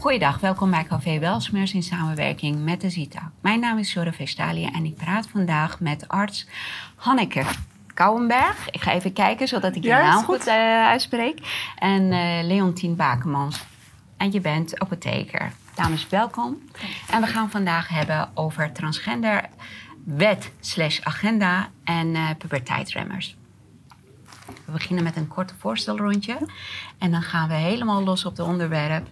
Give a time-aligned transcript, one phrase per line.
[0.00, 3.30] Goeiedag, welkom bij Café Welsmeurs in samenwerking met de Zita.
[3.40, 6.46] Mijn naam is Jorde Vestalia en ik praat vandaag met arts
[6.96, 7.42] Hanneke
[7.94, 8.70] Kouwenberg.
[8.70, 10.46] Ik ga even kijken zodat ik je Ja, naam goed.
[10.46, 10.54] eh,
[10.86, 11.38] uitspreek.
[11.78, 13.64] En eh Leontien Bakemans.
[14.16, 15.52] En je bent apotheker.
[15.74, 16.58] Dames, welkom.
[17.10, 19.44] En we gaan vandaag hebben over transgender
[20.04, 23.36] wet slash agenda en eh puberteitsremmers.
[24.70, 26.36] We beginnen met een korte voorstelrondje.
[26.98, 29.06] En dan gaan we helemaal los op het onderwerp.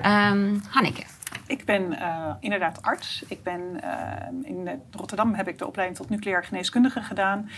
[0.00, 1.04] Ehm Hanneke,
[1.46, 3.24] Ik ben eh, inderdaad arts.
[3.28, 7.50] Ik ben, eh, in Rotterdam heb ik de opleiding tot nucleair geneeskundige gedaan.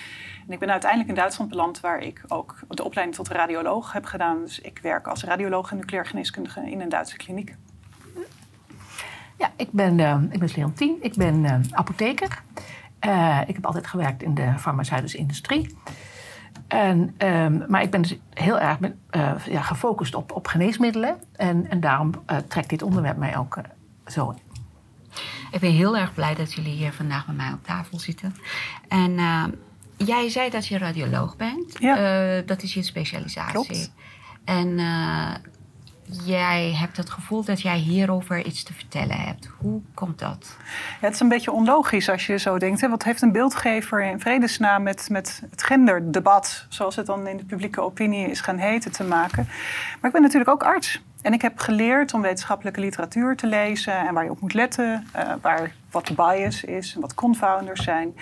[0.46, 4.04] En ik ben uiteindelijk in Duitsland beland, waar ik ook de opleiding tot radioloog heb
[4.04, 4.40] gedaan.
[4.40, 7.56] Dus ik werk als radioloog en nucleair geneeskundige in een Duitse kliniek.
[9.38, 10.96] Ja, ik ben, eh, ik ben Leontien.
[11.00, 12.42] Ik ben eh, apotheker.
[12.98, 15.76] Eh, ik heb altijd gewerkt in de farmaceutische industrie.
[16.68, 18.78] En, ehm, maar ik ben dus heel erg
[19.10, 21.16] eh, ja, gefocust op, op geneesmiddelen.
[21.36, 23.64] En, en daarom eh, trekt dit onderwerp mij ook eh,
[24.06, 24.34] zo.
[25.50, 28.34] ik ben heel erg blij dat jullie hier vandaag met mij op tafel zitten.
[28.88, 29.44] En eh,
[29.96, 31.76] jij zei dat je radioloog bent.
[31.78, 32.40] Ja.
[32.40, 33.52] Dat is je specialisatie.
[33.52, 33.92] Klopt.
[34.44, 34.78] En
[36.24, 39.48] jij hebt het gevoel dat jij hierover iets te vertellen hebt.
[39.58, 40.56] Hoe komt dat?
[41.00, 42.80] Het is een beetje onlogisch als je zo denkt.
[42.80, 42.88] Hè?
[42.88, 47.44] Wat heeft een beeldgever in vredesnaam met, met het genderdebat, zoals het dan in de
[47.44, 49.48] publieke opinie is gaan heten, te maken?
[50.00, 51.02] Maar ik ben natuurlijk ook arts.
[51.22, 55.06] En ik heb geleerd om wetenschappelijke literatuur te lezen en waar je op moet letten,
[55.12, 58.14] eh, waar, wat bias is en wat confounders zijn.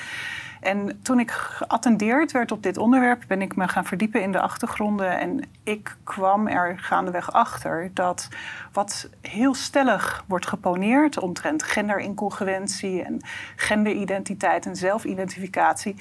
[0.63, 4.41] En toen ik geattendeerd werd op dit onderwerp, ben ik me gaan verdiepen in de
[4.41, 5.19] achtergronden.
[5.19, 8.29] En ik kwam er gaandeweg achter dat
[8.73, 13.21] wat heel stellig wordt geponeerd omtrent genderincongruentie en
[13.57, 15.95] genderidentiteit en zelfidentificatie,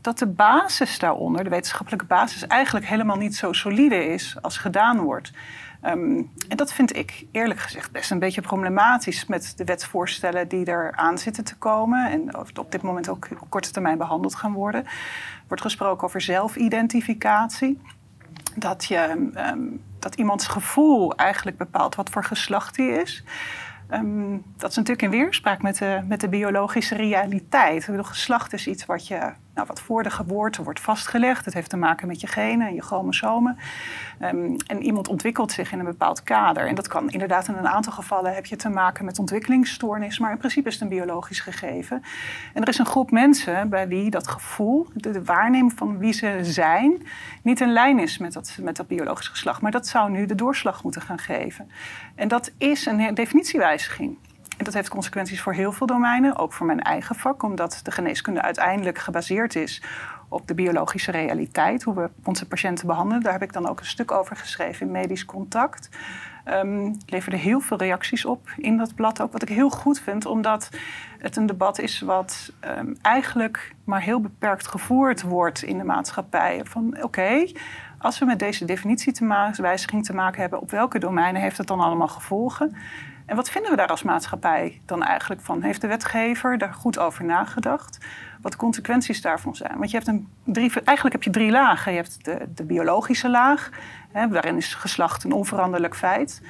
[0.00, 5.00] dat de basis daaronder, de wetenschappelijke basis, eigenlijk helemaal niet zo solide is als gedaan
[5.00, 5.32] wordt.
[5.80, 10.64] Ehm, en dat vind ik eerlijk gezegd best een beetje problematisch met de wetsvoorstellen die
[10.64, 14.52] er aan zitten te komen en op dit moment ook op korte termijn behandeld gaan
[14.52, 14.84] worden.
[14.84, 17.80] Er wordt gesproken over zelfidentificatie.
[18.54, 19.60] Dat, je, ehm,
[19.98, 23.24] dat iemands gevoel eigenlijk bepaalt wat voor geslacht hij is.
[23.88, 27.88] Ehm, dat is natuurlijk in weerspraak met de, met de biologische realiteit.
[28.00, 31.44] Geslacht is iets wat, je, nou, wat voor de geboorte wordt vastgelegd.
[31.44, 33.58] Het heeft te maken met je genen en je chromosomen.
[34.18, 36.66] Ehm, en iemand ontwikkelt zich in een bepaald kader.
[36.66, 40.18] En dat kan inderdaad in een aantal gevallen heb je te maken met ontwikkelingsstoornis.
[40.18, 42.02] Maar in principe is het een biologisch gegeven.
[42.54, 46.38] En er is een groep mensen bij wie dat gevoel, de, waarneming van wie ze
[46.42, 47.06] zijn,
[47.42, 49.60] niet in lijn is met dat, met dat biologisch geslacht.
[49.60, 51.70] Maar dat zou nu de doorslag moeten gaan geven.
[52.14, 54.16] En dat is een definitiewijziging.
[54.58, 57.90] En dat heeft consequenties voor heel veel domeinen, ook voor mijn eigen vak, omdat de
[57.90, 59.82] geneeskunde uiteindelijk gebaseerd is
[60.28, 63.22] op de biologische realiteit, hoe we onze patiënten behandelen.
[63.22, 65.88] Daar heb ik dan ook een stuk over geschreven in Medisch Contact.
[66.44, 70.26] Um, leverde heel veel reacties op in dat blad ook, wat ik heel goed vind,
[70.26, 70.70] omdat
[71.18, 76.60] het een debat is wat um, eigenlijk maar heel beperkt gevoerd wordt in de maatschappij.
[76.64, 77.46] Van oké,
[77.98, 81.66] als we met deze definitie te wijziging te maken hebben, op welke domeinen heeft het
[81.66, 82.76] dan allemaal gevolgen?
[83.28, 85.62] En wat vinden we daar als maatschappij dan eigenlijk van?
[85.62, 87.98] Heeft de wetgever daar goed over nagedacht?
[88.40, 89.78] Wat de consequenties daarvan zijn?
[89.78, 91.92] Want je hebt een drie, eigenlijk heb je drie lagen.
[91.92, 93.70] Je hebt de, de biologische laag,
[94.12, 96.42] hè, daarin is geslacht een onveranderlijk feit.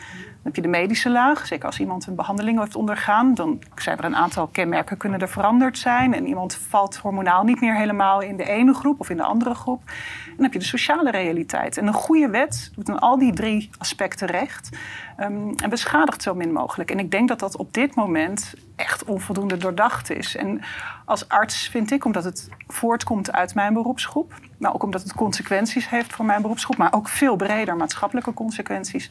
[0.42, 1.46] Dan heb je de medische laag.
[1.46, 5.28] Zeker als iemand een behandeling heeft ondergaan, dan zijn er een aantal kenmerken kunnen er
[5.28, 6.14] veranderd zijn.
[6.14, 9.54] En iemand valt hormonaal niet meer helemaal in de ene groep of in de andere
[9.54, 9.82] groep.
[10.26, 11.76] En dan heb je de sociale realiteit.
[11.76, 14.76] En een goede wet doet aan al die drie aspecten recht.
[15.20, 16.90] Um, en beschadigt zo min mogelijk.
[16.90, 20.36] En ik denk dat dat op dit moment echt onvoldoende doordacht is.
[20.36, 20.60] En
[21.04, 25.88] als arts vind ik, omdat het voortkomt uit mijn beroepsgroep, maar ook omdat het consequenties
[25.88, 29.10] heeft voor mijn beroepsgroep, maar ook veel breder maatschappelijke consequenties,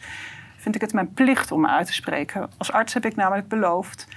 [0.67, 2.49] vind ik het mijn plicht om me uit te spreken.
[2.57, 4.07] Als arts heb ik namelijk beloofd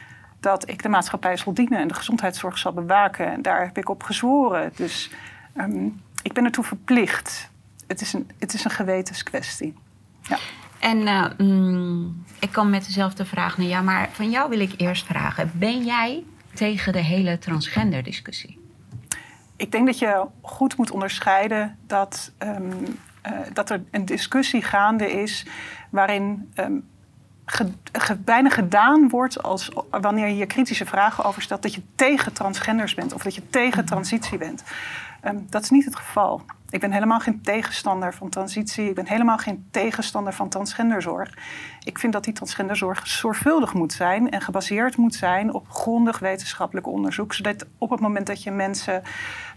[0.41, 3.33] dat ik de maatschappij zal dienen en de gezondheidszorg zal bewaken.
[3.33, 4.73] En daar heb ik op gezworen.
[4.75, 5.11] Dus
[5.57, 7.51] um, ik ben ertoe verplicht.
[7.87, 9.75] Het is een, het is een gewetenskwestie.
[10.23, 10.39] Ja.
[10.79, 14.73] En uh, mm, ik kan met dezelfde vraag naar jou, maar van jou wil ik
[14.77, 18.59] eerst vragen: ben jij tegen de hele transgender discussie?
[19.57, 25.13] Ik denk dat je goed moet onderscheiden dat, um, uh, dat er een discussie gaande
[25.13, 25.47] is
[25.91, 26.89] waarin um,
[28.25, 33.13] bijna gedaan wordt als wanneer je kritische vragen over stelt dat je tegen transgenders bent
[33.13, 34.63] of dat je tegen transitie bent.
[35.25, 36.43] Um, dat is niet het geval.
[36.71, 38.89] Ik ben helemaal geen tegenstander van transitie.
[38.89, 41.39] Ik ben helemaal geen tegenstander van transgenderzorg.
[41.85, 46.87] Ik vind dat die transgenderzorg zorgvuldig moet zijn en gebaseerd moet zijn op grondig wetenschappelijk
[46.87, 47.35] onderzoek.
[47.35, 49.03] Zodat op het moment dat je mensen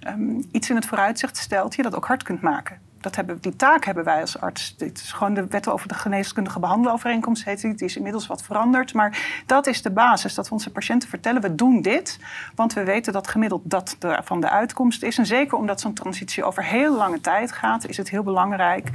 [0.08, 2.80] um, iets in het vooruitzicht stelt, je dat ook hard kunt maken.
[3.04, 4.78] Dat hebben, die taak hebben wij als arts.
[4.78, 7.44] Dit is gewoon de wet over de geneeskundige behandelovereenkomst.
[7.44, 7.76] Heet die.
[7.76, 8.94] die is inmiddels wat veranderd.
[8.94, 10.34] Maar dat is de basis.
[10.34, 12.20] Dat we onze patiënten vertellen: we doen dit.
[12.56, 15.18] Want we weten dat gemiddeld dat van de uitkomst is.
[15.18, 18.90] En zeker omdat zo'n transitie over heel lange tijd gaat, is het heel belangrijk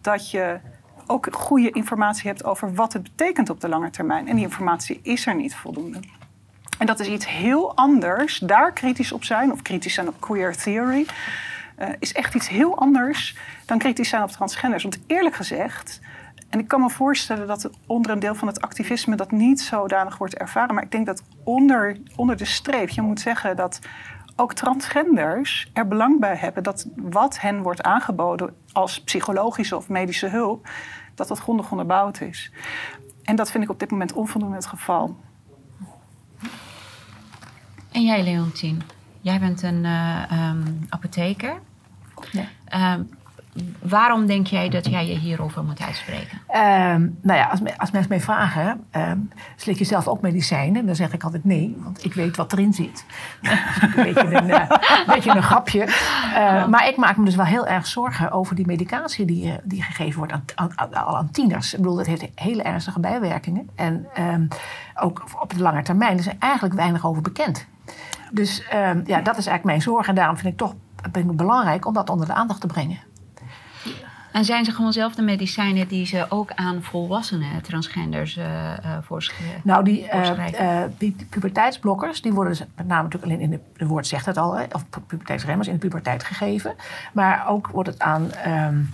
[0.00, 0.60] dat je
[1.06, 4.28] ook goede informatie hebt over wat het betekent op de lange termijn.
[4.28, 6.00] En die informatie is er niet voldoende.
[6.78, 8.38] En dat is iets heel anders.
[8.38, 11.06] Daar kritisch op zijn, of kritisch zijn op queer theory,
[11.80, 14.82] uh, is echt iets heel anders dan kritisch zijn op transgenders.
[14.82, 16.00] Want eerlijk gezegd,
[16.48, 20.18] en ik kan me voorstellen dat onder een deel van het activisme dat niet zodanig
[20.18, 20.74] wordt ervaren.
[20.74, 23.78] Maar ik denk dat onder, onder de streep, je moet zeggen dat
[24.36, 30.28] ook transgenders er belang bij hebben dat wat hen wordt aangeboden als psychologische of medische
[30.28, 30.68] hulp,
[31.14, 32.52] dat dat grondig onderbouwd is.
[33.22, 35.16] En dat vind ik op dit moment onvoldoende het geval.
[37.92, 38.82] En jij, Leontien,
[39.20, 41.60] jij bent een uh, um, apotheker.
[42.32, 42.94] Ja.
[42.94, 43.08] Um,
[43.78, 46.38] waarom denk jij dat jij je hierover moet uitspreken?
[46.48, 50.86] Um, nou ja, als, als mensen mij vragen, um, slik je zelf ook medicijnen?
[50.86, 53.04] Dan zeg ik altijd nee, want ik weet wat erin zit.
[53.42, 54.70] een, beetje een, uh,
[55.06, 55.86] beetje een grapje.
[55.86, 59.82] Uh, maar ik maak me dus wel heel erg zorgen over die medicatie die, die
[59.82, 61.72] gegeven wordt aan, aan, tieners.
[61.72, 63.70] Ik bedoel, dat heeft hele ernstige bijwerkingen.
[63.74, 64.48] En um,
[65.00, 67.66] ook op de lange termijn is er eigenlijk weinig over bekend.
[68.32, 68.62] Dus
[69.04, 70.08] ja, dat is eigenlijk mijn zorg.
[70.08, 70.74] En daarom vind ik toch
[71.24, 72.98] belangrijk om dat onder de aandacht te brengen.
[74.32, 78.96] En zijn ze gewoon zelf de medicijnen die ze ook aan volwassenen transgenders uh, uh,
[79.00, 79.60] voorschrijven?
[79.64, 83.88] Nou, die, uh, die, puberteitsblokkers, die worden dus met name natuurlijk alleen in de, het
[83.88, 86.74] woord zegt het al, hè, of puberteitsremmers in de puberteit gegeven.
[87.12, 88.90] Maar ook wordt het aan, um,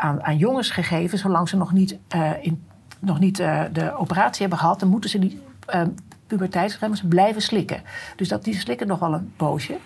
[0.00, 1.98] aan, aan, jongens gegeven, zolang ze nog niet,
[2.40, 2.64] in,
[2.98, 3.36] nog niet
[3.72, 5.42] de operatie hebben gehad, dan moeten ze die
[6.32, 7.82] puberteitsremmers blijven slikken.
[8.16, 9.76] Dus dat, die slikken nog wel een poosje.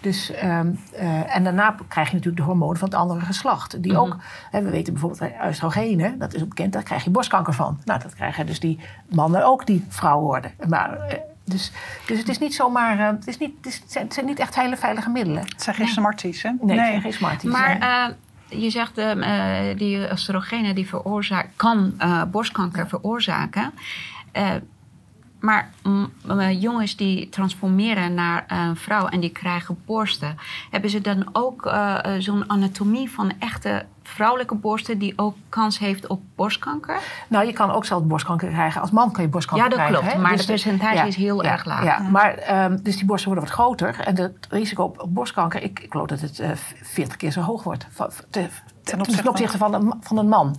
[0.00, 3.82] Dus, um, uh, en daarna krijg je natuurlijk de hormonen van het andere geslacht.
[3.82, 4.06] Die mm -hmm.
[4.06, 4.16] ook,
[4.50, 7.80] hè, we weten bijvoorbeeld oestrogenen, dat is ook bekend, daar krijg je borstkanker van.
[7.84, 10.52] Nou, dat krijgen dus die mannen ook die vrouw worden.
[10.68, 11.72] Maar, uh, dus,
[12.06, 14.54] dus het is niet zomaar, uh, het, is niet, het, is, het zijn niet echt
[14.54, 15.42] hele veilige middelen.
[15.42, 16.50] Het zijn geen smarties, hè?
[16.60, 17.00] Nee, nee.
[17.00, 17.50] geen smarties.
[17.50, 18.16] Maar
[18.48, 23.72] je zegt uh, die oestrogenen die veroorzaken, kan uh, borstkanker veroorzaken.
[25.44, 25.70] Maar
[26.52, 30.36] jongens die transformeren naar een vrouw en die krijgen borsten,
[30.70, 36.06] hebben ze dan ook uh, zo'n anatomie van echte vrouwelijke borsten die ook kans heeft
[36.06, 36.98] op borstkanker?
[37.28, 38.80] Nou, je kan ook zelf borstkanker krijgen.
[38.80, 39.92] Als man kan je borstkanker krijgen.
[39.92, 40.16] Ja, dat klopt.
[40.16, 40.22] Hè?
[40.22, 41.84] Maar dus het percentage ja, is heel ja, erg laag.
[41.84, 44.00] Ja, maar um, dus die borsten worden wat groter.
[44.00, 46.50] En het risico op, borstkanker, ik, ik geloof dat het uh,
[46.82, 47.86] 40 keer zo hoog wordt.
[48.30, 48.48] Te,
[48.82, 50.56] te, ten opzichte van een, van een man.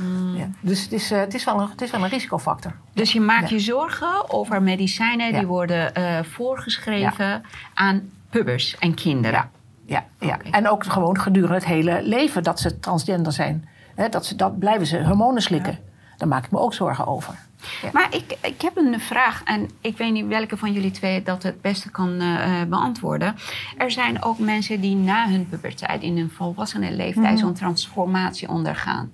[0.00, 0.36] Mm.
[0.36, 0.48] Ja.
[0.60, 2.72] Dus het is, uh, het, is wel een, het is wel een risicofactor.
[2.92, 3.56] Dus je maakt ja.
[3.56, 7.42] je zorgen over medicijnen die worden uh, voorgeschreven
[7.74, 9.50] aan pubers en kinderen.
[9.86, 10.34] Ja, ja.
[10.34, 10.50] Okay.
[10.50, 13.68] en ook gewoon gedurende het hele leven dat ze transgender zijn.
[13.94, 15.78] He, dat, ze, dat blijven ze hormonen slikken.
[16.20, 17.34] Daar maak ik me ook zorgen over.
[17.82, 17.90] Ja.
[17.92, 21.42] Maar ik, ik heb een vraag en ik weet niet welke van jullie twee dat
[21.42, 23.34] het beste kan uh, beantwoorden.
[23.76, 27.38] Er zijn ook mensen die na hun puberteit, in hun volwassenen leeftijd, mm.
[27.38, 29.12] zo'n transformatie ondergaan.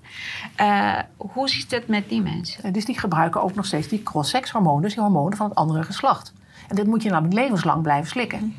[0.61, 2.73] Uh, hoe zit het met die mensen?
[2.73, 6.33] Dus die gebruiken ook nog steeds die cross-sex-hormonen, dus die hormonen van het andere geslacht.
[6.69, 8.57] En dit moet je namelijk levenslang blijven slikken.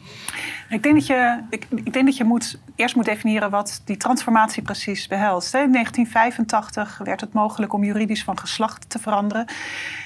[0.69, 3.97] Ik denk dat je, ik, ik denk dat je moet, eerst moet definiëren wat die
[3.97, 5.53] transformatie precies behelst.
[5.53, 9.45] In 1985 werd het mogelijk om juridisch van geslacht te veranderen.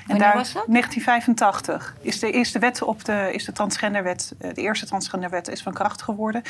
[0.08, 0.65] En daar, was dat?
[0.68, 5.74] 1985 is de eerste wet op de, is de transgenderwet, de eerste transgenderwet is van
[5.74, 6.41] kracht geworden.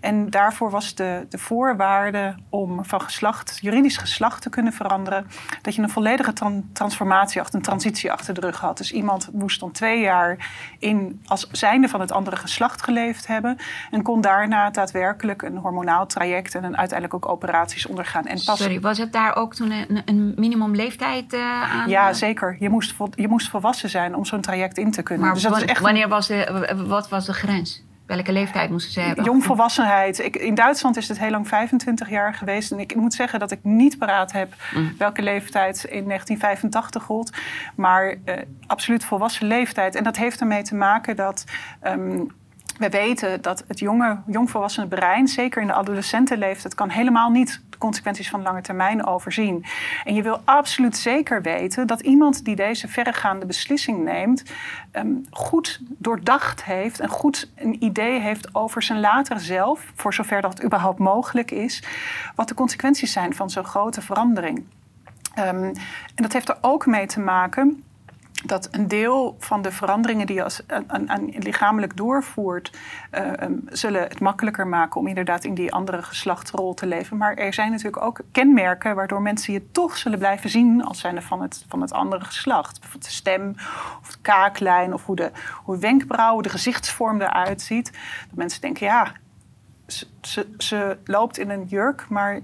[0.00, 5.26] En daarvoor was de, de voorwaarde om van geslacht, juridisch geslacht te kunnen veranderen,
[5.62, 8.76] dat je een volledige tran, transformatie, een transitie achter de rug had.
[8.76, 13.47] Dus iemand moest dan twee jaar in, als zijnde van het andere geslacht geleefd hebben
[13.90, 18.26] en kon daarna daadwerkelijk een hormonaal traject en een uiteindelijk ook operaties ondergaan.
[18.26, 18.58] En pas...
[18.58, 21.88] Sorry, was het daar ook toen een, een minimumleeftijd uh, aan?
[21.88, 22.56] Ja, zeker.
[22.58, 25.26] Je moest, je moest volwassen zijn om zo'n traject in te kunnen.
[25.26, 27.86] Maar dus dat echt wanneer was de, wat was de grens?
[28.08, 29.24] Welke leeftijd moesten ze hebben?
[29.24, 30.18] Jongvolwassenheid.
[30.18, 32.72] Ik, in Duitsland is het heel lang 25 jaar geweest.
[32.72, 34.94] En ik moet zeggen dat ik niet paraat heb mm.
[34.98, 37.32] welke leeftijd in 1985 gold.
[37.74, 38.34] Maar uh,
[38.66, 39.94] absoluut volwassen leeftijd.
[39.94, 41.44] En dat heeft ermee te maken dat.
[41.86, 42.36] Um,
[42.78, 47.78] we weten dat het jonge, jongvolwassen brein, zeker in de adolescentenleeftijd, kan helemaal niet de
[47.78, 49.64] consequenties van lange termijn overzien.
[50.04, 54.42] En je wil absoluut zeker weten dat iemand die deze verregaande beslissing neemt,
[54.92, 60.40] um, goed doordacht heeft en goed een idee heeft over zijn latere zelf, voor zover
[60.40, 61.82] dat überhaupt mogelijk is,
[62.34, 64.64] wat de consequenties zijn van zo'n grote verandering.
[65.38, 65.64] Um,
[66.14, 67.82] en dat heeft er ook mee te maken
[68.44, 72.78] dat een deel van de veranderingen die je als aan, aan lichamelijk doorvoert,
[73.12, 77.16] uh, um, zullen het makkelijker maken om inderdaad in die andere geslachtsrol te leven.
[77.16, 81.22] Maar er zijn natuurlijk ook kenmerken waardoor mensen je toch zullen blijven zien als zijnde
[81.22, 82.80] van het, van het andere geslacht.
[82.80, 83.54] Bijvoorbeeld de stem
[84.00, 85.30] of de kaaklijn of hoe de,
[85.62, 87.92] hoe wenkbrauwen, de gezichtsvorm eruit ziet.
[88.28, 89.12] Dat mensen denken, ja,
[90.20, 92.40] ze, ze loopt in een jurk, maar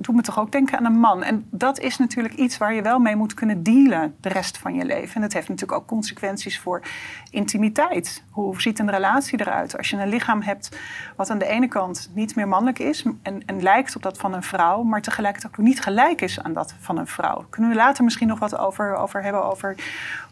[0.00, 1.22] doet me toch ook denken aan een man.
[1.22, 4.74] En dat is natuurlijk iets waar je wel mee moet kunnen dealen de rest van
[4.74, 5.14] je leven.
[5.14, 6.82] En dat heeft natuurlijk ook consequenties voor
[7.30, 8.22] intimiteit.
[8.30, 9.76] Hoe ziet een relatie eruit?
[9.76, 10.78] Als je een lichaam hebt
[11.16, 14.34] wat aan de ene kant niet meer mannelijk is en, en lijkt op dat van
[14.34, 17.46] een vrouw, maar tegelijkertijd ook niet gelijk is aan dat van een vrouw.
[17.50, 19.74] Kunnen we later misschien nog wat over, over hebben, over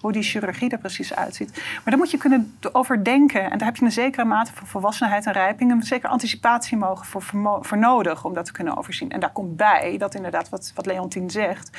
[0.01, 1.53] hoe die chirurgie er precies uitziet.
[1.55, 3.51] Maar daar moet je kunnen overdenken.
[3.51, 7.07] En daar heb je een zekere mate van volwassenheid en rijping, een zekere anticipatie mogen
[7.07, 7.23] voor,
[7.61, 9.11] voor nodig om dat te kunnen overzien.
[9.11, 11.79] En daar komt bij dat inderdaad, wat, wat Leontien zegt,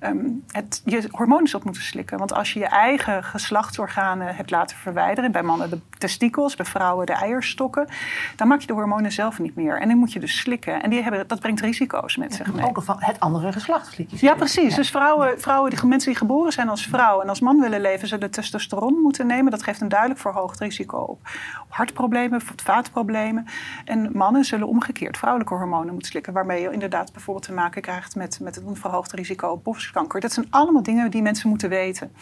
[0.00, 2.18] um, het, je hormonen zult moeten slikken.
[2.18, 7.06] Want als je je eigen geslachtsorganen hebt laten verwijderen, bij mannen de testikels, bij vrouwen
[7.06, 7.88] de eierstokken,
[8.36, 9.80] dan maak je de hormonen zelf niet meer.
[9.80, 10.82] En dan moet je dus slikken.
[10.82, 12.66] En die hebben, dat brengt risico's met zich mee.
[12.66, 14.74] Ook het andere geslacht slik Ja, precies.
[14.74, 18.08] Dus vrouwen, vrouwen die, mensen die geboren zijn als vrouw en als man willen leven,
[18.08, 19.50] zullen testosteron moeten nemen.
[19.50, 21.20] Dat geeft een duidelijk verhoogd risico op
[21.68, 23.46] hartproblemen, op vaatproblemen.
[23.84, 28.16] En mannen zullen omgekeerd vrouwelijke hormonen moeten slikken, waarmee je inderdaad bijvoorbeeld te maken krijgt
[28.16, 30.20] met, met een verhoogd risico op borstkanker.
[30.20, 32.12] Dat zijn allemaal dingen die mensen moeten weten.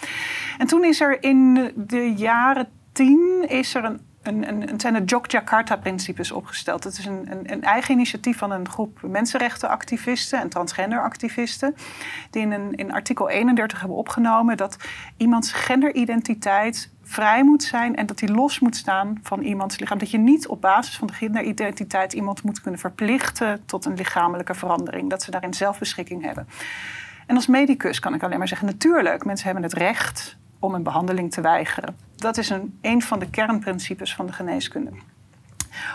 [0.58, 5.04] En toen is er in de jaren tien is er een een, een, zijn de
[5.04, 6.82] Jogjakarta-principes opgesteld.
[6.82, 11.74] Dat is een, een, een, eigen initiatief van een groep mensenrechtenactivisten en transgenderactivisten.
[12.30, 14.76] Die in, in artikel 31 hebben opgenomen dat
[15.16, 19.98] iemands genderidentiteit vrij moet zijn en dat die los moet staan van iemands lichaam.
[19.98, 24.54] Dat je niet op basis van de genderidentiteit iemand moet kunnen verplichten tot een lichamelijke
[24.54, 25.10] verandering.
[25.10, 26.48] Dat ze daarin zelfbeschikking hebben.
[27.26, 30.82] En als medicus kan ik alleen maar zeggen: natuurlijk, mensen hebben het recht om een
[30.82, 31.96] behandeling te weigeren.
[32.16, 34.90] Dat is een, een van de kernprincipes van de geneeskunde.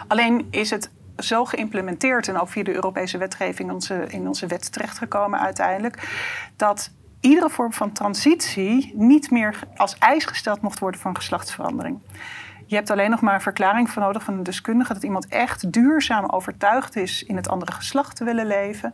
[0.07, 5.39] Alleen is het zo geïmplementeerd en ook via de Europese wetgeving in onze, wet terechtgekomen
[5.39, 6.09] uiteindelijk,
[6.55, 6.91] dat
[7.23, 11.99] iedere vorm van transitie niet meer als eis gesteld mocht worden van geslachtsverandering.
[12.65, 15.71] Je hebt alleen nog maar een verklaring van nodig van een deskundige dat iemand echt
[15.71, 18.93] duurzaam overtuigd is in het andere geslacht te willen leven,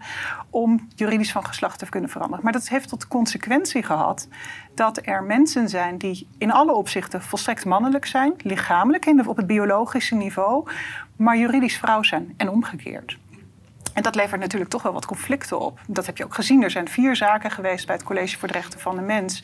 [0.50, 2.44] om juridisch van geslacht te kunnen veranderen.
[2.44, 4.28] Maar dat heeft tot consequentie gehad
[4.76, 10.16] dat er mensen zijn die in alle opzichten volstrekt mannelijk zijn, lichamelijk op het biologische
[10.16, 10.68] niveau,
[11.16, 13.18] maar juridisch vrouw zijn en omgekeerd.
[14.00, 15.80] En dat levert natuurlijk toch wel wat conflicten op.
[15.88, 16.64] Dat heb je ook gezien.
[16.64, 19.44] Er zijn vier zaken geweest bij het College voor de Rechten van de Mens.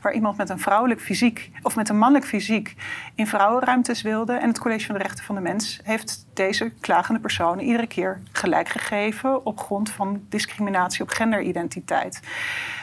[0.00, 2.74] waar iemand met een vrouwelijk fysiek of met een mannelijk fysiek
[3.14, 4.32] in vrouwenruimtes wilde.
[4.32, 8.20] En het College van de Rechten van de Mens heeft deze klagende personen iedere keer
[8.32, 9.46] gelijk gegeven.
[9.46, 12.20] op grond van discriminatie op genderidentiteit.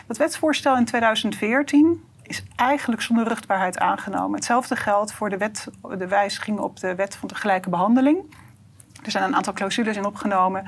[0.07, 4.35] Dat wetsvoorstel in 2014 is eigenlijk zonder ruchtbaarheid aangenomen.
[4.35, 8.17] Hetzelfde geldt voor de, wet, de wijziging op de wet van de gelijke behandeling.
[9.03, 10.65] Er zijn een aantal clausules in opgenomen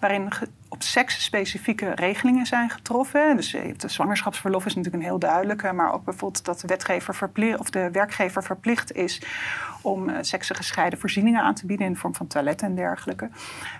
[0.00, 0.28] waarin
[0.68, 3.36] op seks specifieke regelingen zijn getroffen.
[3.36, 7.14] Dus eh, de zwangerschapsverlof is natuurlijk een heel duidelijke, maar ook bijvoorbeeld dat de wetgever
[7.14, 9.22] verplicht of de werkgever verplicht is
[9.80, 13.28] om uh, seksengescheiden voorzieningen aan te bieden in vorm van toiletten en dergelijke.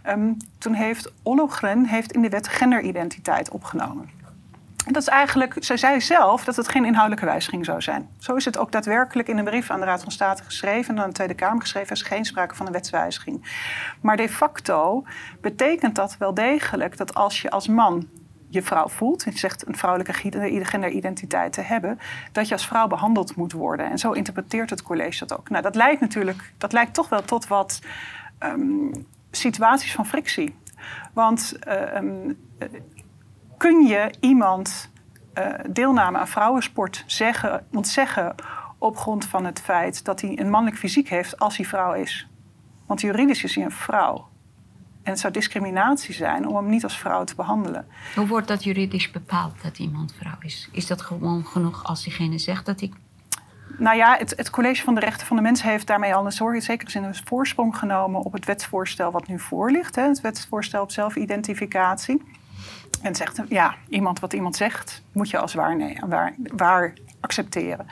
[0.03, 4.24] Ehm, toen heeft Ollogren heeft in de wet genderidentiteit opgenomen.
[4.85, 8.09] Dat is eigenlijk, zij zei zelf dat het geen inhoudelijke wijziging zou zijn.
[8.19, 11.03] Zo is het ook daadwerkelijk in een brief aan de Raad van State geschreven en
[11.03, 11.89] aan de Tweede Kamer geschreven.
[11.89, 13.65] Er is geen sprake van een wetswijziging.
[14.01, 15.05] Maar de facto
[15.41, 18.09] betekent dat wel degelijk dat als je als man
[18.49, 20.13] je vrouw voelt, je zegt een vrouwelijke
[20.65, 21.99] genderidentiteit te hebben,
[22.33, 23.91] dat je als vrouw behandeld moet worden.
[23.91, 25.49] En zo interpreteert het college dat ook.
[25.49, 27.81] Nou, dat leidt natuurlijk, dat leidt toch wel tot wat
[28.41, 30.57] um, situaties van frictie.
[31.13, 31.59] Want
[31.95, 32.39] um,
[33.65, 34.91] kun je iemand
[35.39, 38.35] uh, deelname aan vrouwensport zeggen, ontzeggen
[38.79, 42.29] op grond van het feit dat hij een mannelijk fysiek heeft als hij vrouw is.
[42.87, 44.29] Want juridisch is hij een vrouw.
[45.03, 47.87] En het zou discriminatie zijn om hem niet als vrouw te behandelen.
[48.15, 50.69] Hoe wordt dat juridisch bepaald dat iemand vrouw is?
[50.73, 52.95] Is dat gewoon genoeg als diegene zegt dat ik.
[53.79, 56.33] Nou ja, het, het, College van de Rechten van de Mens heeft daarmee al een
[56.33, 59.97] zorg, zeker zin een voorsprong genomen op het wetsvoorstel wat nu voor ligt.
[59.97, 62.23] Hè, het wetsvoorstel op zelfidentificatie.
[63.05, 67.87] En zegt, ja, iemand wat iemand zegt, moet je als waar, waar, waar accepteren.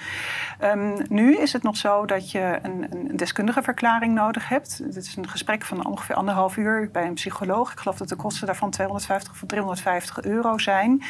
[0.63, 4.79] Um, nu is het nog zo dat je een, een, deskundige verklaring nodig hebt.
[4.79, 7.73] Het is een gesprek van ongeveer anderhalf uur bij een psycholoog.
[7.73, 11.03] Ik geloof dat de kosten daarvan 250 of 350 euro zijn.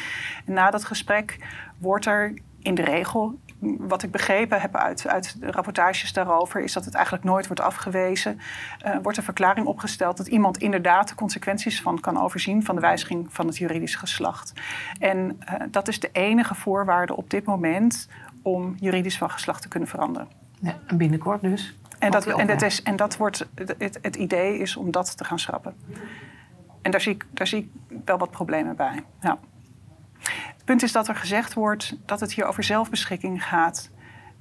[0.45, 1.37] En na dat gesprek
[1.77, 2.33] wordt er
[2.63, 3.39] in de regel
[3.77, 7.61] wat ik begrepen heb uit, uit de rapportages daarover, is dat het eigenlijk nooit wordt
[7.61, 8.39] afgewezen.
[8.85, 12.81] Uh, wordt een verklaring opgesteld dat iemand inderdaad de consequenties van kan overzien van de
[12.81, 14.53] wijziging van het juridisch geslacht.
[14.99, 15.17] En
[15.49, 18.07] uh, dat is de enige voorwaarde op dit moment
[18.41, 20.27] om juridisch van geslacht te kunnen veranderen.
[20.59, 21.77] Ja, en binnenkort dus.
[21.99, 25.23] En dat, en, dat is, en dat wordt, het, het idee is om dat te
[25.23, 25.75] gaan schrappen.
[26.81, 29.03] En daar zie ik, daar zie ik wel wat problemen bij.
[29.21, 29.37] Ja.
[30.63, 33.89] Het punt is dat er gezegd wordt dat het hier over zelfbeschikking gaat.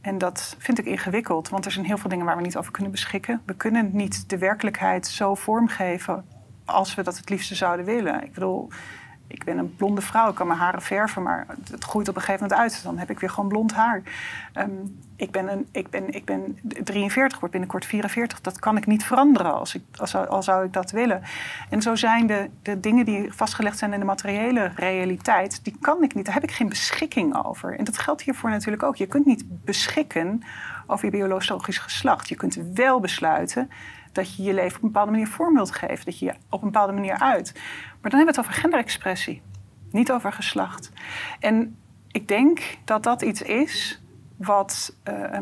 [0.00, 2.72] En dat vind ik ingewikkeld, want er zijn heel veel dingen waar we niet over
[2.72, 3.42] kunnen beschikken.
[3.46, 6.24] We kunnen niet de werkelijkheid zo vormgeven
[6.64, 8.24] als we dat het liefste zouden willen.
[8.24, 8.68] Ik bedoel,
[9.32, 12.20] ik ben een blonde vrouw, ik kan mijn haren verven, maar het groeit op een
[12.20, 12.82] gegeven moment uit.
[12.82, 14.02] Dan heb ik weer gewoon blond haar.
[14.52, 14.70] Ehm,
[15.16, 18.40] ik, ben een, ik, ben, ik ben 43, word binnenkort 44.
[18.40, 21.22] Dat kan ik niet veranderen als ik, als, al zou ik dat willen.
[21.70, 26.02] En zo zijn de, de dingen die vastgelegd zijn in de materiële realiteit, die kan
[26.02, 26.24] ik niet.
[26.24, 27.78] Daar heb ik geen beschikking over.
[27.78, 28.96] En dat geldt hiervoor natuurlijk ook.
[28.96, 30.42] Je kunt niet beschikken
[30.86, 32.28] over je biologisch geslacht.
[32.28, 33.70] Je kunt wel besluiten
[34.12, 36.04] dat je je leven op een bepaalde manier vorm wilt geven.
[36.04, 37.52] Dat je je op een bepaalde manier uit.
[38.00, 39.42] Maar dan hebben we het over genderexpressie,
[39.90, 40.92] niet over geslacht.
[41.40, 41.76] En
[42.10, 44.02] ik denk dat dat iets is
[44.36, 45.38] wat uh,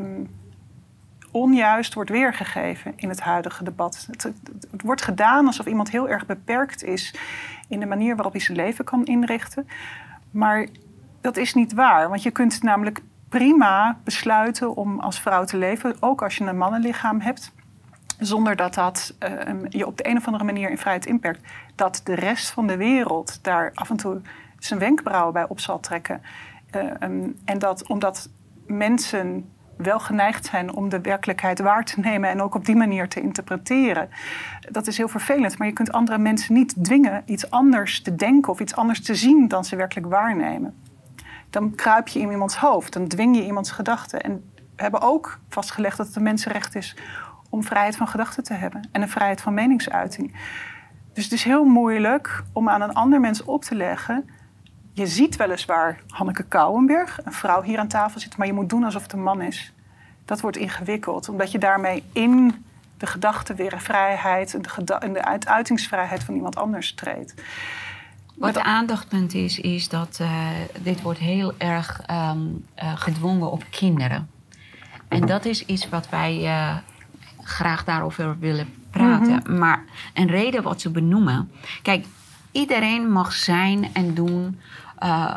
[1.30, 4.08] onjuist wordt weergegeven in het huidige debat.
[4.10, 4.32] Het,
[4.82, 7.14] wordt gedaan alsof iemand heel erg beperkt is
[7.68, 9.68] in de manier waarop hij zijn leven kan inrichten.
[10.30, 10.66] Maar
[11.20, 15.96] dat is niet waar, want je kunt namelijk prima besluiten om als vrouw te leven,
[16.00, 17.52] ook als je een mannenlichaam hebt
[18.20, 19.30] zonder dat dat uh,
[19.68, 21.40] je op de een of andere manier in vrijheid inperkt,
[21.74, 24.20] dat de rest van de wereld daar af en toe
[24.58, 26.22] zijn wenkbrauwen bij op zal trekken.
[27.02, 28.28] Um, en dat omdat
[28.66, 33.08] mensen wel geneigd zijn om de werkelijkheid waar te nemen en ook op die manier
[33.08, 34.08] te interpreteren.
[34.70, 38.52] Dat is heel vervelend, maar je kunt andere mensen niet dwingen iets anders te denken
[38.52, 40.74] of iets anders te zien dan ze werkelijk waarnemen.
[41.50, 44.20] Dan kruip je in iemands hoofd, dan dwing je iemands gedachten.
[44.20, 46.96] En we hebben ook vastgelegd dat het een mensenrecht is
[47.50, 50.36] om vrijheid van gedachten te hebben en een vrijheid van meningsuiting.
[51.12, 54.30] Dus het is heel moeilijk om aan een ander mens op te leggen.
[54.92, 58.84] Je ziet weliswaar Hanneke Kouwenberg, een vrouw hier aan tafel zitten, maar je moet doen
[58.84, 59.72] alsof het een man is.
[60.24, 62.64] Dat wordt ingewikkeld, omdat je daarmee in
[62.96, 67.34] de gedachte weer vrijheid en de, en de uitingsvrijheid van iemand anders treedt.
[68.36, 70.48] Wat de aandachtpunt is, is dat uh,
[70.82, 74.30] dit wordt heel erg um, uh, gedwongen op kinderen.
[75.08, 76.76] En dat is iets wat wij uh,
[77.50, 79.32] graag daarover willen praten.
[79.32, 79.58] Mm -hmm.
[79.58, 79.84] Maar
[80.14, 81.50] een reden wat ze benoemen.
[81.82, 82.06] Kijk,
[82.52, 84.60] iedereen mag zijn en doen
[85.02, 85.34] uh,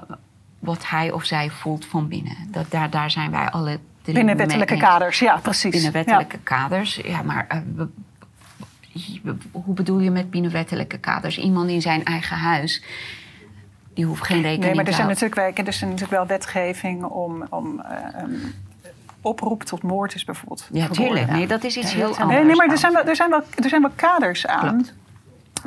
[0.60, 2.38] wat hij of zij voelt van binnen.
[2.47, 5.71] Dat, daar, daar zijn wij alle drie Binnen wettelijke kaders, ja, precies.
[5.71, 6.41] Binnen wettelijke ja.
[6.43, 7.47] kaders, ja, maar.
[7.52, 7.88] Uh, we,
[9.52, 11.38] hoe bedoel je met binnenwettelijke kaders?
[11.38, 12.84] Iemand in zijn eigen huis.
[13.93, 16.28] Die hoeft geen rekening te Nee, maar er zijn, natuurlijk wel, er zijn natuurlijk wel
[16.28, 18.54] wetgeving om, om uh, um,
[19.23, 20.69] oproep tot moord is bijvoorbeeld.
[20.71, 21.31] Ja, tuurlijk.
[21.31, 22.45] Nee, dat is iets ja, heel anders.
[22.45, 24.69] Nee, maar er zijn, wel, er, zijn wel, er zijn wel kaders aan.
[24.69, 24.93] Klopt.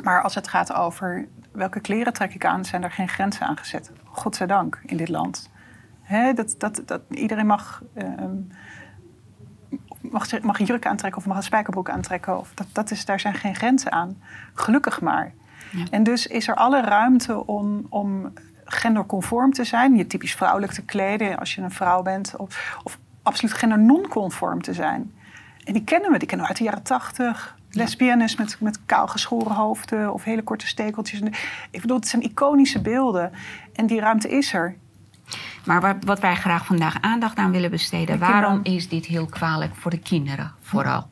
[0.03, 3.57] Maar als het gaat over welke kleren trek ik aan, zijn er geen grenzen aan
[3.57, 3.91] gezet.
[4.03, 5.49] Godzijdank in dit land.
[6.01, 8.51] He, dat, dat, dat, iedereen mag, um,
[10.01, 12.39] mag, mag een jurk aantrekken of mag een spijkerbroek aantrekken.
[12.39, 14.21] Of dat, dat is, daar zijn geen grenzen aan.
[14.53, 15.33] Gelukkig maar.
[15.71, 15.85] Ja.
[15.89, 18.33] En dus is er alle ruimte om, om
[18.65, 19.95] genderconform te zijn.
[19.95, 22.35] Je typisch vrouwelijk te kleden als je een vrouw bent.
[22.35, 25.11] Of, of absoluut gender-nonconform te zijn.
[25.63, 27.55] En die kennen we, die kennen we uit de jaren tachtig.
[27.71, 31.19] Lesbiennes met, met kaal geschoren hoofden of hele korte stekeltjes.
[31.71, 33.31] Ik bedoel, het zijn iconische beelden.
[33.73, 34.75] En die ruimte is er.
[35.65, 38.19] Maar wat wij graag vandaag aandacht aan willen besteden...
[38.19, 41.07] waarom is dit heel kwalijk voor de kinderen vooral?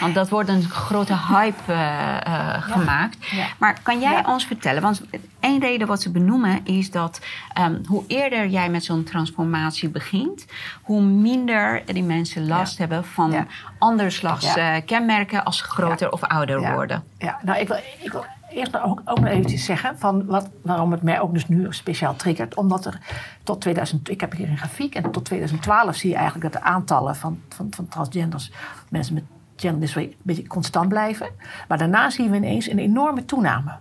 [0.00, 3.26] Want dat wordt een grote hype uh, uh, gemaakt.
[3.26, 3.46] Ja.
[3.58, 4.32] Maar kan jij ja.
[4.32, 4.82] ons vertellen?
[4.82, 5.02] Want
[5.40, 7.20] één reden wat ze benoemen is dat
[7.58, 10.46] um, hoe eerder jij met zo'n transformatie begint,
[10.82, 13.46] hoe minder die mensen last hebben van
[13.78, 17.04] anderslags uh, kenmerken als ze groter of ouder worden.
[17.18, 20.92] Ja, nou, ik wil, ik wil eerst ook, ook nog eventjes zeggen van wat, waarom
[20.92, 22.54] het mij ook dus nu speciaal triggert.
[22.54, 22.98] Omdat er
[23.42, 26.68] tot 2000, ik heb hier een grafiek en tot 2012 zie je eigenlijk dat de
[26.68, 28.52] aantallen van, van, van transgenders,
[28.88, 29.24] mensen met
[29.56, 31.28] genderdysforie een beetje constant blijven.
[31.68, 33.78] Maar daarna zien we ineens een enorme toename.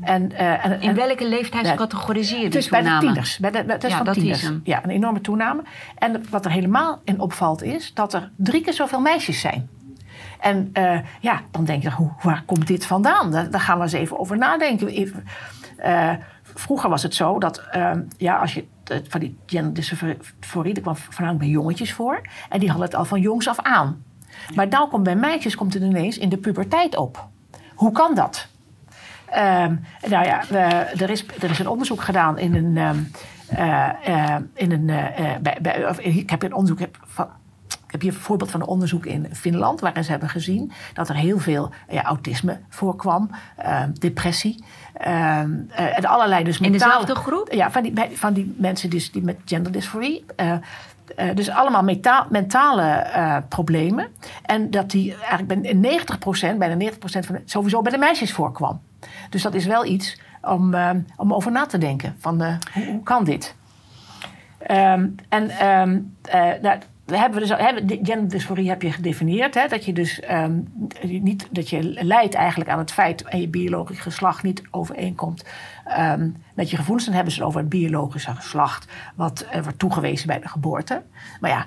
[0.00, 3.38] En, uh, en, in welke leeftijdscategorie zie je die dus bij de tieners.
[3.38, 4.42] Bij de, bij, dat is ja, van dat tieners.
[4.42, 4.50] is.
[4.64, 5.62] Ja, een enorme toename.
[5.98, 9.68] En wat er helemaal in opvalt is dat er drie keer zoveel meisjes zijn.
[10.40, 13.30] En uh, ja, dan denk je, hoe, waar komt dit vandaan?
[13.30, 14.88] Daar, daar, gaan we eens even over nadenken.
[14.88, 15.24] Even,
[15.84, 17.62] uh, vroeger was het zo dat
[18.16, 18.64] ja, als je
[19.08, 22.20] van die genderdysforie, dat kwam voornamelijk bij jongetjes voor.
[22.48, 24.02] En die hadden het al van jongs af aan.
[24.54, 27.28] Maar dan komt bij meisjes komt het ineens in de puberteit op.
[27.74, 28.46] Hoe kan dat?
[29.28, 30.50] Um, nou ja,
[30.98, 32.76] er, is, er is een onderzoek gedaan in een.
[32.76, 33.10] Um,
[33.58, 37.28] uh, uh, in een uh, bij, bij, of, ik heb een onderzoek van.
[37.94, 41.14] heb hier een voorbeeld van een onderzoek in Finland, waarin ze hebben gezien dat er
[41.14, 44.64] heel veel ja, autisme voorkwam, uh, depressie.
[45.06, 45.38] Uh,
[45.76, 47.52] en allerlei dus In dezelfde groep?
[47.52, 50.24] Ja, van die, van die mensen dus, die met genderdysforie.
[51.18, 51.82] Uh, dus allemaal
[52.28, 54.06] mentale uh, problemen.
[54.42, 56.00] En dat die eigenlijk bij
[56.54, 58.80] 90%, bijna 90% van sowieso bij de meisjes voorkwam.
[59.30, 62.16] Dus dat is wel iets om, uh, om over na te denken.
[62.18, 63.54] Van hoe, hoe, kan dit?
[64.70, 65.50] Um, en
[66.62, 69.54] nou, we hebben dus, hebben, genderdysforie heb je gedefinieerd.
[69.54, 73.48] Hè, dat je dus um, niet, dat je leidt eigenlijk aan het feit en je
[73.48, 75.44] biologisch geslacht niet overeenkomt
[75.98, 77.04] um, met je gevoelens.
[77.04, 81.02] Dan hebben ze het over het biologische geslacht, wat uh, wordt toegewezen bij de geboorte.
[81.40, 81.66] Maar ja,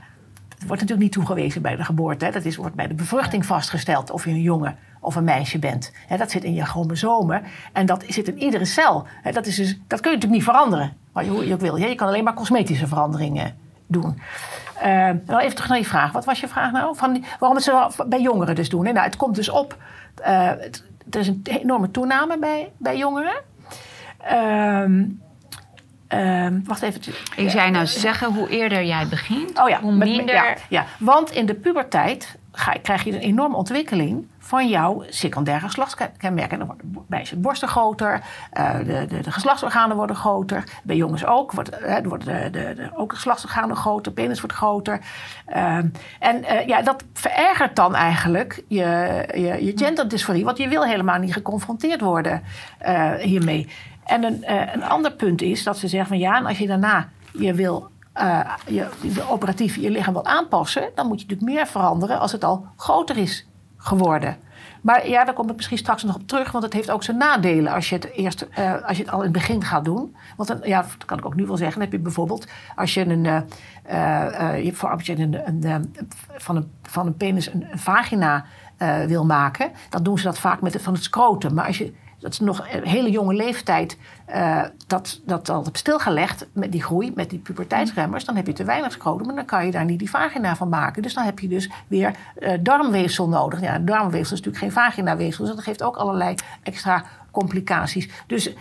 [0.49, 2.25] het wordt natuurlijk niet toegewezen bij de geboorte.
[2.25, 2.31] Hè.
[2.31, 5.91] Dat is, wordt bij de bevruchting vastgesteld of je een jongen of een meisje bent.
[6.07, 9.05] Hè, dat zit in je chromosomen en dat zit in iedere cel.
[9.21, 11.59] Hè, dat, is dus, dat kun je natuurlijk niet veranderen, wat je, hoe je ook
[11.59, 11.75] wil.
[11.75, 13.55] Je kan alleen maar cosmetische veranderingen
[13.87, 14.19] doen.
[14.83, 16.11] Uh, even terug naar je vraag.
[16.11, 16.95] Wat was je vraag nou?
[16.95, 18.83] Van die, waarom het ze bij jongeren dus doen?
[18.83, 19.77] Nou, het komt dus op.
[20.19, 23.41] Uh, het, er is een enorme toename bij, bij jongeren.
[26.13, 27.01] Uh, wacht even.
[27.35, 30.25] Ik zei nou zeggen, hoe eerder jij begint, oh ja, hoe minder...
[30.25, 35.03] Met, ja, ja, want in de puberteit ga, krijg je een enorme ontwikkeling van jouw
[35.09, 36.57] secundaire geslachtskenmerken.
[36.57, 38.21] Dan worden meisjes borsten groter,
[38.57, 40.63] uh, de, de, de, geslachtsorganen worden groter.
[40.83, 44.99] Bij jongens ook, wordt, uh, worden de, de, ook de geslachtsorganen groter, penis wordt groter.
[45.49, 45.77] Uh,
[46.19, 51.19] en uh, ja, dat verergert dan eigenlijk je, je, je genderdysforie, want je wil helemaal
[51.19, 52.43] niet geconfronteerd worden
[53.19, 53.67] hiermee.
[54.05, 57.09] En een, een ander punt is dat ze zeggen van ja, en als je daarna
[57.31, 57.89] je wil
[58.65, 62.43] je, je operatief je lichaam wil aanpassen, dan moet je natuurlijk meer veranderen als het
[62.43, 63.47] al groter is
[63.87, 64.37] geworden.
[64.81, 67.17] Maar ja, daar kom ik misschien straks nog op terug, want het heeft ook zijn
[67.17, 70.15] nadelen als je het, eerst, uh, als je het al in het begin gaat doen.
[70.35, 71.81] Want ja, dat kan ik ook nu wel zeggen.
[71.81, 75.93] Heb je bijvoorbeeld, als je een, uh, je, voor, een, een,
[76.35, 78.45] van, een, van een penis een, vagina
[79.07, 81.53] wil maken, dan doen ze dat vaak met van het scrotum.
[81.53, 83.97] Maar als je dat is nog een hele jonge leeftijd
[84.29, 88.53] uh, dat, dat al hebt stilgelegd met die groei, met die puberteitsremmers, dan heb je
[88.53, 91.01] te weinig scrotum en dan kan je daar niet die vagina van maken.
[91.01, 93.61] Dus dan heb je dus weer uh, darmweefsel nodig.
[93.61, 98.09] Ja, darmweefsel is natuurlijk geen vaginaweefsel, dus dat geeft ook allerlei extra complicaties.
[98.27, 98.53] Dus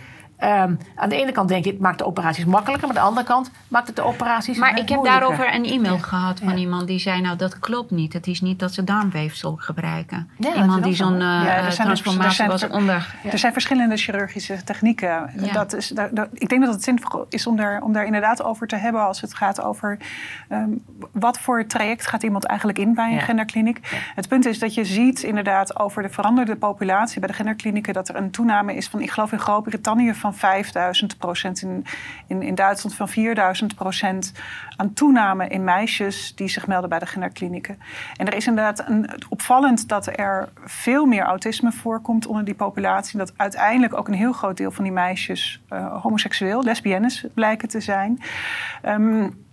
[0.43, 2.87] Um, aan de ene kant denk ik, het maakt de operaties makkelijker.
[2.87, 5.95] Maar aan de andere kant maakt het de operaties Maar ik heb daarover een e-mail
[5.95, 6.01] ja.
[6.01, 6.55] gehad van ja.
[6.55, 7.21] iemand die zei...
[7.21, 8.13] nou, dat klopt niet.
[8.13, 10.29] Het is niet dat ze darmweefsel gebruiken.
[10.37, 13.15] Ja, iemand die zo'n uh, transformatie er, was onder...
[13.31, 15.31] Er zijn verschillende chirurgische technieken.
[15.53, 18.43] Dat is, dat, dat, ik denk dat het zinvol is om daar, om daar inderdaad
[18.43, 19.05] over te hebben...
[19.05, 19.97] als het gaat over
[20.49, 23.79] um, wat voor traject gaat iemand eigenlijk in bij een genderkliniek.
[24.15, 27.19] Het punt is dat je ziet inderdaad over de veranderde populatie...
[27.19, 29.01] bij de genderklinieken dat er een toename is van...
[29.01, 31.85] ik geloof in Groot-Brittannië van 5000 procent, in,
[32.27, 34.31] in, in Duitsland van 4000 procent
[34.75, 37.79] aan toename in meisjes die zich melden bij de genderklinieken.
[38.15, 43.17] En er is inderdaad een, opvallend dat er veel meer autisme voorkomt onder die populatie.
[43.17, 47.79] Dat uiteindelijk ook een heel groot deel van die meisjes uh, homoseksueel, lesbiennes blijken te
[47.79, 48.21] zijn.
[48.85, 49.45] Um,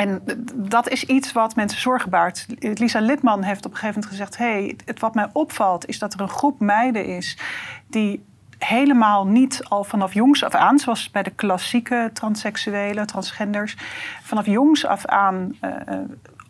[0.00, 0.22] en
[0.54, 2.46] dat is iets wat mensen zorgen baart.
[2.58, 6.14] Lisa Litman heeft op een gegeven moment gezegd: hey, het wat mij opvalt is dat
[6.14, 7.38] er een groep meiden is
[7.88, 8.24] die
[8.64, 13.76] helemaal niet al vanaf jongs af aan, zoals bij de klassieke transseksuelen, transgenders,
[14.22, 15.70] vanaf jongs af aan uh,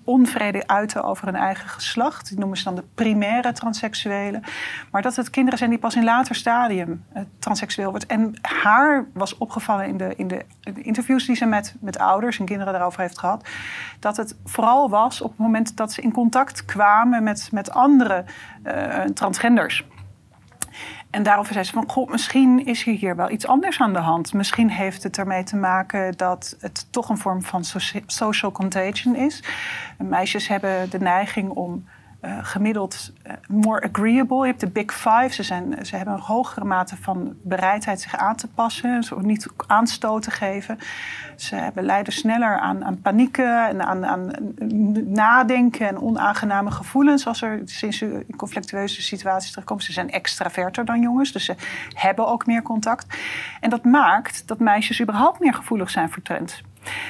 [0.05, 2.29] onvrede uiten over hun eigen geslacht.
[2.29, 4.42] Die noemen ze dan de primaire transseksuelen.
[4.90, 8.07] Maar dat het kinderen zijn die pas in later stadium uh, transseksueel wordt.
[8.07, 11.99] En haar was opgevallen in de, in de, in de interviews die ze met, met
[11.99, 13.49] ouders en kinderen daarover heeft gehad.
[13.99, 18.25] Dat het vooral was op het moment dat ze in contact kwamen met, met andere
[19.14, 19.85] transgenders.
[21.11, 24.33] En daarover zei ze van, goh, misschien is hier wel iets anders aan de hand.
[24.33, 27.64] Misschien heeft het ermee te maken dat het toch een vorm van
[28.07, 29.42] social contagion is.
[29.99, 31.85] Meisjes hebben de neiging om
[32.23, 34.38] uh, gemiddeld uh, more agreeable.
[34.38, 35.29] Je hebt de big five.
[35.31, 39.03] Ze, zijn, ze hebben een hogere mate van bereidheid zich aan te passen.
[39.03, 40.79] Ze niet aanstoot te geven.
[41.40, 44.31] Ze hebben, lijden sneller aan, aan panieken en aan, aan
[45.05, 49.85] nadenken en onaangename gevoelens als er sinds in conflictueuze situaties terechtkomen.
[49.85, 51.55] Ze zijn extraverter dan jongens, dus ze
[51.94, 53.18] hebben ook meer contact.
[53.61, 56.62] En dat maakt dat meisjes überhaupt meer gevoelig zijn voor trends.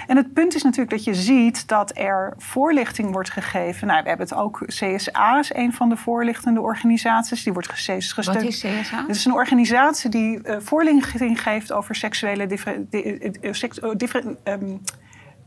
[0.06, 3.86] En het punt is natuurlijk dat je ziet dat er voorlichting wordt gegeven.
[3.86, 4.62] Nou, we hebben het ook.
[4.66, 7.42] CSA is een van de voorlichtende organisaties.
[7.42, 8.14] Die wordt gesteund.
[8.14, 9.00] Wat is CSA?
[9.06, 14.24] Het is een organisatie die uh, voorlichting geeft over seksuele differ, uh, seks, uh, differ,
[14.44, 14.80] um,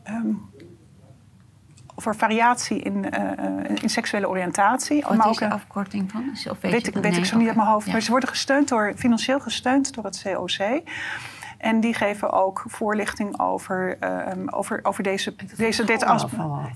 [0.08, 0.52] um,
[1.96, 3.10] over variatie in,
[3.82, 5.02] in seksuele oriëntatie.
[5.02, 6.30] Wat maar is de afkorting van?
[6.32, 7.86] Of weet, weet, ik, weet ik zo niet uit mijn hoofd.
[7.86, 7.92] Ja.
[7.92, 10.82] Maar ze worden gesteund door, financieel gesteund door het COC.
[11.64, 13.98] En die geven ook voorlichting over,
[14.32, 16.26] um, over, over deze, deze, dit as.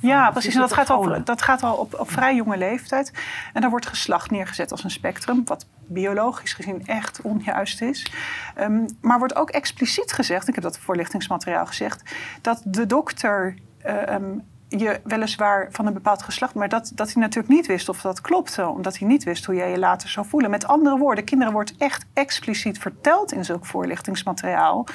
[0.02, 0.54] Ja, precies.
[0.54, 3.12] En dat gaat, al, dat gaat al op, op vrij jonge leeftijd.
[3.54, 8.12] En daar wordt geslacht neergezet als een spectrum, wat biologisch gezien echt onjuist is.
[8.60, 13.56] Um, maar wordt ook expliciet gezegd, ik heb dat voorlichtingsmateriaal gezegd, dat de dokter.
[14.10, 18.02] Um, je weliswaar van een bepaald geslacht, maar dat, dat hij natuurlijk niet wist of
[18.02, 20.50] dat klopte, omdat hij niet wist hoe jij je later zou voelen.
[20.50, 24.86] Met andere woorden, kinderen wordt echt expliciet verteld in zulk voorlichtingsmateriaal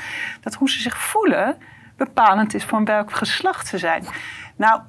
[0.41, 1.57] dat hoe ze zich voelen
[1.97, 4.05] bepalend is van welk geslacht ze zijn.
[4.57, 4.81] Nou,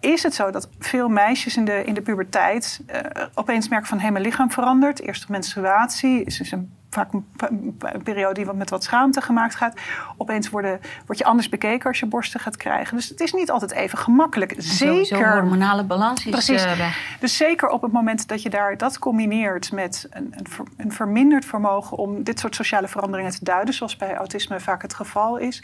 [0.00, 3.00] is het zo dat veel meisjes in de, in de puberteit uh,
[3.34, 5.00] opeens merken van hé, hey, mijn lichaam verandert.
[5.00, 9.80] Eerste menstruatie is dus een vaak een, periode die wat met wat schaamte gemaakt gaat.
[10.16, 12.96] Opeens worden, word je anders bekeken als je borsten gaat krijgen.
[12.96, 14.54] Dus het is niet altijd even gemakkelijk.
[14.58, 15.32] Zeker.
[15.32, 16.64] hormonale balans is Precies.
[16.64, 17.16] Weg.
[17.20, 21.44] Dus zeker op het moment dat je daar dat combineert met een, een, een, verminderd
[21.44, 25.62] vermogen om dit soort sociale veranderingen te duiden, zoals bij autisme vaak het geval is.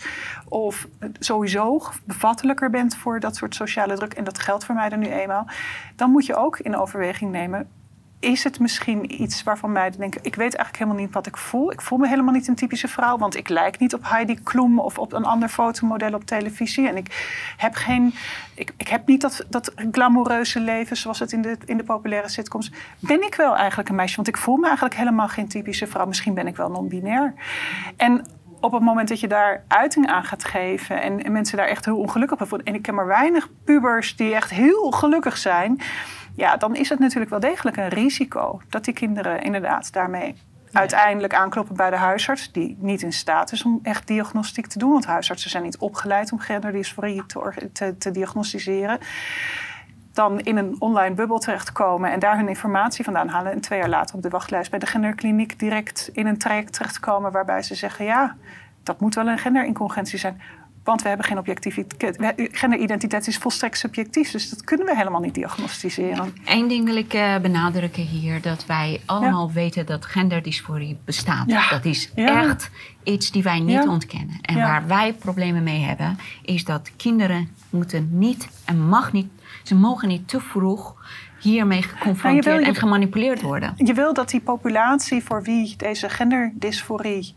[0.49, 4.13] Of sowieso bevattelijker bent voor dat soort sociale druk.
[4.13, 5.47] En dat geldt voor mij dan nu eenmaal.
[5.97, 7.69] Dan moet je ook in overweging nemen
[8.25, 11.73] is het misschien iets waarvan meiden denken: ik weet eigenlijk helemaal niet wat ik voel.
[11.73, 14.79] Ik voel me helemaal niet een typische vrouw, want ik lijk niet op Heidi Klum
[14.79, 16.89] of op een ander fotomodel op televisie.
[16.89, 18.15] En ik heb, geen,
[18.55, 22.29] ik, ik heb niet dat, dat glamoureuze leven zoals het in de, in de populaire
[22.29, 22.73] sitcoms.
[22.99, 24.17] Ben ik wel eigenlijk een meisje?
[24.17, 26.07] Want ik voel me eigenlijk helemaal geen typische vrouw.
[26.07, 27.35] Misschien ben ik wel non-binair.
[27.97, 28.27] En
[28.61, 31.85] op het moment dat je daar uiting aan gaat geven en, en mensen daar echt
[31.85, 32.67] heel ongelukkig van voelen.
[32.67, 35.81] En ik ken maar weinig pubers die echt heel gelukkig zijn
[36.37, 40.35] ja, dan is het natuurlijk wel degelijk een risico dat die kinderen inderdaad daarmee
[40.73, 44.93] uiteindelijk aankloppen bij de huisarts, die niet in staat is om echt diagnostiek te doen.
[44.93, 48.99] Want huisartsen zijn niet opgeleid om genderdysforie te, te, te diagnosticeren.
[50.13, 53.53] Dan in een online bubbel terechtkomen en daar hun informatie vandaan halen.
[53.53, 57.33] En twee jaar later op de wachtlijst bij de genderkliniek direct in een traject terechtkomen
[57.33, 58.37] waarbij ze zeggen: ja,
[58.83, 60.41] dat moet wel een genderincongruentie zijn.
[60.85, 62.35] Want we hebben geen objectiviteit.
[62.53, 66.35] Genderidentiteit is volstrekt subjectief, dus dat kunnen we helemaal niet diagnosticeren.
[66.45, 71.51] Eén ding wil ik uh, benadrukken hier: dat wij allemaal weten dat genderdysforie bestaat.
[71.51, 71.69] Ja.
[71.71, 72.71] Dat is echt
[73.03, 74.39] iets die wij niet ontkennen.
[74.41, 79.29] En waar wij problemen mee hebben, is dat kinderen moeten niet en mag niet,
[79.63, 80.95] ze mogen niet te vroeg
[81.41, 83.75] hiermee geconfronteerd en gemanipuleerd worden.
[83.77, 87.35] Je wil dat die populatie voor wie deze genderdysforie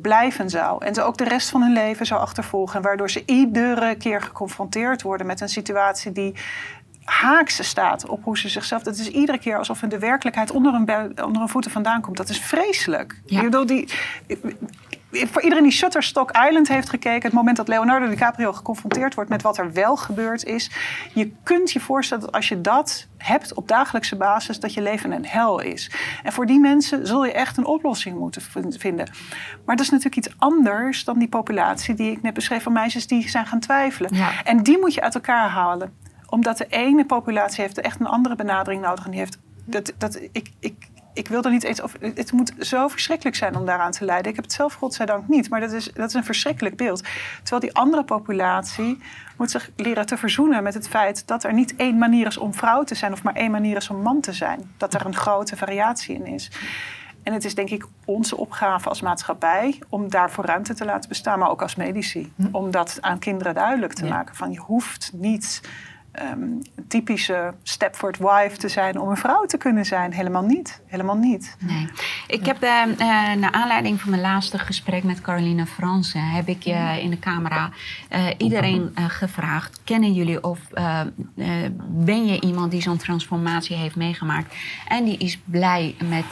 [0.00, 0.84] blijven zou.
[0.84, 2.82] En ze ook de rest van hun leven zou achtervolgen.
[2.82, 6.34] Waardoor ze iedere keer geconfronteerd worden met een situatie die
[7.08, 8.82] haakse staat op hoe ze zichzelf.
[8.82, 12.16] Dat is iedere keer alsof de werkelijkheid onder hun, onder hun voeten vandaan komt.
[12.16, 13.20] Dat is vreselijk.
[13.26, 13.38] Ja.
[13.38, 13.88] Ik bedoel, die,
[15.10, 19.42] voor iedereen die Shutterstock Island heeft gekeken, het moment dat Leonardo DiCaprio geconfronteerd wordt met
[19.42, 20.70] wat er wel gebeurd is,
[21.14, 25.12] je kunt je voorstellen dat als je dat hebt op dagelijkse basis, dat je leven
[25.12, 25.90] een hel is.
[26.22, 28.42] En voor die mensen zul je echt een oplossing moeten
[28.78, 29.10] vinden.
[29.64, 33.06] Maar dat is natuurlijk iets anders dan die populatie die ik net beschreef van meisjes
[33.06, 34.10] die zijn gaan twijfelen.
[34.44, 38.36] En die moet je uit elkaar halen omdat de ene populatie heeft echt een andere
[38.36, 39.04] benadering nodig.
[39.04, 39.38] En die heeft.
[39.64, 41.98] Dat, dat, ik, ik, ik wil er niet eens over.
[42.14, 44.30] Het moet zo verschrikkelijk zijn om daaraan te lijden.
[44.30, 45.50] Ik heb het zelf, godzijdank, niet.
[45.50, 47.02] Maar dat is, dat is een verschrikkelijk beeld.
[47.42, 48.98] Terwijl die andere populatie
[49.36, 52.54] moet zich leren te verzoenen met het feit dat er niet één manier is om
[52.54, 54.70] vrouw te zijn of maar één manier is om man te zijn.
[54.76, 56.50] Dat er een grote variatie in is.
[57.22, 61.38] En het is denk ik onze opgave als maatschappij om daarvoor ruimte te laten bestaan,
[61.38, 62.32] maar ook als medici.
[62.36, 62.46] Hm.
[62.52, 64.34] Om dat aan kinderen duidelijk te maken.
[64.34, 65.60] Van je hoeft niet
[66.22, 70.12] um, typische Stepford wife te zijn om een vrouw te kunnen zijn.
[70.12, 70.80] Helemaal niet.
[70.86, 71.56] Helemaal niet.
[71.58, 71.88] Nee.
[72.26, 72.70] Ik heb uh,
[73.34, 76.20] naar aanleiding van mijn laatste gesprek met Caroline Fransen...
[76.20, 77.70] heb ik uh, in de camera
[78.36, 79.80] iedereen gevraagd...
[79.84, 80.58] kennen jullie of
[81.88, 84.54] ben je iemand die zo'n transformatie heeft meegemaakt...
[84.88, 86.24] en die is blij met,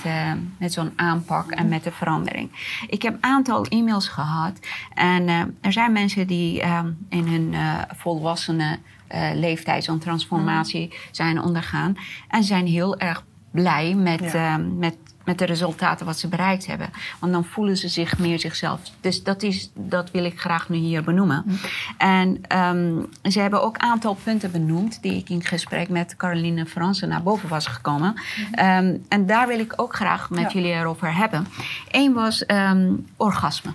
[0.59, 2.79] met zo'n aanpak en met de verandering.
[2.89, 4.59] Ik heb een aantal e-mails gehad...
[4.95, 5.29] en
[5.61, 7.55] er zijn mensen die ehm, in hun
[7.97, 8.79] volwassenen
[9.15, 10.99] uh, leeftijd zo'n transformatie mm.
[11.11, 11.97] zijn ondergaan.
[12.29, 14.59] En zijn heel erg blij met, ja.
[14.59, 16.91] uh, met, met de resultaten wat ze bereikt hebben.
[17.21, 18.81] Want dan voelen ze zich meer zichzelf.
[19.01, 21.43] Dus dat, is, dat wil ik graag nu hier benoemen.
[21.47, 21.59] Mm.
[21.99, 25.03] En um, ze hebben ook een aantal punten benoemd...
[25.03, 28.15] die ik in gesprek met Caroline Fransen naar boven was gekomen.
[28.15, 28.67] Mm.
[28.67, 30.61] Um, en daar wil ik ook graag met ja.
[30.61, 31.47] jullie erover hebben.
[31.91, 33.71] Eén was um, orgasme.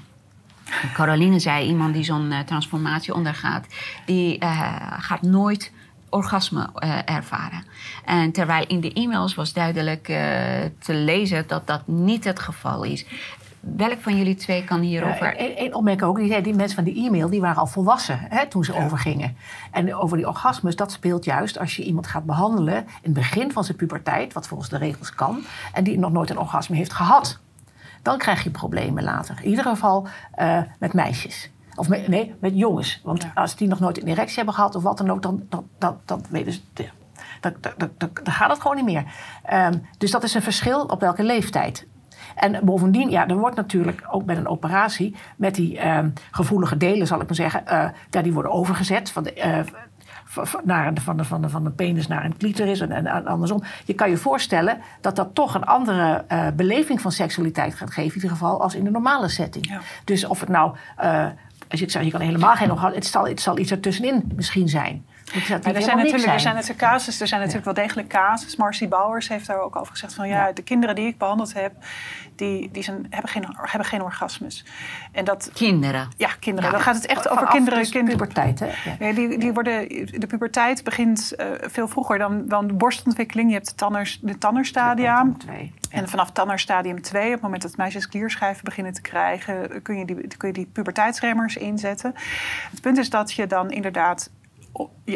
[0.93, 3.65] Caroline zei, iemand die zo'n uh, transformatie ondergaat,
[4.05, 5.71] die uh, gaat nooit
[6.09, 7.63] orgasme uh, ervaren.
[8.05, 10.03] En terwijl in de e-mails was duidelijk
[10.79, 13.05] te lezen dat dat niet het geval is.
[13.59, 15.35] Welk van jullie twee kan hierover?
[15.37, 16.17] Eén opmerking ook.
[16.17, 18.83] Die, die mensen van die e-mail die waren al volwassen hè, toen ze ja.
[18.83, 19.35] overgingen.
[19.71, 23.51] En over die orgasmes, dat speelt juist als je iemand gaat behandelen in het begin
[23.51, 26.93] van zijn puberteit, wat volgens de regels kan, en die nog nooit een orgasme heeft
[26.93, 27.39] gehad
[28.01, 29.39] dan krijg je problemen later.
[29.41, 30.07] In ieder geval
[30.39, 31.51] uh, met meisjes.
[31.75, 33.01] Of met, nee, met jongens.
[33.03, 35.67] Want als die nog nooit een erectie hebben gehad of wat dan ook, dan, dan,
[35.77, 36.61] dan, dan weten ze.
[37.39, 37.53] Dan,
[38.23, 39.03] gaat het gewoon niet meer.
[39.53, 41.87] Um, dus dat is een verschil op welke leeftijd.
[42.35, 45.99] En bovendien, ja, er wordt natuurlijk ook met een operatie, met die uh,
[46.31, 49.59] gevoelige delen, zal ik maar zeggen, uh, ja, die worden overgezet van de, uh,
[50.63, 53.63] naar, van, de, van, de, van de penis naar een clitoris en, en andersom.
[53.85, 58.09] Je kan je voorstellen dat dat toch een andere uh, beleving van seksualiteit gaat geven,
[58.09, 59.67] in ieder geval als in de normale setting.
[59.67, 59.81] Ja.
[60.03, 60.75] Dus of het nou,
[61.71, 64.31] als je het zegt, je kan helemaal geen nog het zal, het zal iets ertussenin
[64.35, 65.05] misschien zijn.
[65.33, 68.55] Er, zijn natuurlijk, er zijn natuurlijk casus, er zijn natuurlijk wel degelijk casus.
[68.55, 71.53] Marcy Bouwers heeft daar ook over gezegd van ja, ja, de kinderen die ik behandeld
[71.53, 71.73] heb,
[72.35, 74.65] die, die zijn, hebben, geen, hebben geen orgasmes.
[75.11, 76.09] En dat, kinderen?
[76.17, 76.71] Ja, kinderen.
[76.71, 77.79] dan gaat het echt over kinderen.
[77.79, 78.19] Dus kinderen.
[78.19, 78.69] puberteit, hè?
[78.99, 79.13] Ja.
[79.13, 79.87] die, die worden,
[80.19, 83.49] de puberteit begint uh, veel vroeger dan, dan de borstontwikkeling.
[83.49, 85.37] Je hebt de, tanners, de tannerstadium.
[85.89, 90.05] En vanaf tannerstadium 2, op het moment dat meisjes klierschijven beginnen te krijgen, kun je
[90.05, 92.13] die, kun je die puberteitsremmers inzetten.
[92.71, 94.29] Het punt is dat je dan inderdaad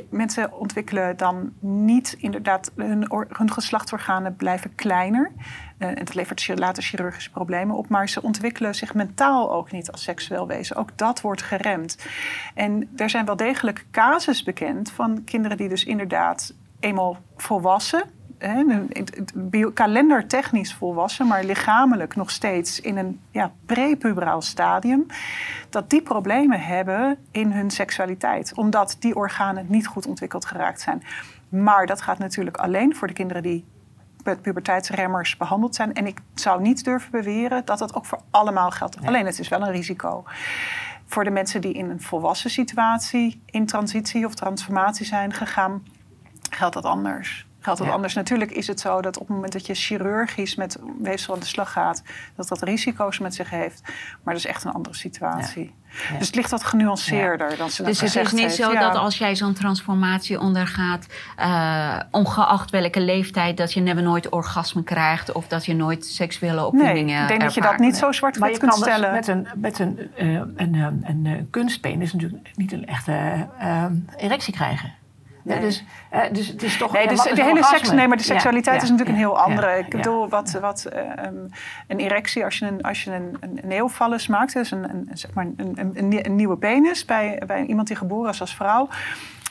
[0.10, 5.32] mensen ontwikkelen dan niet inderdaad, hun, hun geslachtsorganen blijven kleiner.
[5.80, 7.90] Uh, en dat levert later chirurgische problemen op.
[7.90, 10.76] Maar ze ontwikkelen zich mentaal ook niet als seksueel wezen.
[10.76, 11.98] Ook dat wordt geremd.
[12.54, 18.04] En er zijn wel degelijk casus bekend van kinderen die dus inderdaad eenmaal volwassen
[19.74, 25.06] kalendertechnisch volwassen, maar lichamelijk nog steeds in een ja, prepuberaal stadium,
[25.70, 31.04] dat die problemen hebben in hun seksualiteit, omdat die organen niet goed ontwikkeld geraakt zijn.
[31.50, 33.66] Maar dat gaat natuurlijk alleen voor de kinderen die
[34.24, 35.94] met puberteitsremmers behandeld zijn.
[35.94, 38.98] En ik zou niet durven beweren dat dat ook voor allemaal geldt.
[39.06, 40.24] Alleen het is wel een risico.
[41.06, 45.84] Voor de mensen die in een volwassen situatie in transitie of transformatie zijn gegaan,
[46.50, 48.14] geldt dat anders geldt dat anders.
[48.14, 51.46] Natuurlijk is het zo dat op het moment dat je chirurgisch met weefsel aan de
[51.46, 52.04] slag gaat,
[52.36, 53.82] dat dat risico's met zich heeft.
[54.24, 55.74] Maar dat is echt een andere situatie.
[56.18, 59.36] Dus het ligt wat genuanceerder dan ze Dus het is niet zo dat als jij
[59.36, 61.06] zo'n transformatie ondergaat,
[61.40, 66.66] uh, ongeacht welke leeftijd, dat je never nooit orgasme krijgt of dat je nooit seksuele
[66.66, 69.12] opwindingen Nee, ik denk dat je dat niet zo zwart kunt dus stellen.
[69.12, 73.86] Met een, met een, uh, een, een, een, kunstbeen is natuurlijk niet een echte uh,
[74.18, 74.94] erectie krijgen.
[75.46, 75.60] Nee.
[75.60, 76.92] Dus, uh, dus het is toch.
[76.92, 79.78] Nee, dus de hele seks, nee, maar de seksualiteit ja, is natuurlijk een heel andere.
[79.78, 80.88] ik bedoel, wat, wat
[81.26, 81.50] um,
[81.88, 85.34] een erectie, als je een, als je een, een neovallus maakt, dus een, een, zeg
[85.34, 88.88] maar een, een, een nieuwe penis bij, bij iemand die geboren is als vrouw.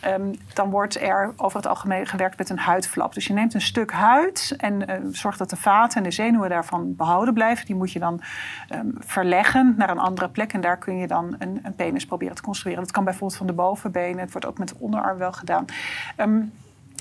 [0.06, 3.14] Um, dan wordt er over het algemeen gewerkt met een huidflap.
[3.14, 6.48] Dus je neemt een stuk huid en uh, zorgt dat de vaten en de zenuwen
[6.48, 7.66] daarvan behouden blijven.
[7.66, 8.20] Die moet je dan
[8.74, 10.52] um, verleggen naar een andere plek.
[10.52, 12.82] En daar kun je dan een, een, penis proberen te construeren.
[12.82, 14.18] Dat kan bijvoorbeeld van de bovenbenen.
[14.18, 15.64] Het wordt ook met de onderarm wel gedaan.
[16.16, 16.52] Um,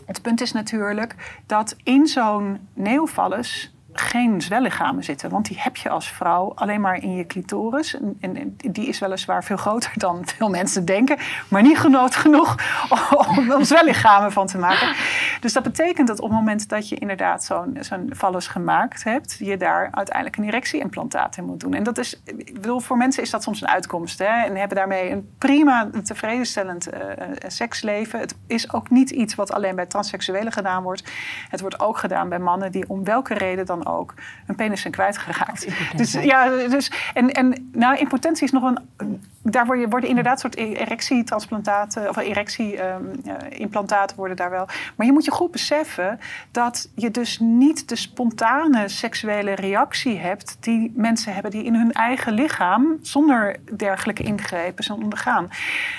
[0.05, 5.29] het punt is natuurlijk dat in zo'n neovallus geen zwellichamen zitten.
[5.29, 7.97] Want die heb je als vrouw alleen maar in je clitoris.
[8.19, 11.17] En, die is weliswaar veel groter dan veel mensen denken.
[11.47, 12.56] Maar niet genoeg genoeg
[13.27, 14.95] om, om zwellichamen van te maken.
[15.39, 19.36] Dus dat betekent dat op het moment dat je inderdaad zo'n zo'n vallus gemaakt hebt...
[19.39, 21.73] je daar uiteindelijk een erectieimplantaat in moet doen.
[21.73, 22.21] En dat is,
[22.53, 24.19] bedoel, voor mensen is dat soms een uitkomst.
[24.19, 24.43] Hè?
[24.45, 26.99] En hebben daarmee een prima, tevredenstellend uh,
[27.47, 28.19] seksleven.
[28.19, 31.12] Het is ook niet iets wat alleen bij transseksuelen gedaan wordt.
[31.49, 34.13] Het wordt ook gedaan bij mannen die om welke reden dan ook
[34.45, 35.67] hun penis zijn kwijtgeraakt.
[35.95, 38.79] Dus ja, dus en, en nou, impotentie is nog een.
[39.45, 44.67] Daar worden, worden inderdaad soort e-, erectietransplantaten of erectieimplantaten ehm, worden daar wel.
[44.95, 46.19] Maar je moet je goed beseffen
[46.51, 51.91] dat je dus niet de spontane seksuele reactie hebt die mensen hebben die in hun
[51.91, 55.49] eigen lichaam zonder dergelijke ingrepen zijn ondergaan.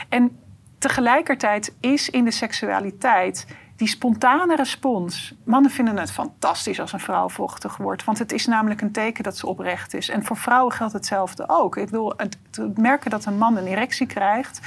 [0.08, 0.38] En
[0.78, 5.34] tegelijkertijd is in de seksualiteit die spontane respons.
[5.44, 8.04] Mannen vinden het fantastisch als een vrouw vochtig wordt.
[8.04, 10.08] Want het is namelijk een teken dat ze oprecht is.
[10.08, 11.76] En voor vrouwen geldt hetzelfde ook.
[11.76, 12.38] Ik bedoel, het,
[12.76, 14.60] merken dat een man een erectie krijgt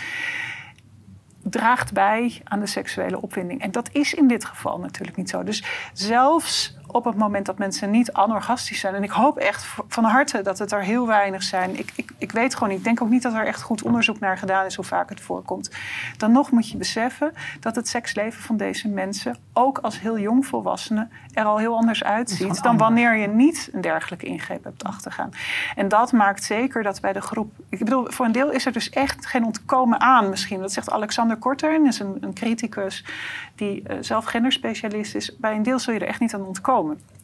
[1.49, 3.61] draagt bij aan de seksuele opwinding.
[3.61, 5.43] En dat is in dit geval natuurlijk niet zo.
[5.43, 8.95] Dus zelfs op het moment dat mensen niet anorgastisch zijn.
[8.95, 11.79] En ik hoop echt van harte dat het er heel weinig zijn.
[11.79, 12.77] Ik, ik, ik weet gewoon niet.
[12.77, 15.21] Ik denk ook niet dat er echt goed onderzoek naar gedaan is hoe vaak het
[15.21, 15.71] voorkomt.
[16.17, 20.45] Dan nog moet je beseffen dat het seksleven van deze mensen, ook als heel jong
[20.45, 25.31] volwassenen, er al heel anders uitziet dan wanneer je niet een dergelijke ingreep hebt achtergaan.
[25.75, 27.51] En dat maakt zeker dat bij de groep.
[27.69, 30.59] Ik bedoel, voor een deel is er dus echt geen ontkomen aan misschien.
[30.59, 33.05] Dat zegt Alexander Korter, is een, een criticus
[33.55, 35.37] die uh, zelf genderspecialist is.
[35.37, 36.76] Bij een deel zul je er echt niet aan ontkomen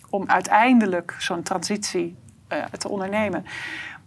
[0.09, 2.15] om uiteindelijk zo'n transitie
[2.49, 3.45] uh, te ondernemen.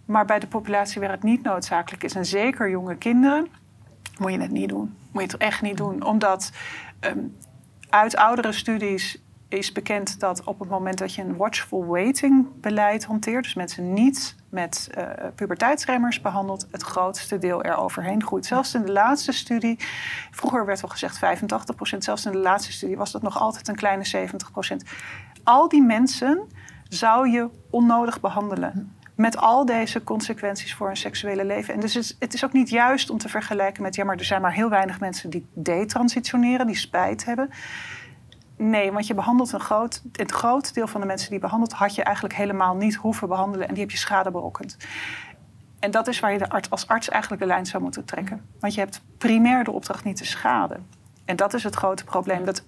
[0.05, 3.47] Maar bij de populatie waar het niet noodzakelijk is, en zeker jonge kinderen,
[4.17, 4.97] moet je het niet doen.
[5.11, 6.03] Moet je het echt niet doen.
[6.03, 6.51] Omdat
[7.01, 7.37] um,
[7.89, 13.05] uit oudere studies is bekend dat op het moment dat je een watchful waiting beleid
[13.05, 15.03] hanteert, dus mensen niet met uh,
[15.35, 18.45] puberteitsremmers behandelt, het grootste deel er overheen groeit.
[18.45, 19.79] Zelfs in de laatste studie,
[20.31, 21.19] vroeger werd al gezegd
[21.95, 24.89] 85%, zelfs in de laatste studie was dat nog altijd een kleine 70%.
[25.47, 26.47] Al die mensen
[26.89, 28.95] zou je onnodig behandelen.
[29.15, 31.73] Met al deze consequenties voor hun seksuele leven.
[31.73, 34.25] En dus het, het is ook niet juist om te vergelijken met, ja, maar er
[34.25, 37.49] zijn maar heel weinig mensen die detransitioneren, die spijt hebben.
[38.57, 41.73] Nee, want je behandelt een groot, het groot deel van de mensen die je behandelt,
[41.73, 44.77] had je eigenlijk helemaal niet hoeven behandelen en die heb je schade berokkend.
[45.79, 48.45] En dat is waar je de arts, als arts eigenlijk de lijn zou moeten trekken.
[48.59, 50.96] Want je hebt primair de opdracht niet te schaden.
[51.27, 52.45] En dat is het grote probleem.
[52.45, 52.63] Dat,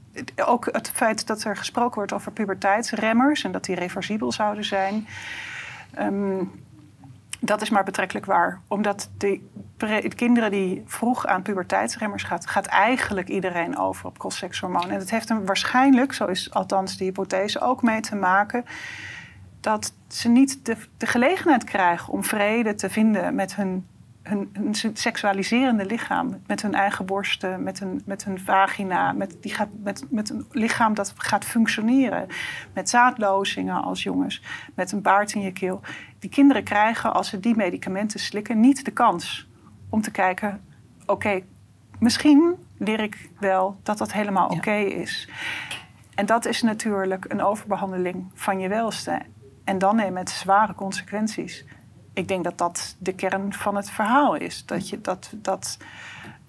[0.46, 5.08] ook het feit dat er gesproken wordt over puberteitsremmers en dat die reversibel zouden zijn.
[6.00, 6.52] Um,
[7.40, 8.62] dat is maar betrekkelijk waar.
[8.68, 9.42] Omdat de,
[10.16, 14.90] kinderen die vroeg aan puberteitsremmers gaat, gaat eigenlijk iedereen over op cross-sekshormoon.
[14.90, 18.66] En dat heeft er waarschijnlijk, zo is althans de hypothese, ook mee te maken
[19.60, 20.66] dat ze niet
[20.98, 23.86] de gelegenheid krijgen om vrede te vinden met hun
[24.30, 26.42] hun, hun, seksualiserende lichaam.
[26.48, 29.12] Met hun eigen borsten, met hun, met hun vagina.
[29.12, 32.28] Met, die gaat, met, met een lichaam dat gaat functioneren.
[32.74, 34.44] Met zaadlozingen als jongens.
[34.76, 35.82] Met een baard in je keel.
[36.20, 39.48] Die kinderen krijgen, als ze die medicamenten slikken, niet de kans
[39.90, 40.62] om te kijken:
[41.06, 41.42] oké,
[42.00, 45.30] misschien leer ik wel dat dat helemaal oké is.
[46.16, 49.22] En dat is natuurlijk een overbehandeling van je welste.
[49.64, 51.66] En dan met zware consequenties
[52.20, 54.66] ik denk dat dat de kern van het verhaal is.
[54.66, 55.30] Dat je dat.
[55.36, 55.78] dat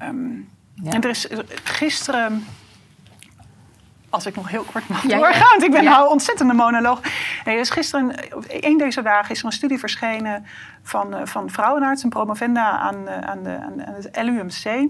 [0.02, 0.48] um,
[0.84, 1.28] En er is
[1.64, 2.44] gisteren.
[4.08, 7.00] Als ik nog heel kort mag ja, doorgaan, want ik ben nou ontzettende monoloog.
[7.44, 8.14] Nee, er is gisteren,
[8.48, 10.46] een deze dagen, is er een studie verschenen
[10.82, 14.88] van, eh, van vrouwenarts, een promovenda aan, eh, aan, de, aan het LUMC.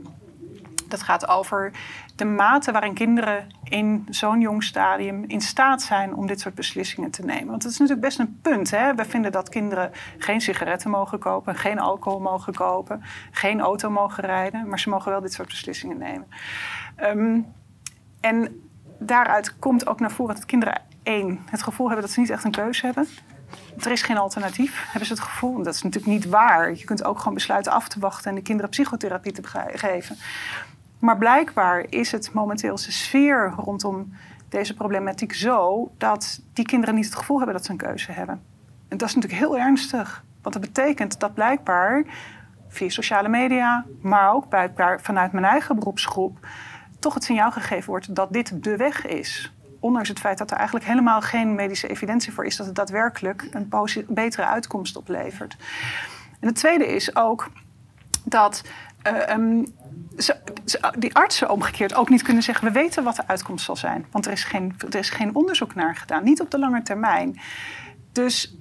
[0.91, 1.72] Dat gaat over
[2.16, 7.11] de mate waarin kinderen in zo'n jong stadium in staat zijn om dit soort beslissingen
[7.11, 7.47] te nemen.
[7.47, 8.70] Want het is natuurlijk best een punt.
[8.70, 8.95] Hè?
[8.95, 14.24] We vinden dat kinderen geen sigaretten mogen kopen, geen alcohol mogen kopen, geen auto mogen
[14.24, 16.26] rijden, maar ze mogen wel dit soort beslissingen nemen.
[17.03, 17.47] Um,
[18.20, 18.62] en
[18.99, 22.45] daaruit komt ook naar voren dat kinderen één het gevoel hebben dat ze niet echt
[22.45, 23.09] een keuze hebben.
[23.78, 25.62] Er is geen alternatief, hebben ze het gevoel.
[25.62, 26.76] Dat is natuurlijk niet waar.
[26.76, 29.43] Je kunt ook gewoon besluiten af te wachten en de kinderen psychotherapie te
[29.74, 30.16] geven.
[31.01, 34.13] Maar blijkbaar is het momenteel de sfeer rondom
[34.49, 38.43] deze problematiek zo dat die kinderen niet het gevoel hebben dat ze een keuze hebben.
[38.89, 40.25] En dat is natuurlijk heel ernstig.
[40.43, 42.05] Want dat betekent dat blijkbaar
[42.69, 46.47] via sociale media, maar ook blijkbaar vanuit mijn eigen beroepsgroep,
[46.99, 49.53] toch het signaal gegeven wordt dat dit de weg is.
[49.81, 53.49] Ondanks het feit dat er eigenlijk helemaal geen medische evidentie voor is dat het daadwerkelijk
[53.51, 53.69] een
[54.09, 55.57] betere uitkomst oplevert.
[56.41, 57.51] En het tweede is ook
[58.25, 58.63] dat
[59.03, 59.65] uh,
[60.99, 64.07] die artsen omgekeerd ook niet kunnen zeggen: we weten wat de uitkomst zal zijn.
[64.11, 67.41] Want er is geen, er is geen onderzoek naar gedaan, niet op de lange termijn.
[68.13, 68.57] Dus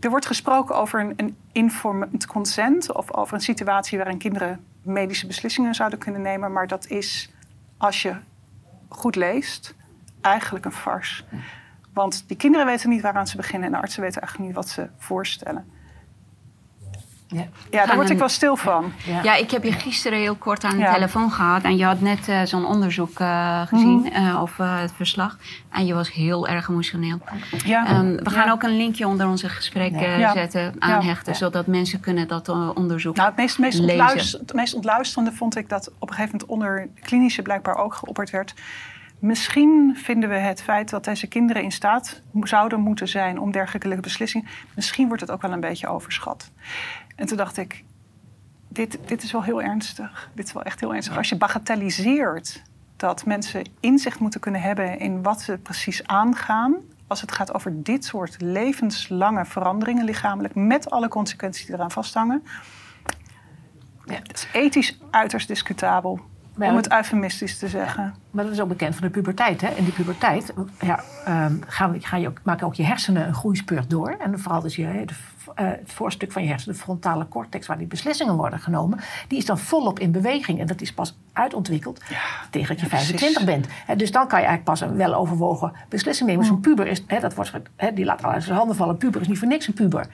[0.00, 5.26] er wordt gesproken over een, een informed consent of over een situatie waarin kinderen medische
[5.26, 6.52] beslissingen zouden kunnen nemen.
[6.52, 7.32] Maar dat is,
[7.76, 8.16] als je
[8.88, 9.74] goed leest,
[10.20, 11.24] eigenlijk een farce.
[11.92, 14.68] Want die kinderen weten niet waaraan ze beginnen en de artsen weten eigenlijk niet wat
[14.68, 15.70] ze voorstellen.
[17.30, 18.92] Ja, ja daar word ik wel stil van.
[19.22, 19.34] Ja.
[19.34, 21.62] ik heb je gisteren heel kort aan de telefoon gehad.
[21.62, 24.26] En je had net uh, zo'n onderzoek uh, gezien, mm.
[24.26, 25.38] uh, of het verslag.
[25.70, 27.18] En je was heel erg emotioneel.
[27.64, 27.98] Ja.
[27.98, 29.92] Um, we gaan ook een linkje onder onze gesprek
[30.32, 31.34] zetten, aanhechten.
[31.34, 34.40] Zodat mensen kunnen dat onderzoek nou, het meest, meest, lezen.
[34.40, 38.30] het meest ontluisterende vond ik dat op een gegeven moment onder klinische blijkbaar ook geopperd
[38.30, 38.54] werd.
[39.20, 44.00] Misschien vinden we het feit dat deze kinderen in staat zouden moeten zijn om dergelijke
[44.00, 44.46] beslissingen.
[44.74, 46.50] Misschien wordt het ook wel een beetje overschat.
[47.20, 47.84] En toen dacht ik,
[48.68, 50.30] dit, dit is wel heel ernstig.
[50.34, 51.16] Dit is wel echt heel ernstig.
[51.16, 52.62] Als je bagatelliseert
[52.96, 56.74] dat mensen inzicht moeten kunnen hebben in wat ze precies aangaan.
[57.06, 62.44] Als het gaat over dit soort levenslange veranderingen lichamelijk, met alle consequenties die eraan vasthangen.
[64.04, 66.20] Ja, dat is ethisch uiterst discutabel
[66.68, 68.14] om het eufemistisch te zeggen.
[68.30, 69.60] Maar dat is ook bekend van de puberteit.
[69.60, 69.68] Hè?
[69.68, 71.00] In die puberteit ja,
[71.46, 74.16] um, gaan, ga je ook, maken ook je hersenen een groeispurt door.
[74.18, 75.14] En vooral dus je, de,
[75.62, 78.98] uh, het voorstuk van je hersenen, de frontale cortex, waar die beslissingen worden genomen,
[79.28, 80.60] die is dan volop in beweging.
[80.60, 82.00] En dat is pas uitontwikkeld
[82.50, 83.66] tegen dat je 25 bent.
[83.96, 86.44] dus dan kan je eigenlijk pas een weloverwogen beslissing nemen.
[86.44, 86.62] Zo'n mm.
[86.62, 87.52] puber is, dat wordt,
[87.94, 88.96] die laat al uit zijn handen vallen.
[88.96, 90.06] Puber is niet voor niks een puber.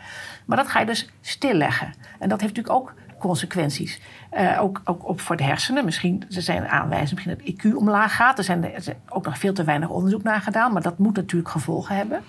[0.44, 1.94] Maar dat ga je dus stilleggen.
[2.18, 4.00] En dat heeft natuurlijk ook consequenties.
[4.38, 5.84] Uh, ook, ook op voor de hersenen.
[5.84, 8.38] Misschien er zijn aanwijzingen misschien dat IQ omlaag gaat.
[8.38, 10.72] Er zijn, er ook nog veel te weinig onderzoek naar gedaan.
[10.72, 12.22] Maar dat moet natuurlijk gevolgen hebben.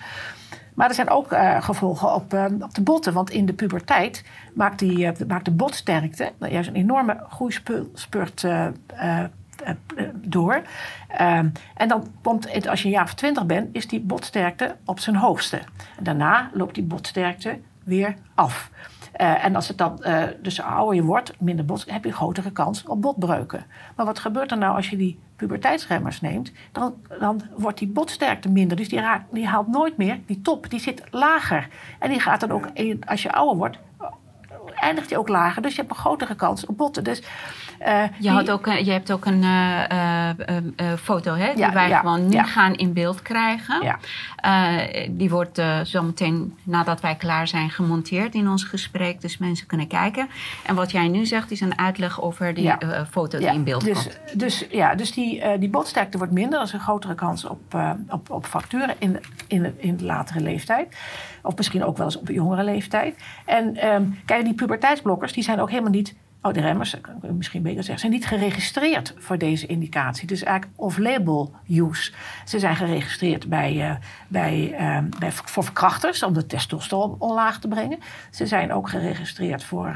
[0.74, 3.12] Maar er zijn ook uh, gevolgen op, uh, op de botten.
[3.12, 4.24] Want in de puberteit
[4.54, 8.46] maakt, die, maakt de botsterkte nou, juist een enorme groeispurt
[10.14, 10.62] door.
[11.74, 15.16] En dan komt, als je een jaar of twintig bent, is die botsterkte op zijn
[15.16, 15.60] hoogste.
[16.00, 18.70] Daarna loopt die botsterkte weer af.
[19.20, 22.16] Uh, en als het dan, uh, dus ouder je wordt, minder bot, heb je een
[22.16, 23.66] grotere kans op botbreuken.
[23.96, 26.52] Maar wat gebeurt er nou als je die puberteitsremmers neemt?
[26.72, 28.76] Dan, dan wordt die botsterkte minder.
[28.76, 30.70] Dus die, raakt, die haalt nooit meer die top.
[30.70, 31.68] Die zit lager.
[31.98, 32.68] En die gaat dan ook,
[33.06, 33.78] als je ouder wordt,
[34.74, 35.62] eindigt die ook lager.
[35.62, 37.04] Dus je hebt een grotere kans op botten.
[37.04, 37.22] Dus
[37.86, 42.28] uh, je, had ook, je hebt ook een uh, uh, foto hè, die wij gewoon
[42.28, 43.98] nu gaan in beeld krijgen.
[45.10, 49.20] die wordt zometeen nadat wij klaar zijn gemonteerd in ons gesprek.
[49.20, 50.28] Dus mensen kunnen kijken.
[50.66, 52.72] En wat jij nu zegt is een uitleg over die
[53.10, 54.40] foto die in beeld dus, komt.
[54.40, 56.58] Dus, ja, dus die, die botsterkte wordt minder.
[56.58, 57.76] Dat is een grotere kans op,
[58.08, 60.96] op, op fracturen in, in, in de latere leeftijd.
[61.42, 63.16] Of misschien ook wel eens op jongere leeftijd.
[63.44, 67.82] En um, kijk, die puberteitsblokkers die zijn ook helemaal niet Oh, de remmers, misschien beter
[67.82, 70.26] zeggen, zijn niet geregistreerd voor deze indicatie.
[70.26, 72.12] Dus eigenlijk off-label use.
[72.44, 73.94] Ze zijn geregistreerd bij, uh,
[74.28, 77.98] bij, uh, bij, voor verkrachters om de testosteron omlaag te brengen.
[78.30, 79.94] Ze zijn ook geregistreerd voor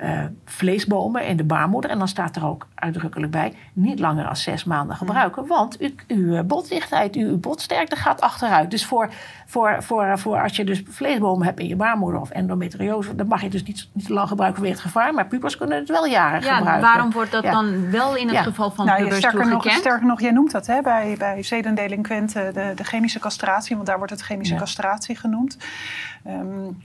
[0.00, 1.90] uh, vleesbomen in de baarmoeder.
[1.90, 5.46] En dan staat er ook uitdrukkelijk bij: niet langer dan zes maanden gebruiken.
[5.46, 8.70] Want u, uw botdichtheid, uw botsterkte gaat achteruit.
[8.70, 9.10] Dus voor,
[9.46, 13.42] voor, voor, voor als je dus vleesbomen hebt in je baarmoeder of endometriose, dan mag
[13.42, 15.14] je dus niet, niet te lang gebruiken vanwege het gevaar.
[15.14, 16.80] Maar pubers kunnen het wel jaren ja.
[16.80, 19.64] Waarom wordt dat dan wel in het geval van nou, pubers sterker toegekend?
[19.64, 23.74] Nog, sterker nog, jij noemt dat hè, bij, bij zedendelinquenten de, de chemische castratie.
[23.74, 25.56] Want daar wordt het chemische castratie genoemd.
[26.26, 26.82] Um,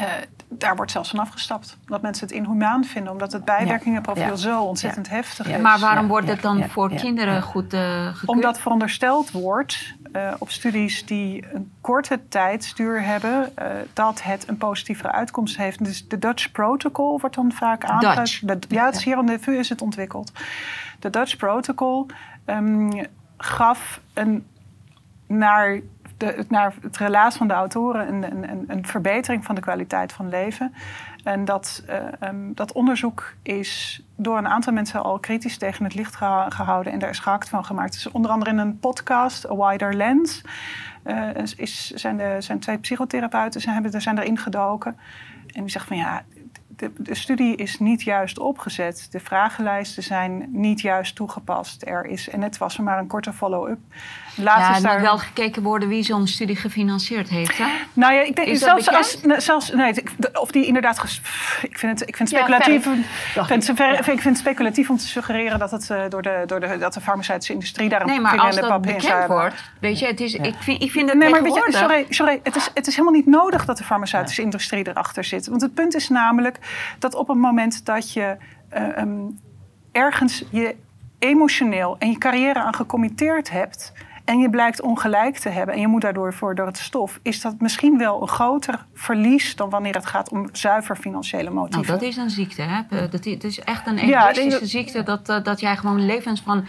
[0.00, 0.06] uh,
[0.48, 1.76] daar wordt zelfs van afgestapt.
[1.86, 5.60] Dat mensen het inhumaan vinden, omdat het bijwerkingenprofiel zo ontzettend heftig is.
[5.60, 8.28] Maar waarom wordt het dan voor kinderen goed uh, gekeurd?
[8.28, 13.52] Omdat verondersteld wordt uh, op studies die een korte tijdsduur hebben,
[13.92, 15.84] dat het een positieve uitkomst heeft.
[15.84, 18.58] Dus de Dutch Protocol wordt dan vaak aangegeven.
[18.68, 20.32] Ja, het is hier aan de VU is het ontwikkeld.
[20.98, 22.06] De Dutch Protocol
[22.46, 23.06] um,
[23.36, 24.46] gaf een
[25.26, 25.80] naar
[26.16, 30.28] de, naar het relaas van de autoren een, een, een, verbetering van de kwaliteit van
[30.28, 30.74] leven.
[31.28, 35.94] En dat, uh, um, dat onderzoek is door een aantal mensen al kritisch tegen het
[35.94, 36.16] licht
[36.48, 37.92] gehouden en daar is gehakt van gemaakt.
[37.92, 40.42] Dus onder andere in een podcast, A Wider Lens,
[41.04, 44.96] uh, is, zijn, de, zijn twee psychotherapeuten zijn, hebben, zijn erin gedoken.
[45.46, 46.22] En die zeggen van ja,
[46.68, 49.08] de, de, studie is niet juist opgezet.
[49.10, 51.86] De vragenlijsten zijn niet juist toegepast.
[51.86, 53.78] Er is, en het was er maar een korte follow-up.
[54.42, 54.92] Ja, er daar...
[54.92, 57.58] moet wel gekeken worden wie zo'n studie gefinancierd heeft.
[57.58, 57.64] Hè?
[57.92, 59.94] Nou ja, ik denk zelfs, als, zelfs nee,
[60.32, 61.20] of die inderdaad.
[61.62, 62.84] Ik vind het, ik vind het speculatief.
[63.34, 66.22] Ja, ik, vind, ver, ik vind het speculatief om te suggereren dat, het, uh, door
[66.22, 69.26] de, door de, dat de farmaceutische industrie daar een nee, maar als in dat bekend
[69.26, 70.42] wordt, weet je, het is, ja.
[70.42, 72.96] ik, vind, ik vind het nee, maar weet je, sorry, sorry het, is, het is
[72.96, 75.46] helemaal niet nodig dat de farmaceutische industrie erachter zit.
[75.46, 76.58] Want het punt is namelijk
[76.98, 78.36] dat op het moment dat je
[78.74, 79.40] uh, um,
[79.92, 80.76] ergens je
[81.18, 83.92] emotioneel en je carrière aan gecommitteerd hebt
[84.28, 87.40] en je blijkt ongelijk te hebben en je moet daardoor voor door het stof, is
[87.40, 91.86] dat misschien wel een groter verlies dan wanneer het gaat om zuiver financiële motieven.
[91.86, 92.62] Nou, dat is een ziekte.
[92.62, 93.08] Hè?
[93.08, 96.66] Dat is echt een ja, ziekte dat, eh, dat jij gewoon levens van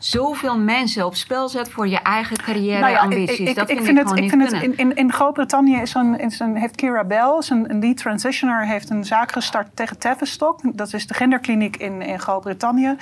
[0.00, 3.38] zoveel mensen op spel zet voor je eigen carrière-ambities.
[3.38, 5.94] Nou ja, dat vind ik, vind het, ik vind het in, in, in Groot-Brittannië is
[5.94, 9.98] een, is een, heeft Kira Bell, een, een lead transitioner, heeft een zaak gestart tegen
[9.98, 10.60] Tavistock.
[10.76, 12.96] Dat is de genderkliniek in, in Groot-Brittannië.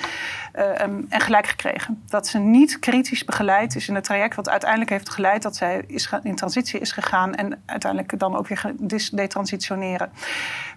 [0.55, 2.03] Uh, um, en gelijk gekregen.
[2.07, 5.83] Dat ze niet kritisch begeleid is in het traject wat uiteindelijk heeft geleid dat zij
[5.87, 8.73] is in transitie is gegaan en uiteindelijk dan ook weer
[9.11, 10.11] detransitioneren.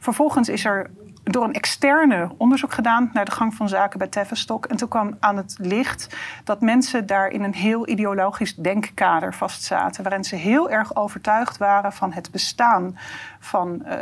[0.01, 0.91] Vervolgens is er
[1.23, 4.66] door een externe onderzoek gedaan naar de gang van zaken bij Tavistock.
[4.66, 10.03] En toen kwam aan het licht dat mensen daar in een heel ideologisch denkkader vastzaten.
[10.03, 12.99] Waarin ze heel erg overtuigd waren van het bestaan
[13.39, 13.83] van.
[13.87, 13.93] Uh,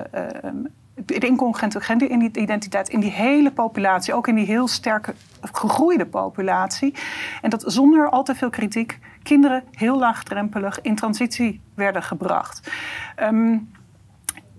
[1.05, 6.95] de incongruente genderidentiteit in die hele populatie, ook in die heel sterke gegroeide populatie.
[7.43, 12.71] En dat zonder al te veel kritiek kinderen heel laagdrempelig in transitie werden gebracht.
[13.23, 13.71] Um,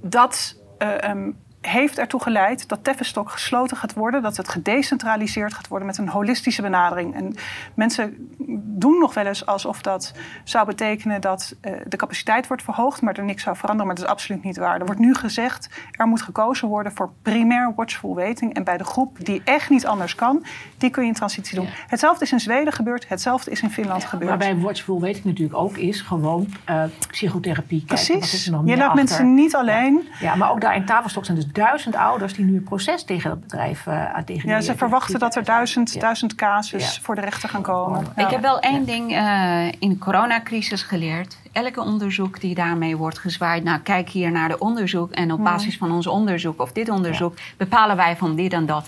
[0.01, 5.67] dat uh, um, heeft ertoe geleid dat Tavistock gesloten gaat worden, dat het gedecentraliseerd gaat
[5.67, 7.15] worden met een holistische benadering.
[7.15, 7.35] En
[7.73, 13.01] mensen doen nog wel eens alsof dat zou betekenen dat uh, de capaciteit wordt verhoogd,
[13.01, 13.87] maar er niks zou veranderen.
[13.87, 14.79] Maar dat is absoluut niet waar.
[14.79, 18.53] Er wordt nu gezegd, er moet gekozen worden voor primair watchful waiting.
[18.53, 20.45] En bij de groep die echt niet anders kan,
[20.77, 21.65] die kun je in transitie doen.
[21.65, 21.71] Ja.
[21.87, 24.29] Hetzelfde is in Zweden gebeurd, hetzelfde is in Finland ja, gebeurd.
[24.29, 27.83] Waarbij watchful waiting natuurlijk ook is gewoon uh, psychotherapie.
[27.85, 28.43] Precies.
[28.43, 30.01] Kijken, je laat mensen niet alleen.
[30.03, 30.11] Ja.
[30.19, 33.29] ja, maar ook daar in Tafelstock zijn dus duizend ouders die nu een proces tegen
[33.29, 34.49] dat bedrijf uh, tegen.
[34.49, 38.07] Ja, ze verwachten dat er duizend, duizend casus voor de rechter gaan komen.
[38.15, 41.37] Ik heb wel één ding uh, in de coronacrisis geleerd.
[41.51, 45.77] Elke onderzoek die daarmee wordt gezwaaid, nou kijk hier naar de onderzoek en op basis
[45.77, 48.87] van ons onderzoek of dit onderzoek bepalen wij van dit en dat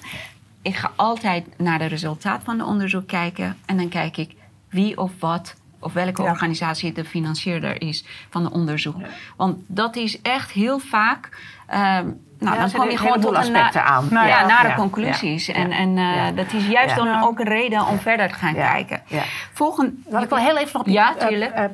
[0.61, 3.57] ik ga altijd naar de resultaat van het onderzoek kijken.
[3.65, 4.35] En dan kijk ik
[4.69, 6.29] wie of wat of welke Ja.
[6.29, 8.95] organisatie de financierder is van het onderzoek.
[9.37, 11.29] Want dat is echt heel vaak.
[11.67, 12.07] ehm,
[12.43, 14.07] nou, dan kom je gewoon tot na- aspecten aan.
[14.11, 15.45] ja, Ja, nare ja, conclusies.
[15.45, 15.75] ja, En, ja.
[15.77, 16.31] en eh, Ja.
[16.31, 17.03] dat is juist Ja.
[17.03, 18.71] dan ook een reden om verder te gaan Ja.
[18.71, 19.01] kijken.
[19.05, 19.21] Ja.
[19.53, 19.93] Volgende.
[20.09, 21.13] Laat ik wel heel even nog op die Ja,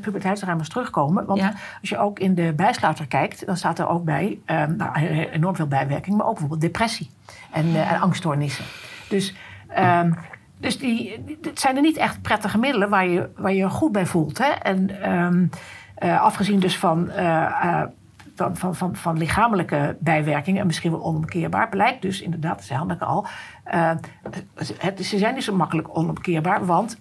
[0.02, 1.26] puberteitsruimers terugkomen.
[1.26, 1.54] Want Ja.
[1.82, 4.98] als je ook in de bijsluiter kijkt, dan staat er ook bij ehm, nou,
[5.32, 7.10] enorm veel bijwerking, maar ook bijvoorbeeld depressie
[7.52, 8.66] en, eh, en angststoornissen.
[9.10, 9.36] Dus,
[9.68, 10.12] ehm,
[10.60, 13.70] dus die, die- het zijn er niet echt prettige middelen waar je waar je, je
[13.70, 14.38] goed bij voelt.
[14.38, 14.50] Hè?
[14.50, 15.46] En ehm,
[15.96, 17.10] eh, afgezien dus van.
[17.10, 17.82] eh, eh,
[18.40, 23.06] van, van, van, van lichamelijke bijwerkingen en misschien wel onomkeerbaar, blijkt dus inderdaad, zei Hanneke
[23.06, 23.26] al,
[23.64, 23.92] eh,
[24.78, 26.98] het, ze zijn niet zo makkelijk onomkeerbaar, want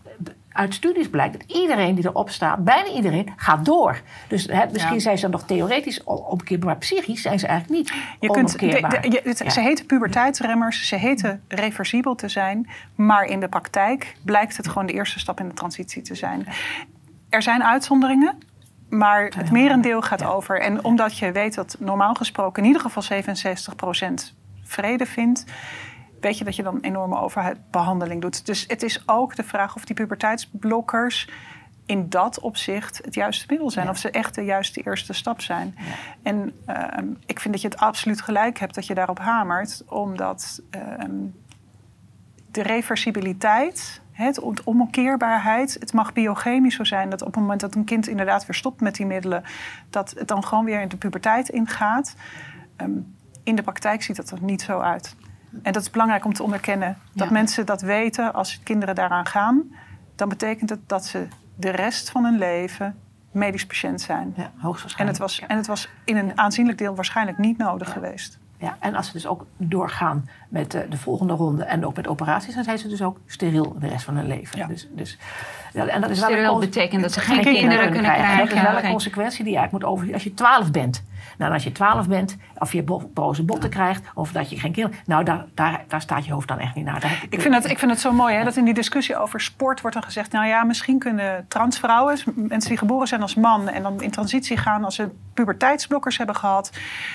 [0.49, 4.01] uit studies blijkt dat iedereen die erop staat, bijna iedereen, gaat door.
[4.29, 5.01] Dus hè, misschien Ja.
[5.01, 7.89] zijn ze dan nog theoretisch omkeerbaar, maar psychisch zijn ze eigenlijk niet
[8.21, 9.01] Je kunt, de, onomkeerbaar.
[9.03, 9.51] de- je- het- Ja.
[9.51, 12.69] Ze heten puberteitsremmers, ze heten reversibel te zijn.
[12.95, 16.47] Maar in de praktijk blijkt het gewoon de eerste stap in de transitie te zijn.
[17.29, 18.39] Er zijn uitzonderingen,
[18.89, 20.61] maar het merendeel gaat over.
[20.61, 25.45] En omdat je weet dat normaal gesproken in ieder geval 67% vrede vindt...
[26.21, 28.47] weet je dat je dan enorme overbehandeling doet.
[28.47, 31.29] Dus het is ook de vraag of die puberteitsblokkers
[31.87, 33.85] in dat opzicht het juiste middel zijn.
[33.85, 33.91] Ja.
[33.91, 35.75] Of ze echt de juiste eerste stap zijn.
[36.23, 39.83] En ehm, ik vind dat je het absoluut gelijk hebt dat je daarop hamert.
[39.87, 41.17] Omdat ehm,
[42.51, 45.77] de reversibiliteit, het, de onomkeerbaarheid...
[45.81, 48.81] het mag biochemisch zo zijn dat op het moment dat een kind inderdaad weer stopt
[48.81, 49.43] met die middelen...
[49.91, 52.15] dat het dan gewoon weer in de puberteit ingaat.
[52.77, 52.91] Ehm,
[53.43, 55.17] in de praktijk ziet dat er niet zo uit.
[55.63, 56.97] En dat is belangrijk om te onderkennen.
[57.15, 57.33] Dat Ja.
[57.33, 59.63] mensen dat weten als kinderen daaraan gaan...
[60.15, 62.99] dan betekent het dat ze de rest van hun leven
[63.33, 64.35] medisch patiënt zijn.
[64.37, 65.19] Ja, En hoogstwaarschijnlijk.
[65.19, 68.39] het, was, en het was in een aanzienlijk deel waarschijnlijk niet nodig geweest.
[68.61, 72.09] Ja, en als ze dus ook doorgaan met eh, de volgende ronde en ook met
[72.09, 74.59] operaties, dan zijn ze dus ook steriel de rest van hun leven.
[74.59, 74.67] Ja.
[74.67, 75.19] Dus, dus,
[75.73, 78.33] ja, en dat is wel Steriel cons- betekent dat ze geen kinderen kinderen kunnen krijgen.
[78.33, 81.03] En dat is wel een consequentie die je eigenlijk moet overzien als je 12 bent.
[81.39, 84.73] Nou, als je 12 bent, of je bo- boze botten krijgt, of dat je geen
[84.73, 84.99] kinderen.
[85.07, 87.01] Nou, daar, daar, daar staat je hoofd dan echt niet naar.
[87.01, 89.41] Daar Ik vind, het, ik vind het zo mooi hè, dat in die discussie over
[89.41, 90.33] sport wordt dan gezegd...
[90.33, 93.69] nou ja, misschien kunnen transvrouwen, mensen die geboren zijn als man...
[93.69, 96.71] en dan in transitie gaan als ze puberteitsblokkers hebben gehad...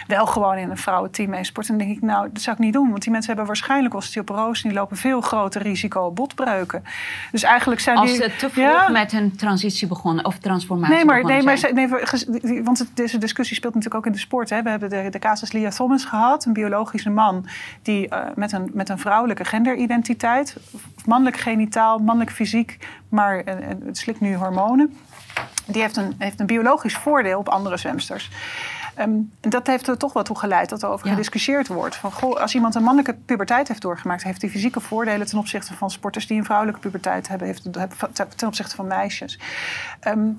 [0.08, 1.72] wel gewoon in een vrouwenteam meesporten.
[1.74, 2.90] En dan denk ik, nou, dat zou ik niet doen.
[2.90, 4.64] Want die mensen hebben waarschijnlijk osteoporose...
[4.64, 6.84] en die lopen veel groter risico op botbreuken.
[7.32, 8.22] Dus eigenlijk zijn Als die...
[8.22, 8.90] ze te vroeg Ja.
[8.90, 13.18] met hun transitie begonnen of transformatie Nee, maar, begonnen nee, maar, nee, want het- deze
[13.18, 14.50] discussie speelt natuurlijk ook in de sport.
[14.50, 14.62] Hè.
[14.62, 17.46] We hebben de, de casus Lia Thomas gehad, een biologische man
[17.82, 20.58] die eh, met, een, met een vrouwelijke genderidentiteit,
[21.06, 22.78] mannelijk genitaal, mannelijk fysiek,
[23.10, 23.42] maar
[23.86, 24.98] het slikt nu hormonen.
[25.66, 28.30] Die heeft een, heeft een biologisch voordeel op andere zwemsters.
[28.96, 31.12] En dat heeft er toch wel toe geleid dat er over Ja.
[31.12, 31.96] gediscussieerd wordt.
[31.96, 35.74] Van, goh, als iemand een mannelijke puberteit heeft doorgemaakt, heeft hij fysieke voordelen ten opzichte
[35.74, 37.68] van sporters die een vrouwelijke puberteit hebben, heeft,
[38.36, 39.40] ten opzichte van meisjes.
[40.00, 40.30] Ehm,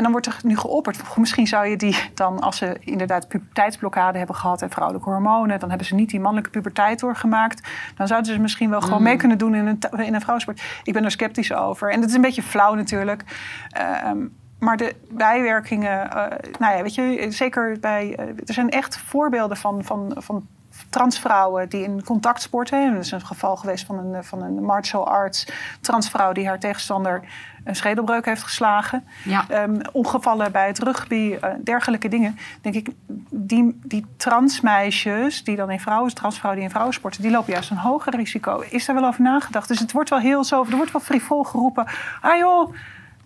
[0.00, 4.18] en dan wordt er nu geopperd, misschien zou je die dan, als ze inderdaad puberteitsblokkade
[4.18, 7.68] hebben gehad en vrouwelijke hormonen, dan hebben ze niet die mannelijke puberteit doorgemaakt.
[7.96, 10.62] Dan zouden ze misschien wel gewoon mee kunnen doen in een, in een vrouwensport.
[10.84, 11.90] Ik ben er sceptisch over.
[11.90, 13.24] En dat is een beetje flauw natuurlijk.
[13.70, 14.18] Ehm,
[14.58, 18.14] maar de bijwerkingen, eh, nou ja, weet je, zeker bij.
[18.16, 20.46] eh, er zijn echt voorbeelden van, van, van
[20.90, 22.84] transvrouwen die in contact sporten.
[22.84, 25.46] En Er is een geval geweest van een, van een martial arts
[25.80, 27.22] transvrouw die haar tegenstander
[27.64, 29.04] een schedelbreuk heeft geslagen.
[29.24, 29.44] Ja.
[29.48, 32.38] Ehm, ongevallen bij het rugby, eh, dergelijke dingen.
[32.60, 32.90] Denk ik,
[33.30, 37.70] die, die transmeisjes die dan in vrouwen, transvrouwen die in vrouwen sporten, die lopen juist
[37.70, 38.64] een hoger risico.
[38.68, 39.68] Is daar wel over nagedacht?
[39.68, 41.86] Dus het wordt wel heel zo, er wordt wel frivol geroepen.
[42.20, 42.74] Ah joh,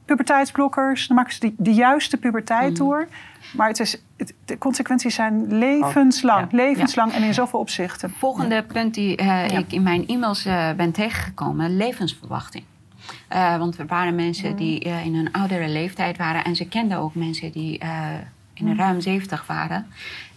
[0.05, 3.09] puberteitsblokkers, dan maken ze die, de juiste puberteit door.
[3.57, 6.57] Maar het is, het- de consequenties zijn levenslang, ja.
[6.57, 8.11] levenslang en in zoveel opzichten.
[8.11, 12.64] Volgende punt die eh, ik in mijn e-mails eh, ben tegengekomen, levensverwachting.
[13.28, 16.98] Eh, want er waren mensen die eh, in een oudere leeftijd waren en ze kenden
[16.98, 17.80] ook mensen die
[18.55, 19.86] in de ruim 70 waren.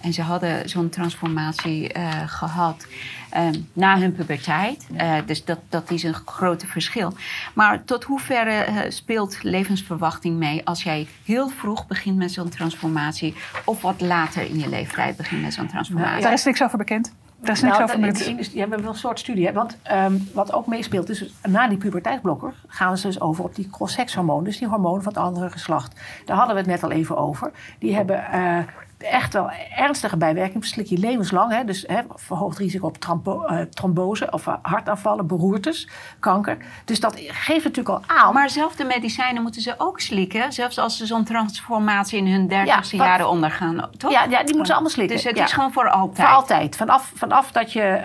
[0.02, 2.88] En ze hadden zo'n transformatie eh, gehad
[3.30, 4.88] eh, na hun puberteit.
[4.96, 7.14] Eh, dus dat, dat is een grote verschil.
[7.54, 13.36] Maar tot hoeverre eh, speelt levensverwachting mee als jij heel vroeg begint met zo'n transformatie
[13.66, 16.22] of wat later in je leeftijd begint met zo'n transformatie?
[16.22, 17.14] Daar is niks over bekend.
[17.42, 19.46] Daar is niks Nou, over dat- in de industrie hebben we wel een soort studie.
[19.46, 19.54] Hè?
[19.54, 23.70] Want ehm, wat ook meespeelt, is na die puberteitsblokker gaan ze dus over op die
[23.70, 24.44] cross-sex hormonen.
[24.44, 26.00] Dus die hormonen van het andere geslacht.
[26.26, 27.52] Daar hadden we het net al even over.
[27.80, 28.58] Die hebben eh,
[28.98, 30.68] echt wel ernstige bijwerkingen.
[30.68, 31.52] Slik je levenslang.
[31.52, 31.64] Hè?
[31.64, 35.90] Dus hè, verhoogd risico op trombo, uh, trombose of hartaanvallen, beroertes,
[36.20, 36.58] kanker.
[36.86, 38.34] Dus dat geeft natuurlijk al aan.
[38.34, 40.54] Maar zelfde medicijnen moeten ze ook slikken.
[40.54, 43.90] Zelfs als ze zo'n transformatie in hun dertigste ja, jaren ondergaan.
[43.98, 44.12] Toch?
[44.12, 45.16] Ja, ja, die moeten ze allemaal slikken.
[45.16, 46.28] Dus het is gewoon voor altijd.
[46.28, 46.76] Voor altijd.
[46.76, 48.02] Vanaf, vanaf dat je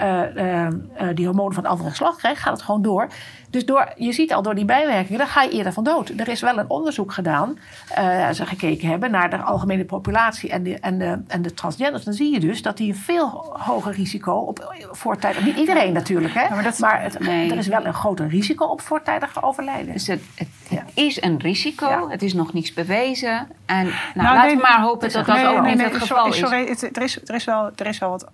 [1.00, 3.08] uh, die hormonen van het andere geslacht krijgt, gaat het gewoon door.
[3.52, 6.12] Dus door, je ziet al door die bijwerkingen, dan ga je eerder van dood.
[6.16, 7.58] Er is wel een onderzoek gedaan,
[7.98, 12.04] uh, ze gekeken hebben naar de algemene populatie en de, en, de, en de transgenders.
[12.04, 13.28] Dan zie je dus dat die een veel
[13.58, 15.44] hoger risico op voortijdig.
[15.44, 16.54] Niet iedereen natuurlijk, hè?
[16.54, 19.92] maar, dat, maar het, er is wel een groter risico op voortijdig overlijden.
[19.92, 20.48] Dus het, het,
[20.94, 23.48] is een risico, het is nog niets bewezen.
[23.66, 26.38] En nou, nou laten we maar hopen dat dat ook niet het geval is.
[26.38, 28.26] Sorry, er, is, er, is wel, er is wel wat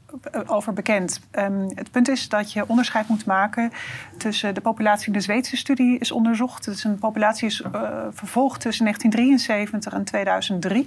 [0.47, 1.21] over bekend.
[1.33, 3.73] Um, het punt is dat je onderscheid moet maken
[4.19, 5.08] tussen de populatie.
[5.11, 6.67] De Zweedse studie is onderzocht.
[6.67, 7.71] Is een populatie is uh,
[8.11, 10.85] vervolgd tussen 1973 en 2003.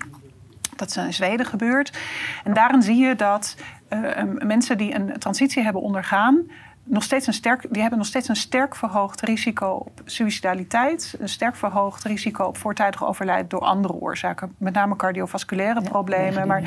[0.75, 1.97] Dat is in Zweden gebeurd.
[2.43, 3.55] En daarin zie je dat
[3.89, 6.45] uh, mensen die een transitie hebben ondergaan,
[6.83, 11.29] nog steeds een sterk, die hebben nog steeds een sterk verhoogd risico op suicidaliteit, een
[11.29, 16.47] sterk verhoogd risico op voortijdig overlijden door andere oorzaken, met name cardiovasculaire problemen.
[16.47, 16.61] Maar,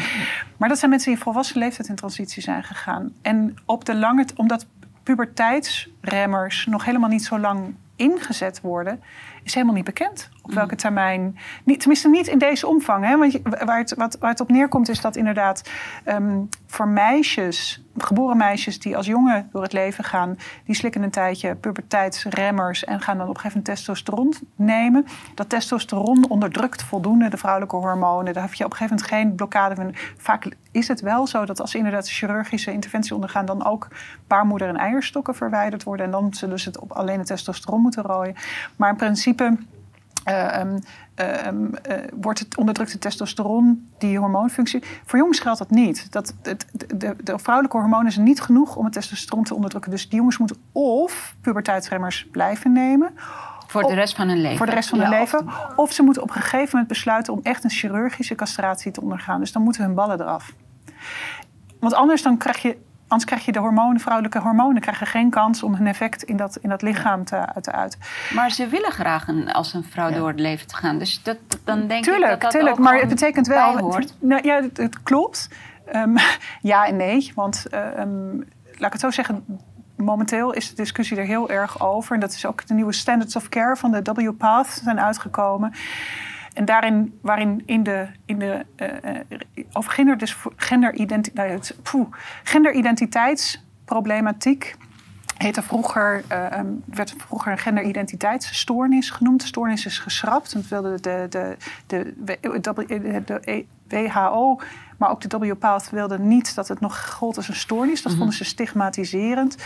[0.57, 3.13] maar dat zijn mensen die in volwassen leeftijd in transitie zijn gegaan.
[3.23, 4.67] En op de lange, omdat
[5.05, 9.03] puberteitsremmers nog helemaal niet zo lang ingezet worden,
[9.43, 10.31] is helemaal niet bekend.
[10.45, 11.39] Op welke termijn.
[11.65, 13.05] Niet, tenminste, niet in deze omvang.
[13.05, 13.17] Hè?
[13.17, 15.71] Want waar, het, wat, waar het op neerkomt, is dat inderdaad
[16.07, 21.11] um, voor meisjes, geboren meisjes die als jongen door het leven gaan, die slikken een
[21.11, 25.07] tijdje puberteitsremmers en gaan dan op een gegeven moment testosteron nemen.
[25.35, 28.33] Dat testosteron onderdrukt voldoende de vrouwelijke hormonen.
[28.33, 29.95] Daar heb je op een gegeven moment geen blokkade van.
[30.17, 33.89] Vaak is het wel zo dat als ze inderdaad chirurgische interventie ondergaan, dan ook
[34.27, 36.07] baarmoeder en eierstokken verwijderd worden.
[36.07, 38.35] En dan zullen ze het op alleen het testosteron moeten rooien.
[38.77, 39.57] Maar in principe.
[40.29, 40.81] Uh, um,
[41.20, 44.83] uh, wordt het onderdrukte testosteron, die hormoonfunctie.
[45.05, 46.12] Voor jongens geldt dat niet.
[46.12, 49.91] Dat, het, de, de, vrouwelijke hormonen zijn niet genoeg om het testosteron te onderdrukken.
[49.91, 53.11] Dus die jongens moeten of puberteitsremmers blijven nemen.
[53.66, 54.57] Voor de rest van hun leven.
[54.57, 55.47] Voor de rest van hun leven.
[55.77, 59.41] Of ze moeten op een gegeven moment besluiten om echt een chirurgische castratie te ondergaan.
[59.41, 60.53] Dus dan moeten hun ballen eraf.
[61.81, 62.77] Want anders dan krijg je
[63.15, 66.57] Anders krijg je de hormonen, vrouwelijke hormonen, krijgen geen kans om hun effect in dat,
[66.57, 68.01] in dat lichaam te, te uiten.
[68.35, 70.99] Maar ze willen graag een, als een vrouw door het leven te gaan.
[70.99, 74.01] Dus dat, dan denk tuurlijk, ik dat dat tuurlijk, maar het betekent wel.
[74.21, 75.49] Nou, ja, het, het klopt.
[75.95, 76.17] Um,
[76.73, 77.33] ja en nee.
[77.35, 77.65] Want
[77.99, 79.45] um, laat ik het zo zeggen.
[79.97, 82.15] Momenteel is de discussie er heel erg over.
[82.15, 85.73] En dat is ook de nieuwe standards of care van de W-Path zijn uitgekomen.
[86.55, 88.89] En daarin, waarin in de, in de uh,
[89.73, 92.09] over gender, dus genderidentiteit, nou,
[92.43, 94.77] genderidentiteitsproblematiek
[95.37, 99.41] heette vroeger, uh, werd vroeger genderidentiteitsstoornis genoemd.
[99.41, 100.53] De stoornis is geschrapt.
[100.53, 104.61] En wilde de, de, de, de, de WHO,
[104.99, 108.03] maar ook de WPATH wilde niet dat het nog gold als een stoornis.
[108.03, 108.21] Dat mhm.
[108.21, 109.57] vonden ze stigmatiserend.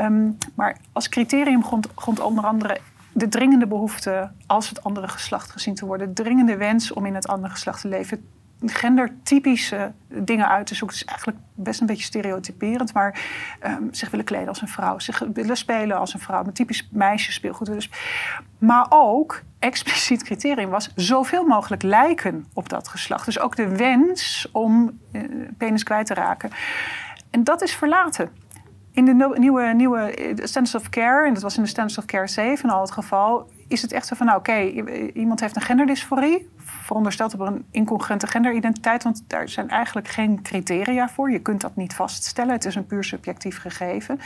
[0.00, 2.78] Um, maar als criterium grond, grond onder andere
[3.14, 7.14] de dringende behoefte als het andere geslacht gezien te worden, de dringende wens om in
[7.14, 8.28] het andere geslacht te leven,
[8.60, 10.96] gendertypische dingen uit te zoeken.
[10.96, 13.20] Het is eigenlijk best een beetje stereotyperend, maar
[13.66, 16.88] um, zich willen kleden als een vrouw, zich willen spelen als een vrouw, met typisch
[16.90, 17.66] meisjespeelgoed.
[17.66, 17.90] Dus,
[18.58, 23.24] maar ook expliciet criterium was zoveel mogelijk lijken op dat geslacht.
[23.24, 25.22] Dus ook de wens om uh,
[25.58, 26.50] penis kwijt te raken.
[27.30, 28.30] En dat is verlaten.
[28.94, 32.04] In de nieuwe, nieuwe eh, Standards of Care, en dat was in de Standards of
[32.04, 34.60] Care 7 al het geval, is het echt zo van, nou oké,
[35.14, 41.08] iemand heeft een genderdysforie, verondersteld op een incongruente genderidentiteit, want daar zijn eigenlijk geen criteria
[41.08, 41.30] voor.
[41.30, 44.20] Je kunt dat niet vaststellen, het is een puur subjectief gegeven.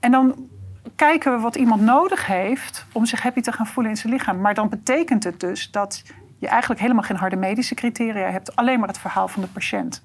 [0.00, 0.48] En dan
[0.96, 4.40] kijken we wat iemand nodig heeft om zich happy te gaan voelen in zijn lichaam.
[4.40, 6.02] Maar dan betekent het dus dat
[6.38, 10.02] je eigenlijk helemaal geen harde medische criteria hebt, alleen maar het verhaal van de patiënt.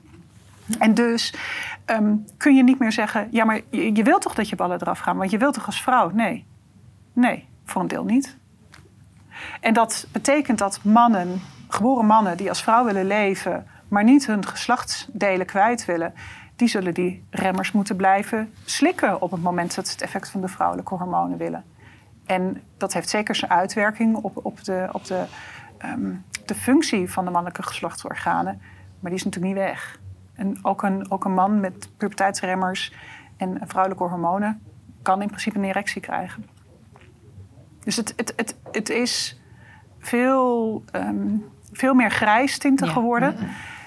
[0.80, 1.34] En dus
[1.90, 4.82] ehm, kun je niet meer zeggen: ja, maar je, je wilt toch dat je ballen
[4.82, 6.10] eraf gaan, want je wilt toch als vrouw?
[6.10, 6.46] Nee.
[7.14, 8.38] Nee, voor een deel niet.
[9.60, 14.46] En dat betekent dat mannen, geboren mannen die als vrouw willen leven, maar niet hun
[14.46, 16.14] geslachtsdelen kwijt willen,
[16.56, 20.42] die zullen die remmers moeten blijven slikken op het moment dat ze het effect van
[20.42, 21.64] de vrouwelijke hormonen willen.
[22.26, 25.24] En dat heeft zeker zijn uitwerking op, op, de, op de,
[25.86, 28.62] um, de functie van de mannelijke geslachtsorganen,
[29.00, 30.00] maar die is natuurlijk niet weg.
[30.40, 32.94] En ook een, ook een man met puberteitsremmers
[33.38, 34.62] en vrouwelijke hormonen
[35.02, 36.46] kan in principe een erectie krijgen.
[37.84, 39.42] Dus het, het, het, het is
[40.00, 43.36] veel, um, veel meer grijstintig geworden.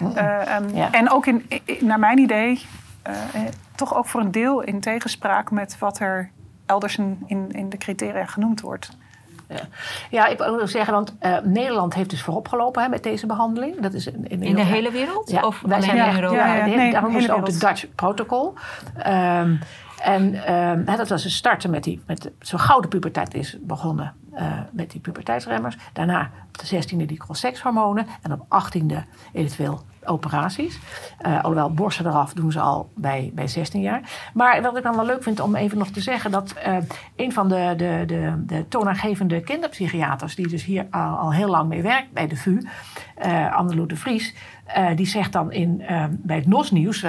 [0.00, 0.92] Uh, um, ja.
[0.92, 1.44] En ook in,
[1.80, 2.66] naar mijn idee,
[3.08, 3.40] uh,
[3.74, 6.30] toch ook voor een deel in tegenspraak met wat er
[6.66, 8.96] elders in, in, in de criteria genoemd wordt.
[10.10, 13.80] Ja, ik wil zeggen, want uh, Nederland heeft dus voorop gelopen hè, met deze behandeling.
[13.80, 15.30] Dat is in, in, in de hele wereld?
[15.30, 16.36] Ja, of wij zijn in Europa?
[16.36, 18.54] Ja, ja, ja, nee, daarom is ook de Dutch Protocol.
[19.06, 19.58] Um,
[20.02, 24.14] en um, dat was een starten met die, met zo gauw de puberteit is begonnen
[24.34, 25.76] uh, met die puberteitsremmers.
[25.92, 28.96] Daarna op de 16e die cross-sex-hormonen en op 18e
[29.32, 30.78] eventueel operaties.
[31.26, 34.30] Uh, alhoewel borsten eraf doen ze al bij, bij 16 jaar.
[34.34, 36.30] Maar wat ik dan wel leuk vind om even nog te zeggen...
[36.30, 36.76] dat uh,
[37.16, 40.34] een van de, de, de, de toonaangevende kinderpsychiaters...
[40.34, 42.60] die dus hier al, al heel lang mee werkt bij de VU,
[43.24, 44.34] uh, Anneloe de Vries...
[44.94, 47.04] die zegt dan in, bij het NOS-nieuws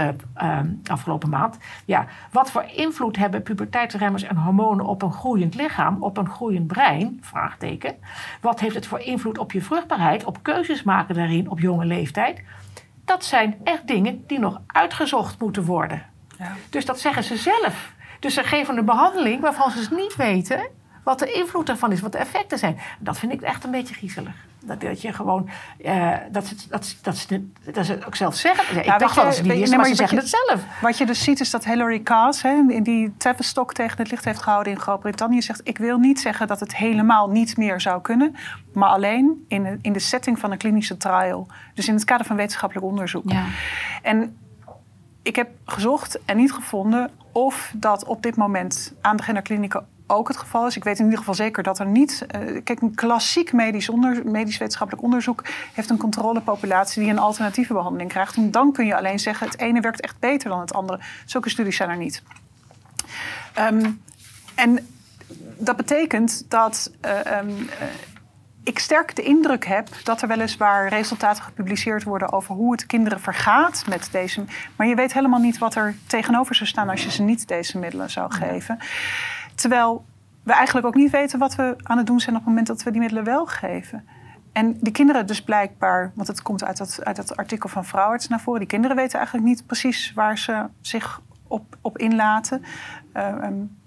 [0.85, 1.57] afgelopen maand...
[1.85, 6.03] Ja, wat voor invloed hebben puberteitsremmers en hormonen op een groeiend lichaam...
[6.03, 7.19] op een groeiend brein?
[7.21, 7.95] Vraagteken.
[8.41, 10.23] Wat heeft het voor invloed op je vruchtbaarheid...
[10.23, 12.43] op keuzes maken daarin op jonge leeftijd...
[13.05, 16.05] Dat zijn echt dingen die nog uitgezocht moeten worden.
[16.39, 16.51] Ja.
[16.69, 17.93] Dus dat zeggen ze zelf.
[18.19, 20.67] Dus ze geven een behandeling waarvan ze niet weten
[21.03, 22.77] wat de invloed ervan is, wat de effecten zijn.
[22.99, 24.35] Dat vind ik echt een beetje griezelig.
[24.65, 25.49] Dat, dat je gewoon,
[25.79, 27.27] uh, dat, ze, dat, dat,
[27.73, 28.77] dat ze ook zelf zeggen.
[28.77, 30.61] ik dacht wel dat ze maar, ze zeggen het zelf.
[30.81, 32.01] Wat je dus ziet is dat Hillary
[32.41, 36.47] hè, die Tavistock tegen het licht heeft gehouden in Groot-Brittannië, zegt: Ik wil niet zeggen
[36.47, 38.35] dat het helemaal niet meer zou kunnen,
[38.73, 41.47] maar alleen in de, in de setting van een klinische trial.
[41.73, 43.31] Dus in het kader van wetenschappelijk onderzoek.
[43.31, 43.45] Ja.
[44.01, 44.37] En
[45.21, 50.27] ik heb gezocht en niet gevonden of dat op dit moment aan de genderklinieken ook
[50.27, 50.75] het geval is.
[50.75, 52.25] Ik weet in ieder geval zeker dat er niet.
[52.35, 55.43] Uh, kijk, een klassiek medisch, onder, medisch wetenschappelijk onderzoek
[55.73, 58.35] heeft een controlepopulatie die een alternatieve behandeling krijgt.
[58.35, 60.99] En dan kun je alleen zeggen: het ene werkt echt beter dan het andere.
[61.25, 62.23] Zulke studies zijn er niet.
[63.59, 64.01] Um,
[64.55, 64.87] en
[65.57, 66.91] dat betekent dat.
[67.05, 67.65] Uh, um, uh,
[68.63, 73.19] ik sterk de indruk heb dat er weliswaar resultaten gepubliceerd worden over hoe het kinderen
[73.19, 74.45] vergaat met deze.
[74.75, 77.77] Maar je weet helemaal niet wat er tegenover zou staan als je ze niet deze
[77.77, 78.79] middelen zou geven.
[79.63, 80.05] Terwijl
[80.43, 82.83] we eigenlijk ook niet weten wat we aan het doen zijn op het moment dat
[82.83, 84.07] we die middelen wel geven.
[84.51, 88.27] En die kinderen dus blijkbaar, want het komt uit dat, uit dat artikel van Vrouwarts
[88.27, 92.63] naar voren, die kinderen weten eigenlijk niet precies waar ze zich op, op inlaten.
[93.13, 93.77] Uh, um,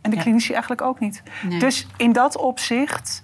[0.00, 0.22] en de ja.
[0.22, 1.22] klinici eigenlijk ook niet.
[1.48, 1.58] Nee.
[1.58, 3.22] Dus in dat opzicht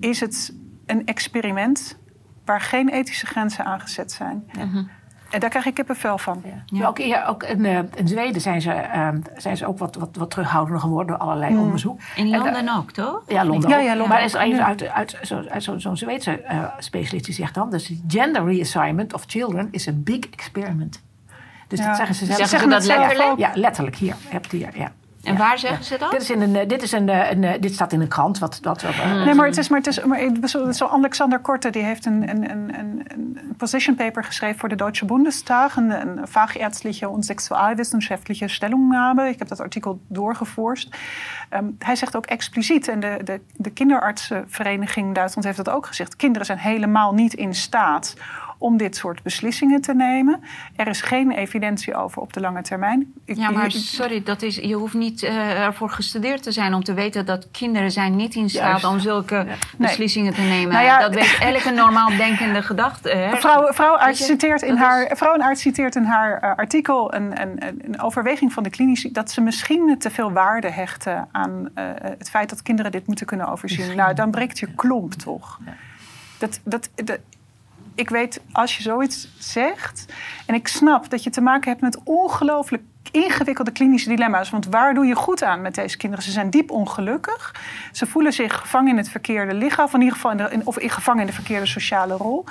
[0.00, 0.54] is het
[0.86, 1.98] een experiment
[2.44, 4.50] waar geen ethische grenzen aangezet zijn.
[4.52, 4.86] Ja.
[5.34, 5.40] -hmm.
[5.40, 6.42] En daar krijg ik kippenvel van.
[6.44, 6.78] Ja.
[6.78, 6.86] Ja.
[6.86, 10.30] Ook, ook in, uh, in, Zweden zijn ze, uh, zijn ze ook wat, wat, wat
[10.30, 11.58] terughoudender geworden door allerlei mm.
[11.58, 12.00] onderzoek.
[12.16, 13.22] In Londen en, uh, ook, toch?
[13.26, 15.18] Ja, Londen ja, ja, Londen Maar er is even uit, uit,
[15.58, 16.42] zo'n zo Zweedse
[16.78, 17.70] specialist die zegt dan...
[17.70, 21.02] dus gender reassignment of children is a big experiment.
[21.68, 22.38] Dus dat zeggen ze zelf.
[22.38, 23.38] Zeggen ze dat letterlijk?
[23.38, 23.96] Ja, letterlijk.
[23.96, 24.92] Hier, je hebt hier, ja.
[25.24, 25.84] En ja, waar zeggen ja.
[25.84, 26.10] ze dat?
[26.10, 28.38] Dit, is in een, dit, is een, een, een, dit staat in een krant.
[28.38, 31.82] Wat, dat, uh, nee, maar het is, maar het is, maar zo Alexander Korte die
[31.82, 35.76] heeft een, een, een, een, position paper geschreven voor de Deutsche Bundestag.
[35.76, 39.28] Een, een fachärztliche und sexualwissenschaftliche Stellungnahme.
[39.28, 40.88] Ik heb dat artikel doorgevoerd.
[41.50, 45.86] Um, hij zegt ook expliciet, en de, de, de kinderartsenvereniging in Duitsland heeft dat ook
[45.86, 46.16] gezegd.
[46.16, 48.14] Kinderen zijn helemaal niet in staat
[48.58, 50.40] om dit soort beslissingen te nemen.
[50.76, 53.12] Er is geen evidentie over op de lange termijn.
[53.24, 56.84] Ik, ja, maar sorry, dat is, je hoeft niet uh, ervoor gestudeerd te zijn om
[56.84, 58.84] te weten dat kinderen zijn niet in staat Juist.
[58.84, 59.46] om zulke
[59.76, 60.72] beslissingen te nemen.
[60.72, 63.28] Nou ja, dat weet elke normaal denkende gedachte.
[63.32, 68.62] Vrouw, vrouwarts citeert in haar, citeert in haar uh, artikel een, een, een, overweging van
[68.62, 71.84] de klinici dat ze misschien te veel waarde hechten aan uh,
[72.18, 73.96] het feit dat kinderen dit moeten kunnen overzien.
[73.96, 75.60] Nou, dan breekt je klomp toch.
[76.38, 77.18] Dat, dat, dat,
[77.94, 80.06] ik weet, als je zoiets zegt...
[80.46, 84.50] en ik snap dat je te maken hebt met ongelooflijk ingewikkelde klinische dilemma's.
[84.50, 86.24] Want waar doe je goed aan met deze kinderen?
[86.24, 87.54] Ze zijn diep ongelukkig.
[87.92, 89.84] Ze voelen zich gevangen in het verkeerde lichaam...
[89.84, 92.44] of in ieder geval in of gevangen in de verkeerde sociale rol.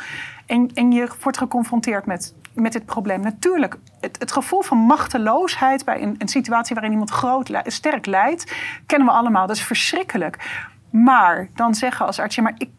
[0.46, 3.22] En, en je wordt geconfronteerd met, met dit probleem.
[3.22, 5.86] Natuurlijk, het, het gevoel van machteloosheid...
[5.86, 8.56] bij een, een situatie waarin iemand groot, sterk lijdt...
[8.86, 9.48] kennen we allemaal.
[9.48, 10.62] Dat is verschrikkelijk.
[10.90, 12.36] Maar dan zeggen als arts...
[12.36, 12.70] Ja, maar ik,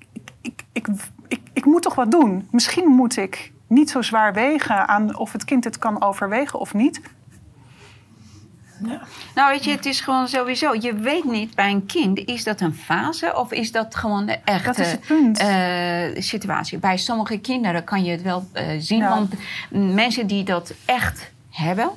[0.42, 0.86] ik, ik,
[1.35, 2.49] ik, ik moet toch wat doen.
[2.51, 6.74] Misschien moet ik niet zo zwaar wegen aan of het kind het kan overwegen of
[6.74, 7.01] niet.
[8.85, 9.01] Ja.
[9.35, 10.74] Nou, weet je, het is gewoon sowieso.
[10.74, 14.39] Je weet niet bij een kind, is dat een fase of is dat gewoon de
[14.45, 16.78] echte uh, situatie?
[16.78, 18.99] Bij sommige kinderen kan je het wel uh, zien.
[18.99, 19.09] Ja.
[19.09, 19.35] Want
[19.95, 21.91] mensen die dat echt hebben,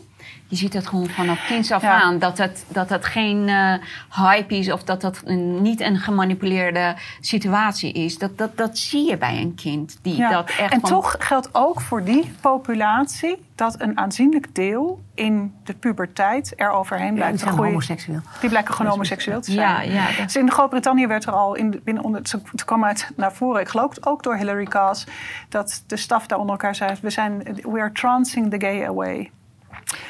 [0.48, 2.02] je ziet het gewoon vanaf kinds af ja.
[2.02, 2.20] aan.
[2.20, 3.74] Dat het, dat het geen uh,
[4.10, 8.18] hype is of dat dat een, niet een gemanipuleerde situatie is.
[8.18, 10.00] Dat, dat, dat zie je bij een kind.
[10.02, 10.30] Die ja.
[10.30, 10.90] dat echt en van...
[10.90, 17.14] toch geldt ook voor die populatie dat een aanzienlijk deel in de puberteit er overheen
[17.14, 17.72] blijkt ja, te groeien.
[17.72, 18.22] homoseksueel.
[18.40, 19.92] Die blijken gewoon homoseksueel te zijn.
[19.92, 22.22] Ja, ja, dus in Groot-Brittannië werd er al in, binnen onder,
[22.52, 25.08] het kwam uit naar voren, ik geloof ook door Hillary Cass,
[25.50, 29.32] dat de staf daar onder elkaar zei: we zijn, we are trancing the gay away.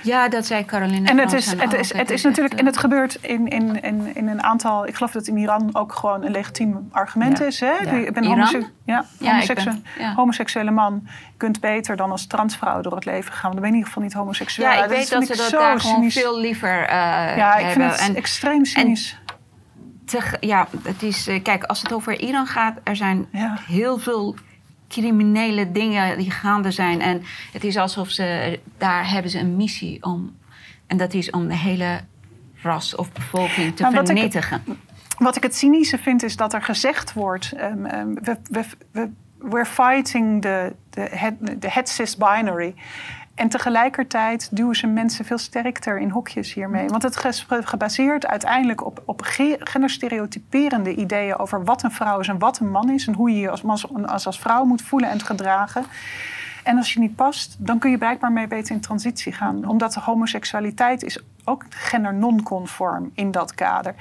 [0.04, 1.10] Ja, dat zei Caroline.
[1.10, 4.28] En het is, het is, het is natuurlijk, en het gebeurt in, in, in, in
[4.28, 7.46] een aantal, ik geloof dat in Iran ook gewoon een legitiem argument Ja.
[7.46, 7.60] is.
[7.60, 7.72] Hè?
[7.72, 7.92] Ja.
[7.92, 11.02] Ik ben homoseksuele, ja, homoseksuele, ben- man.
[11.06, 13.42] Je kunt beter dan als transvrouw door het leven gaan.
[13.42, 14.68] Want dan ben je in ieder geval niet homoseksueel.
[14.70, 16.88] Ja, ik dat weet dat ze dat zo daar gewoon veel liever eh,
[17.38, 17.72] Ja, ik hebben.
[17.90, 19.20] vind het En extreem cynisch.
[20.06, 23.28] te- ja, het is, eh, kijk, als het over Iran gaat, er zijn
[23.68, 24.36] heel veel
[24.88, 27.02] criminele dingen die gaande zijn.
[27.02, 27.22] En
[27.52, 30.36] het is alsof ze, daar hebben ze een missie om.
[30.88, 32.00] En dat is om de hele
[32.62, 34.64] ras of bevolking te Maar wat ik- vernietigen.
[35.18, 39.10] Wat ik het cynische vind is dat er gezegd wordt: ehm, ehm, we, we, we,
[39.40, 42.76] we're fighting the, the, head, the binary.
[43.38, 46.88] En tegelijkertijd duwen ze mensen veel sterker in hokjes hiermee.
[46.88, 52.28] Want het is gebaseerd uiteindelijk op, op ge- genderstereotyperende ideeën over wat een vrouw is
[52.28, 53.08] en wat een man is.
[53.08, 55.84] En hoe je je als, als, als, als vrouw moet voelen en gedragen.
[56.64, 59.68] En als je niet past, dan kun je blijkbaar mee beter in transitie gaan.
[59.68, 63.96] Omdat de homoseksualiteit is ook gender non-conform in dat kader.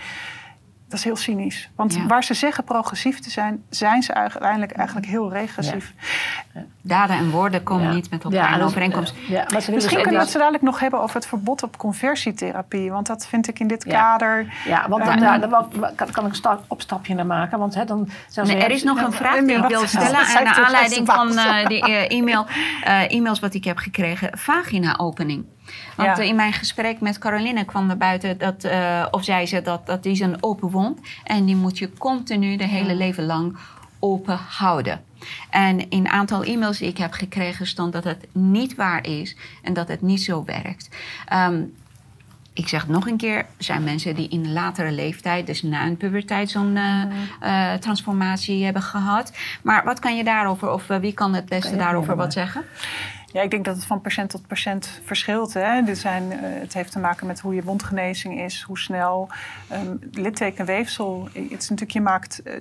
[0.89, 1.70] Dat is heel cynisch.
[1.76, 2.07] Want Ja.
[2.07, 5.93] waar ze zeggen progressief te zijn, zijn ze uiteindelijk eigenlijk heel regressief.
[6.82, 7.93] Daden en woorden komen Ja.
[7.95, 9.14] niet met elkaar Ja, in overeenkomst.
[9.28, 12.91] Ja, Misschien dus kunnen we het zo dadelijk nog hebben over het verbod op conversietherapie.
[12.91, 14.01] Want dat vind ik in dit Ja.
[14.01, 14.53] kader.
[14.64, 17.59] Ja, want Eh, daar, daar, daar wou- kan, kan ik een sta- opstapje naar maken.
[17.59, 20.26] Want hè, dan zijn ze Nee, er is nog een vraag die ik wil stellen
[20.26, 22.47] Zij naar aanleiding van eh, die eh, e-mail,
[22.84, 24.39] eh, e-mails wat ik heb gekregen.
[24.39, 25.45] Vagina-opening.
[25.97, 26.23] Want Ja.
[26.23, 29.87] eh, in mijn gesprek met Caroline kwam er buiten dat, eh, of zei ze dat
[29.87, 31.01] dat is een open wond.
[31.25, 33.57] En die moet je continu de hele leven lang
[33.99, 35.05] open houden.
[35.51, 39.37] En in een aantal e-mails die ik heb gekregen stond dat het niet waar is
[39.62, 40.89] en dat het niet zo werkt.
[41.29, 41.62] Ehm,
[42.53, 45.87] ik zeg het nog een keer, er zijn mensen die in latere leeftijd, dus na
[45.87, 46.77] een puberteit, zo'n
[47.41, 49.33] eh, transformatie hebben gehad.
[49.62, 52.64] Maar wat kan je daarover, of wie kan het beste daarover wat zeggen?
[53.33, 55.55] Ja, ik denk dat het van patiënt tot patiënt verschilt.
[55.55, 55.95] Hè.
[55.95, 59.29] Zijn, eh, het heeft te maken met hoe je wondgenezing is, hoe snel.
[59.72, 62.43] Um, littekenweefsel, het is natuurlijk, je maakt.
[62.43, 62.55] eh,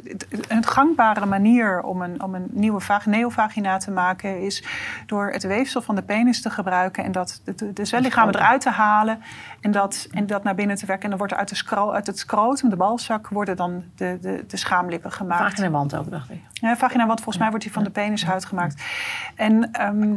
[0.47, 4.63] een gangbare manier om een, om een nieuwe vag- neovagina te maken is
[5.05, 9.21] door het weefsel van de penis te gebruiken en dat de, de, eruit te halen
[9.61, 11.03] en dat, en dat naar binnen te werken.
[11.03, 14.17] En dan wordt er uit, de scro, uit het scrotum, de balzak, worden dan de,
[14.21, 15.41] de, de schaamlippen gemaakt.
[15.41, 16.39] Vaginawand ook, dacht ik.
[16.53, 18.83] Ja, vagina, want volgens mij wordt die van de penishuid gemaakt.
[19.35, 20.13] En ehm,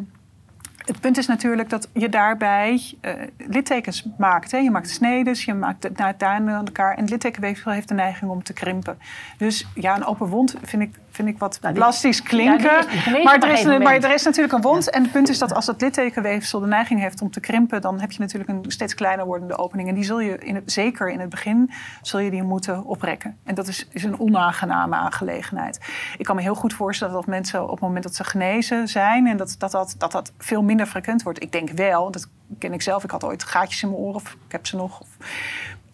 [0.88, 4.50] het punt is natuurlijk dat je daarbij eh, littekens maakt.
[4.50, 4.58] Hè.
[4.58, 6.94] Je maakt snedes, je maakt het naar aan elkaar.
[6.94, 8.98] En het littekenweefsel heeft de neiging om te krimpen.
[9.38, 12.70] Dus ja, een open wond vind ik, vind ik wat Nou, die- plastisch klinken.
[12.70, 12.78] Ja,
[13.16, 14.90] is- maar, er is, maar er is natuurlijk een wond.
[14.90, 17.80] En het punt is dat als het littekenweefsel de neiging heeft om te krimpen...
[17.80, 19.88] dan heb je natuurlijk een steeds kleiner wordende opening.
[19.88, 21.70] En die zul je, in het, zeker in het begin,
[22.02, 23.36] zul je die moeten oprekken.
[23.44, 25.80] En dat is, is een onaangename aangelegenheid.
[26.18, 29.26] Ik kan me heel goed voorstellen dat mensen op het moment dat ze genezen zijn...
[29.26, 31.42] en dat dat, dat, dat, dat veel minder frequent wordt.
[31.42, 33.04] Ik denk wel, dat ken ik zelf.
[33.04, 35.00] Ik had ooit gaatjes in mijn oren, of ik heb ze nog...
[35.00, 35.08] Of,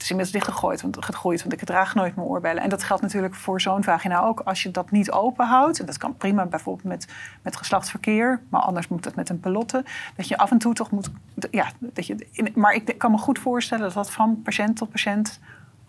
[0.05, 2.63] is inmiddels dichtgegooid, want, gegooid, want ik draag nooit mijn oorbellen.
[2.63, 4.41] En dat geldt natuurlijk voor zo'n vagina ook.
[4.41, 7.09] Als je dat niet open houdt, en dat kan prima bijvoorbeeld met,
[7.43, 9.85] met geslachtsverkeer, maar anders moet dat met een pelotte,
[10.17, 11.11] dat je af en toe toch moet.
[11.51, 15.41] Ja, dat je, maar ik kan me goed voorstellen dat dat van patiënt tot patiënt,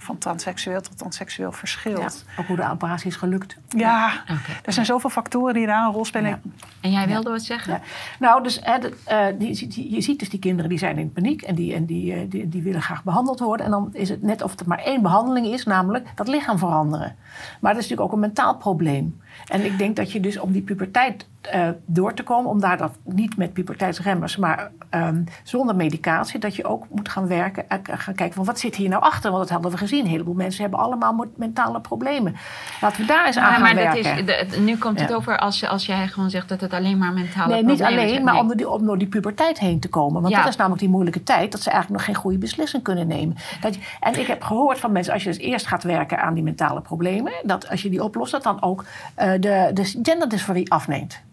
[0.05, 2.25] van transseksueel tot transseksueel Ja, verschilt.
[2.39, 3.57] ook hoe de operatie is gelukt.
[3.69, 4.51] Ja, Oké.
[4.63, 6.29] er zijn zoveel factoren die daar een rol spelen.
[6.29, 6.39] Ja.
[6.81, 7.73] En jij wilde wat zeggen?
[7.73, 7.81] Ja.
[8.19, 11.11] Nou, dus, hè, de- eh, die, die- je ziet dus die kinderen die zijn in
[11.13, 13.65] paniek en, die, en die, eh, die, die willen graag behandeld worden.
[13.65, 17.15] En dan is het net of er maar één behandeling is, namelijk dat lichaam veranderen.
[17.59, 19.21] Maar dat is natuurlijk ook een mentaal probleem.
[19.47, 22.77] En ik denk dat je dus om die puberteit eh, door te komen, om daar
[22.77, 27.81] dat niet met puberteitsremmers, maar ehm, zonder medicatie, dat je ook moet gaan werken en
[27.83, 29.31] gaan kijken van wat zit hier nou achter.
[29.31, 29.99] Want dat hadden we gezien.
[30.05, 32.35] Een heleboel mensen hebben allemaal mentale problemen.
[32.81, 34.27] Laten we daar eens aan Ja, gaan maar dat werken.
[34.27, 35.15] is, de- nu komt het Ja.
[35.15, 38.09] over als, als jij gewoon zegt dat het alleen maar mentale Nee, niet problemen alleen,
[38.09, 38.23] zijn.
[38.23, 38.41] maar Nee.
[38.41, 40.21] om, door die, om door die puberteit heen te komen.
[40.21, 40.39] Want Ja.
[40.39, 43.35] dat is namelijk die moeilijke tijd dat ze eigenlijk nog geen goede beslissing kunnen nemen.
[43.61, 46.33] Dat je, en ik heb gehoord van mensen, als je dus eerst gaat werken aan
[46.33, 48.83] die mentale problemen, dat als je die oplost, dat dan ook
[49.15, 51.23] eh, de, de genderdysforie afneemt.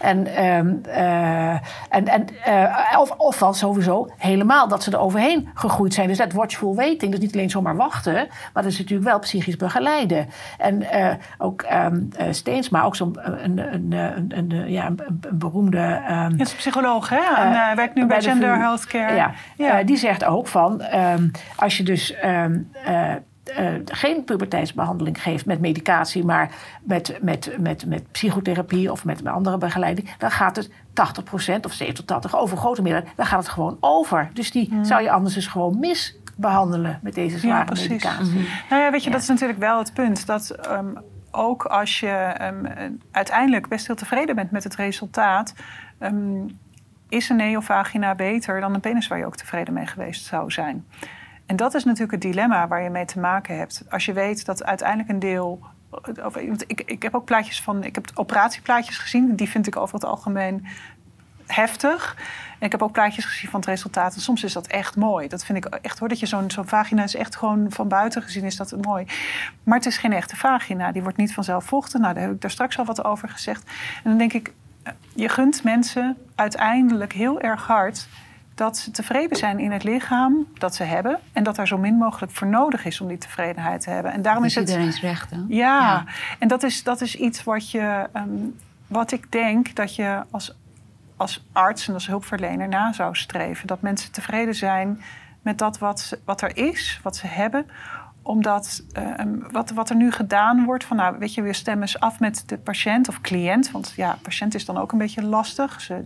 [0.00, 1.50] En, ehm, eh,
[1.88, 6.08] en, en, eh, of, ofwel sowieso helemaal dat ze er overheen gegroeid zijn.
[6.08, 8.14] Dus dat watchful waiting, dus niet alleen zomaar wachten,
[8.52, 10.28] maar dat is natuurlijk wel psychisch begeleiden.
[10.58, 16.00] En eh, ook ehm eh, Steensma, ook zo'n een, een, een, een, ja, een, beroemde
[16.08, 17.20] ehm, Het is een psycholoog, hè?
[17.36, 18.58] En eh, werkt nu bij, de Gender.
[18.58, 19.14] Healthcare.
[19.14, 19.78] Ja, Ja.
[19.78, 20.82] eh, die zegt ook van
[21.56, 22.14] als je dus
[23.56, 26.50] eh, geen puberteitsbehandeling geeft met medicatie, maar
[26.82, 30.72] met, met, met, met psychotherapie of met een andere begeleiding, dan gaat het 80%
[31.62, 34.30] of 70 tot 80 over grote meerderheid, dan gaat het gewoon over.
[34.32, 37.88] Dus die zou je anders dus gewoon misbehandelen met deze zware Ja, precies.
[37.88, 38.48] medicatie.
[38.70, 39.12] Nou ja, weet je, Ja.
[39.14, 40.26] dat is natuurlijk wel het punt.
[40.26, 40.86] Dat ehm,
[41.30, 45.54] ook als je ehm, eh, uiteindelijk best heel tevreden bent met het resultaat.
[45.98, 46.46] ehm,
[47.08, 50.86] is een neovagina beter dan een penis waar je ook tevreden mee geweest zou zijn?
[51.46, 53.84] En dat is natuurlijk het dilemma waar je mee te maken hebt.
[53.90, 55.60] Als je weet dat uiteindelijk een deel.
[56.66, 57.84] Ik, ik heb ook plaatjes van.
[57.84, 59.34] Ik heb operatieplaatjes gezien.
[59.36, 60.66] Die vind ik over het algemeen
[61.46, 62.16] heftig.
[62.58, 64.14] En ik heb ook plaatjes gezien van het resultaat.
[64.14, 65.28] En soms is dat echt mooi.
[65.28, 66.08] Dat vind ik echt hoor.
[66.08, 69.06] Dat je zo'n zo'n vagina is echt gewoon van buiten gezien is dat mooi.
[69.62, 70.92] Maar het is geen echte vagina.
[70.92, 72.00] Die wordt niet vanzelf vochtig.
[72.00, 73.64] Nou, daar heb ik daar straks al wat over gezegd.
[74.04, 78.08] En dan denk ik, eh, je gunt mensen uiteindelijk heel erg hard
[78.54, 81.18] dat ze tevreden zijn in het lichaam dat ze hebben.
[81.32, 84.12] En dat er zo min mogelijk voor nodig is om die tevredenheid te hebben.
[84.12, 84.68] En daarom is, het.
[84.68, 85.36] Iedereen's recht, hè?
[85.48, 86.04] Ja,
[86.38, 88.08] en dat is, dat is iets wat je.
[88.12, 88.28] Ehm,
[88.86, 90.56] wat ik denk dat je als,
[91.16, 93.66] als arts en als hulpverlener na zou streven.
[93.66, 95.02] Dat mensen tevreden zijn
[95.42, 97.66] met dat wat, wat er is, wat ze hebben
[98.22, 102.00] omdat ehm, wat, wat er nu gedaan wordt, van nou, weet je, we stemmen eens
[102.00, 103.70] af met de patiënt of cliënt.
[103.70, 105.80] Want ja, patiënt is dan ook een beetje lastig.
[105.80, 106.04] Ze,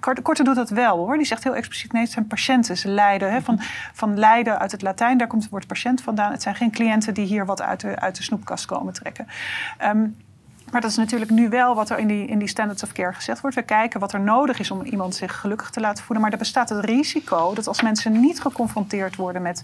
[0.00, 1.16] Korte doet dat wel hoor.
[1.16, 2.76] Die zegt heel expliciet: nee, het zijn patiënten.
[2.76, 3.32] Ze lijden.
[3.32, 3.60] Hè, van,
[3.92, 6.32] van lijden uit het Latijn, daar komt het woord patiënt vandaan.
[6.32, 9.26] Het zijn geen cliënten die hier wat uit de, uit de snoepkast komen trekken.
[9.84, 10.16] Um,
[10.70, 13.12] maar dat is natuurlijk nu wel wat er in die, in die standards of care
[13.12, 13.56] gezegd wordt.
[13.56, 16.22] We kijken wat er nodig is om iemand zich gelukkig te laten voelen.
[16.22, 19.62] Maar er bestaat het risico dat als mensen niet geconfronteerd worden met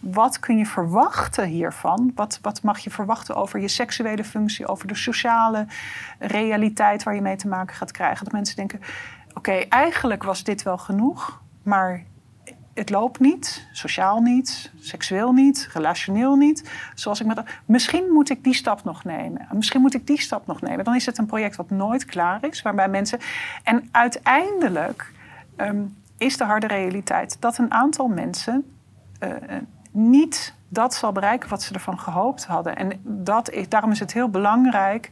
[0.00, 2.12] wat kun je verwachten hiervan?
[2.14, 5.66] Wat, wat mag je verwachten over je seksuele functie, over de sociale
[6.18, 8.24] realiteit waar je mee te maken gaat krijgen?
[8.24, 8.80] Dat mensen denken:
[9.40, 12.04] oké, eigenlijk was dit wel genoeg, maar
[12.74, 16.70] het loopt niet, sociaal niet, seksueel niet, relationeel niet.
[16.94, 19.46] Zoals ik met, misschien moet ik die stap nog nemen.
[19.52, 20.84] Misschien moet ik die stap nog nemen.
[20.84, 23.18] Dan is het een project wat nooit klaar is, waarbij mensen.
[23.62, 25.12] En uiteindelijk
[25.56, 25.82] ehm,
[26.18, 28.64] is de harde realiteit dat een aantal mensen
[29.22, 29.30] uh,
[29.90, 32.76] niet dat zal bereiken wat ze ervan gehoopt hadden.
[32.76, 35.10] En dat is, daarom is het heel belangrijk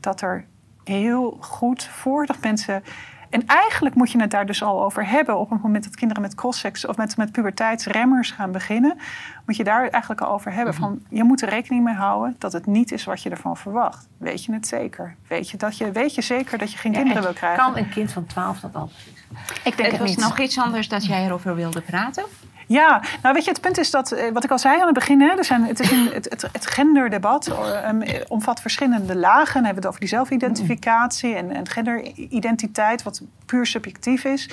[0.00, 0.44] dat er
[0.84, 2.82] heel goed voordat mensen
[3.30, 5.38] en eigenlijk moet je het daar dus al over hebben.
[5.38, 8.98] Op het moment dat kinderen met crosssex of met, met puberteitsremmers gaan beginnen,
[9.46, 10.74] moet je daar eigenlijk al over hebben.
[10.74, 10.82] Mhm.
[10.82, 14.08] Van, je moet er rekening mee houden dat het niet is wat je ervan verwacht.
[14.18, 15.16] Weet je het zeker?
[15.28, 17.64] Weet je, dat je, weet je zeker dat je geen kinderen wil krijgen?
[17.64, 19.24] Kan een kind van 12 dat al precies?
[19.64, 20.18] Ik denk het, het was niet.
[20.18, 22.24] nog iets anders dat jij erover wilde praten.
[22.68, 24.94] Ja, nou weet je, het punt is dat, eh, wat ik al zei aan het
[24.94, 26.08] begin, hè, er zijn, het, is een,
[26.52, 27.52] het, genderdebat
[27.86, 29.54] um, omvat verschillende lagen.
[29.54, 34.50] Dan hebben we het over die zelfidentificatie en, en genderidentiteit, wat puur subjectief is.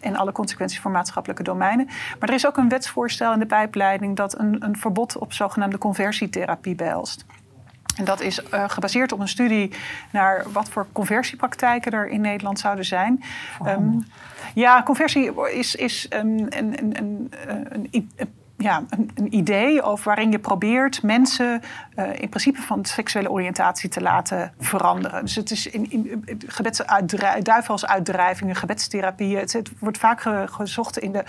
[0.00, 1.86] En alle consequenties voor maatschappelijke domeinen.
[2.18, 5.78] Maar er is ook een wetsvoorstel in de pijpleiding dat een, een verbod op zogenaamde
[5.78, 7.24] conversietherapie behelst.
[7.98, 9.72] En dat is uh, gebaseerd op een studie
[10.10, 13.22] naar wat voor conversiepraktijken er in Nederland zouden zijn.
[13.66, 14.06] Um,
[14.54, 17.30] ja, conversie is, is een, een, een,
[17.90, 18.10] een,
[18.56, 21.62] ja, een, een, idee over waarin je probeert mensen
[21.96, 25.20] uh, in principe van seksuele oriëntatie te laten veranderen.
[25.20, 26.24] Dus het is in, in
[27.42, 29.38] duivelsuitdrijvingen, gebedstherapieën.
[29.38, 30.20] Het, het, wordt vaak
[30.50, 31.24] gezocht in de,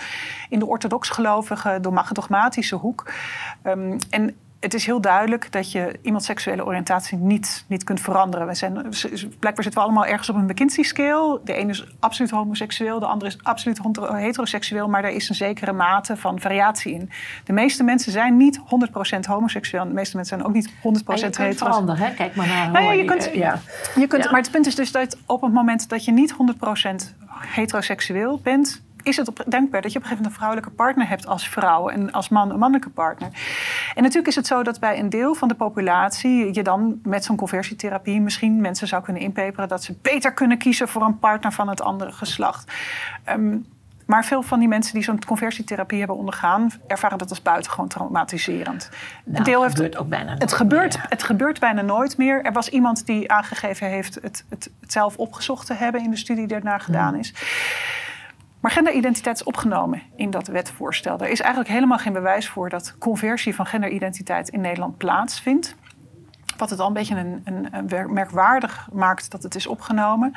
[0.48, 1.78] in de orthodox-gelovige,
[2.12, 3.12] dogmatische hoek.
[3.64, 8.46] Um, en het is heel duidelijk dat je iemands seksuele oriëntatie niet, niet kunt veranderen.
[8.46, 8.72] We zijn,
[9.38, 11.40] blijkbaar zitten we allemaal ergens op een McKinsey-scale.
[11.44, 13.80] De ene is absoluut homoseksueel, de andere is absoluut
[14.12, 14.88] heteroseksueel.
[14.88, 17.10] Maar er is een zekere mate van variatie in.
[17.44, 18.62] De meeste mensen zijn niet 100%
[19.20, 19.84] homoseksueel.
[19.84, 21.48] De meeste mensen zijn ook niet 100% heteroseksueel.
[21.48, 22.14] Je veranderen, hè?
[22.14, 23.60] Kijk maar naar nou ja, je kunt, ja.
[23.94, 26.36] Je kunt, Maar het punt is dus dat op het moment dat je niet 100%
[27.46, 31.08] heteroseksueel bent is het op, denkbaar dat je op een gegeven moment een vrouwelijke partner
[31.08, 33.28] hebt als vrouw en als man een mannelijke partner.
[33.94, 37.24] En natuurlijk is het zo dat bij een deel van de populatie je dan met
[37.24, 41.52] zo'n conversietherapie misschien mensen zou kunnen inpeperen dat ze beter kunnen kiezen voor een partner
[41.52, 42.72] van het andere geslacht.
[43.24, 43.56] Ehm,
[44.10, 48.90] maar veel van die mensen die zo'n conversietherapie hebben ondergaan, ervaren dat als buitengewoon traumatiserend.
[49.24, 51.06] Nou, een deel het gebeurt ook bijna het gebeurt, meer.
[51.08, 52.44] Het gebeurt bijna nooit meer.
[52.44, 56.16] Er was iemand die aangegeven heeft het, het, het zelf opgezocht te hebben in de
[56.16, 57.22] studie die ernaar gedaan hmm.
[58.60, 61.18] Maar genderidentiteit is opgenomen in dat wetvoorstel.
[61.18, 65.74] Er is eigenlijk helemaal geen bewijs voor dat conversie van genderidentiteit in Nederland plaatsvindt.
[66.56, 70.34] Wat het al een beetje een, een, merkwaardig maakt dat het is opgenomen.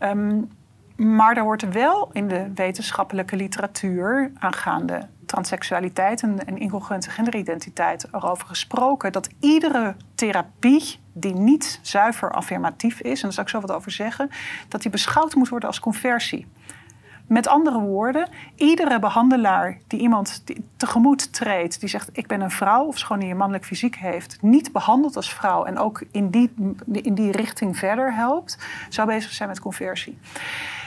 [0.00, 0.50] Um,
[0.96, 8.46] maar er wordt wel in de wetenschappelijke literatuur aangaande transseksualiteit en, en incongruente genderidentiteit erover
[8.46, 13.72] gesproken dat iedere therapie die niet zuiver affirmatief is, en daar zal ik zo wat
[13.72, 14.30] over zeggen,
[14.68, 16.46] dat die beschouwd moet worden als conversie.
[17.26, 20.44] Met andere woorden, iedere behandelaar die iemand
[20.76, 24.38] tegemoet treedt, die zegt: Ik ben een vrouw, of schoon die een mannelijk fysiek heeft,
[24.40, 26.52] niet behandeld als vrouw en ook in die,
[26.92, 28.58] in die richting verder helpt,
[28.88, 30.18] zou bezig zijn met conversie.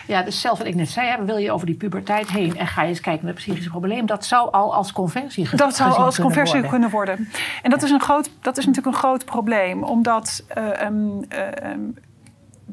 [0.07, 2.81] Ja, dus zelf wat ik net zei, wil je over die puberteit heen en ga
[2.81, 4.05] je eens kijken naar het psychische probleem.
[4.05, 6.69] Dat zou al als conversie gezien Dat zou als kunnen conversie worden.
[6.69, 7.29] kunnen worden.
[7.61, 11.71] En dat is, een groot, dat is natuurlijk een groot probleem, omdat uh, um, uh,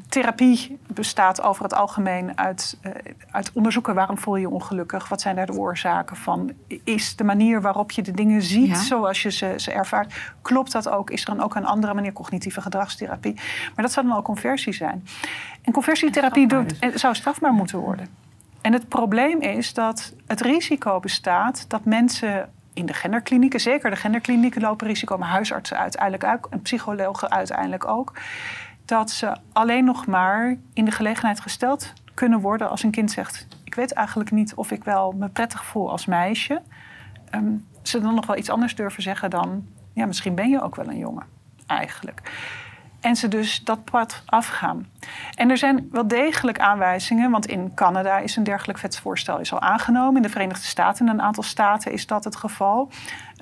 [0.08, 2.92] therapie bestaat over het algemeen uit, uh,
[3.30, 3.94] uit onderzoeken.
[3.94, 6.52] Waarom voel je je ongelukkig, wat zijn daar de oorzaken van,
[6.84, 10.88] is de manier waarop je de dingen ziet zoals je ze, ze ervaart, klopt dat
[10.88, 13.34] ook, is er dan ook een andere manier, cognitieve gedragstherapie,
[13.74, 15.06] maar dat zou dan al conversie zijn.
[15.62, 18.08] En conversietherapie doet, zou strafbaar moeten worden.
[18.60, 23.96] En het probleem is dat het risico bestaat dat mensen in de genderklinieken, zeker de
[23.96, 28.12] genderklinieken lopen risico, maar huisartsen uiteindelijk ook en psychologen uiteindelijk ook,
[28.86, 33.46] dat ze alleen nog maar in de gelegenheid gesteld kunnen worden als een kind zegt:
[33.64, 36.62] Ik weet eigenlijk niet of ik wel me prettig voel als meisje.
[37.34, 40.76] Um, ze dan nog wel iets anders durven zeggen dan: Ja, misschien ben je ook
[40.76, 41.26] wel een jongen,
[41.66, 42.22] eigenlijk.
[43.00, 44.86] En ze dus dat pad afgaan.
[45.34, 49.60] En er zijn wel degelijk aanwijzingen, want in Canada is een dergelijk wetsvoorstel is al
[49.60, 50.16] aangenomen.
[50.16, 52.90] In de Verenigde Staten, in een aantal staten, is dat het geval.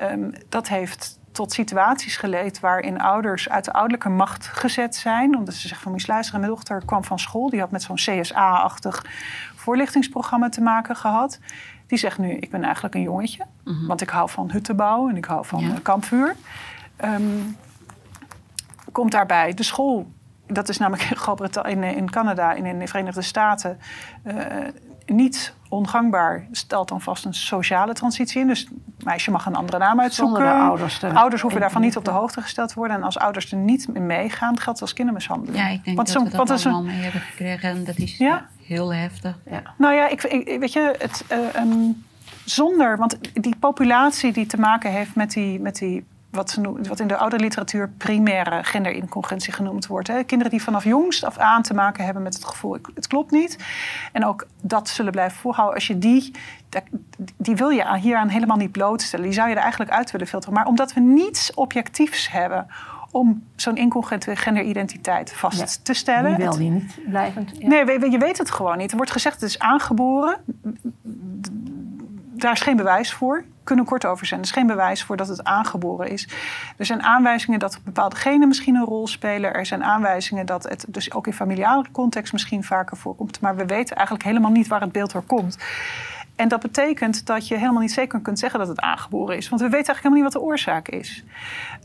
[0.01, 5.36] Um, dat heeft tot situaties geleid waarin ouders uit de ouderlijke macht gezet zijn.
[5.36, 7.51] Omdat ze zeggen van, moet luisteren, mijn dochter kwam van school.
[7.51, 9.05] Die had met zo'n CSA-achtig
[9.55, 11.39] voorlichtingsprogramma te maken gehad.
[11.86, 13.47] Die zegt nu, ik ben eigenlijk een jongetje.
[13.65, 13.86] Mhm.
[13.86, 15.74] Want ik hou van bouwen en ik hou van ja.
[15.82, 16.36] kampvuur.
[17.05, 17.56] Um,
[18.93, 20.12] komt daarbij de school.
[20.47, 23.78] Dat is namelijk in, Groot-Brittannië, in, in Canada en in de Verenigde Staten
[24.24, 24.35] uh,
[25.06, 26.47] niet ongangbaar.
[26.51, 28.47] Stelt dan vast een sociale transitie in.
[28.47, 28.69] Dus
[29.05, 30.53] meisje mag een andere naam uitzoeken.
[30.53, 32.97] ouders, ouders hoeven daarvan niet op de hoogte gesteld te worden.
[32.97, 35.57] En als ouders er niet mee meegaan, geldt als kindermishandeling.
[35.57, 36.87] Ja, ik denk want dat we dat allemaal een...
[36.87, 37.69] mee hebben gekregen.
[37.69, 38.47] En dat is ja?
[38.63, 39.39] heel heftig.
[39.51, 39.63] Ja.
[39.79, 42.05] Nou ja, ik, ik, weet je, het, uh, um,
[42.45, 42.97] zonder...
[42.97, 47.06] Want die populatie die te maken heeft met die, met die wat, ze wat in
[47.06, 50.09] de oude literatuur primaire genderincongruentie genoemd wordt.
[50.09, 50.24] Hè.
[50.24, 53.59] Kinderen die vanaf jongst af aan te maken hebben met het gevoel, het klopt niet.
[54.12, 55.74] En ook dat zullen blijven volhouden.
[55.74, 56.35] Als je die,
[57.36, 59.24] die wil je hieraan helemaal niet blootstellen.
[59.24, 60.55] Die zou je er eigenlijk uit willen filteren.
[60.55, 62.66] Maar omdat we niets objectiefs hebben
[63.11, 66.36] om zo'n incongruente genderidentiteit vast te stellen.
[66.36, 67.62] Die wil die niet blijvend.
[67.62, 68.90] Nee, je weet het gewoon niet.
[68.90, 70.36] Er wordt gezegd het is aangeboren.
[72.32, 74.41] Daar is geen bewijs voor kunnen kort over zijn.
[74.41, 76.28] Er is geen bewijs voor dat het aangeboren is.
[76.77, 79.55] Er zijn aanwijzingen dat bepaalde genen misschien een rol spelen.
[79.55, 83.41] Er zijn aanwijzingen dat het dus ook in familiale context misschien vaker voorkomt.
[83.41, 85.59] Maar we weten eigenlijk helemaal niet waar het beeld door komt.
[86.36, 89.49] En dat betekent dat je helemaal niet zeker kunt zeggen dat het aangeboren is.
[89.49, 91.24] Want we weten eigenlijk helemaal niet wat de oorzaak is.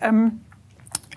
[0.04, 0.42] Um,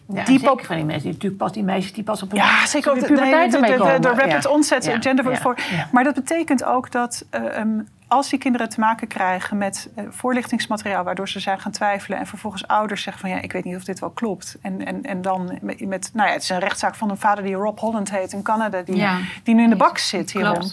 [0.08, 2.38] ja, die zeker van die mensen, die, natuurlijk pas die meisjes die pas op een
[2.38, 5.00] ja, zeker ook de, de, de, de, rapid onset ja.
[5.00, 5.58] gender voor.
[5.92, 10.04] Maar dat betekent ook dat uh, um, als die kinderen te maken krijgen met uh,
[10.10, 13.76] voorlichtingsmateriaal waardoor ze zijn gaan twijfelen en vervolgens ouders zeggen van ja, ik weet niet
[13.76, 14.58] of dit wel klopt.
[14.62, 17.44] En, en, en dan met, met nou ja, het is een rechtszaak van een vader
[17.44, 19.06] die Rob Holland heet in Canada, die,
[19.42, 20.70] die nu in de bak zit hierom.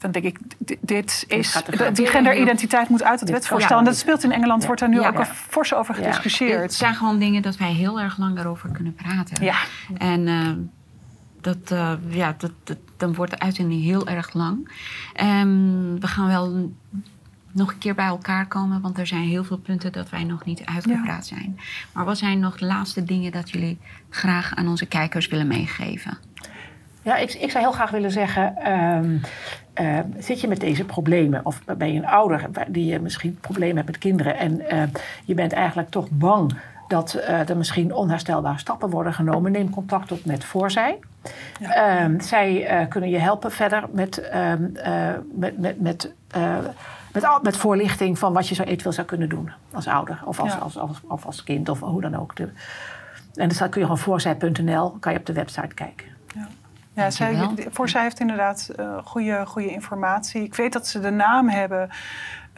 [0.00, 0.38] Dan denk ik,
[0.80, 1.62] dit is.
[1.92, 3.78] die genderidentiteit moet uit het wetsvoorstel.
[3.78, 6.62] En dat speelt in Engeland, wordt daar nu ook al fors over gediscussieerd.
[6.62, 9.44] Het zijn gewoon dingen dat wij heel erg lang erover kunnen praten.
[9.44, 9.56] Ja.
[9.98, 10.48] En uh,
[11.40, 14.70] dat, uh, ja, dat, dat, dan wordt de uitzending heel erg lang.
[15.22, 16.72] Um, we gaan wel
[17.52, 20.44] nog een keer bij elkaar komen, want er zijn heel veel punten dat wij nog
[20.44, 21.36] niet uitgepraat ja.
[21.36, 21.58] zijn.
[21.92, 23.78] Maar wat zijn nog de laatste dingen dat jullie
[24.10, 26.18] graag aan onze kijkers willen meegeven?
[27.02, 28.72] Ja, ik, ik zou heel graag willen zeggen.
[28.72, 29.20] Um,
[29.80, 33.88] uh, zit je met deze problemen, of ben je een ouder die misschien problemen hebt
[33.88, 34.82] met kinderen en uh,
[35.24, 36.52] je bent eigenlijk toch bang
[36.90, 40.98] dat uh, er misschien onherstelbare stappen worden genomen, neem contact op met Voorzij.
[41.60, 42.04] Ja.
[42.04, 44.52] Um, zij uh, kunnen je helpen verder met, uh,
[45.34, 46.14] met, met, met,
[47.12, 50.52] met, met, voorlichting van wat je zo eventueel zou kunnen doen als ouder of als,
[50.52, 50.58] ja.
[50.58, 52.32] als, als, of als kind of hoe dan ook.
[53.34, 56.06] En dus kun je gewoon voorzij.nl, kan je op de website kijken.
[56.34, 56.48] Ja.
[57.00, 58.70] Ja, zij, heeft inderdaad
[59.04, 60.42] goede, goede informatie.
[60.42, 61.90] Ik weet dat ze de naam hebben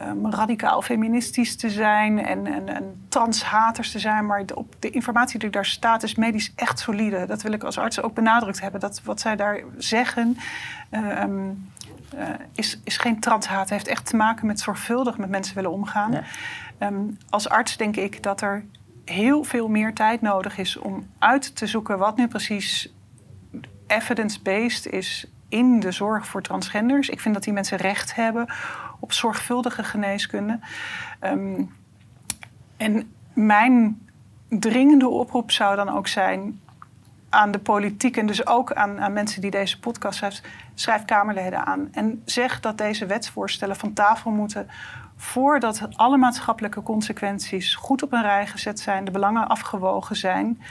[0.01, 4.25] um, radicaal feministisch te zijn en, en, en transhaters te zijn.
[4.25, 7.25] Maar de, op de informatie die daar staat is medisch echt solide.
[7.25, 8.79] Dat wil ik als arts ook benadrukt hebben.
[8.79, 10.37] Dat wat zij daar zeggen
[10.91, 11.69] um,
[12.15, 12.21] uh,
[12.53, 13.59] is, is geen transhaat.
[13.59, 16.11] Het heeft echt te maken met zorgvuldig met mensen willen omgaan.
[16.11, 16.87] Ja.
[16.87, 18.65] Um, als arts denk ik dat er
[19.05, 22.93] heel veel meer tijd nodig is om uit te zoeken wat nu precies
[23.95, 27.09] evidence-based is in de zorg voor transgenders.
[27.09, 28.47] Ik vind dat die mensen recht hebben
[28.99, 30.59] op zorgvuldige geneeskunde.
[31.21, 31.71] Um,
[32.77, 34.07] en mijn
[34.49, 36.61] dringende oproep zou dan ook zijn
[37.29, 40.43] aan de politiek en dus ook aan, aan mensen die deze podcast schrijven,
[40.73, 44.67] schrijf Kamerleden aan en zeg dat deze wetsvoorstellen van tafel moeten
[45.15, 50.61] voordat alle maatschappelijke consequenties goed op een rij gezet zijn, de belangen afgewogen zijn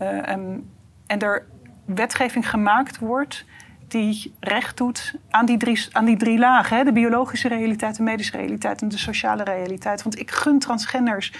[0.00, 0.70] um,
[1.06, 1.46] en er
[1.84, 3.44] wetgeving gemaakt wordt
[3.88, 6.76] die recht doet aan die drie, aan die drie lagen.
[6.76, 6.84] Hè?
[6.84, 10.02] De biologische realiteit, de medische realiteit en de sociale realiteit.
[10.02, 11.32] Want ik gun transgenders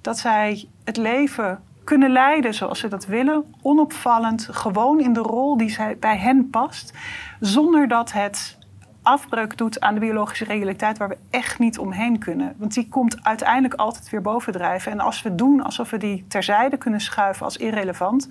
[0.00, 5.56] dat zij het leven kunnen leiden zoals ze dat willen, onopvallend, gewoon in de rol
[5.56, 6.92] die zij, bij hen past,
[7.40, 8.58] zonder dat het
[9.02, 12.54] afbreuk doet aan de biologische realiteit waar we echt niet omheen kunnen.
[12.56, 14.92] Want die komt uiteindelijk altijd weer bovendrijven.
[14.92, 18.28] En als we doen alsof we die terzijde kunnen schuiven als irrelevant,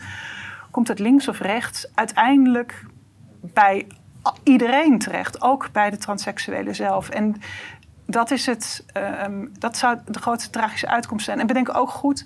[0.72, 2.85] komt het links of rechts uiteindelijk
[3.41, 3.88] bij
[4.43, 7.10] iedereen terecht, ook bij de transseksuelen zelf.
[7.10, 7.35] En
[8.06, 11.39] dat, is het, ehm, dat zou de grootste tragische uitkomst zijn.
[11.39, 12.26] En bedenk ook goed,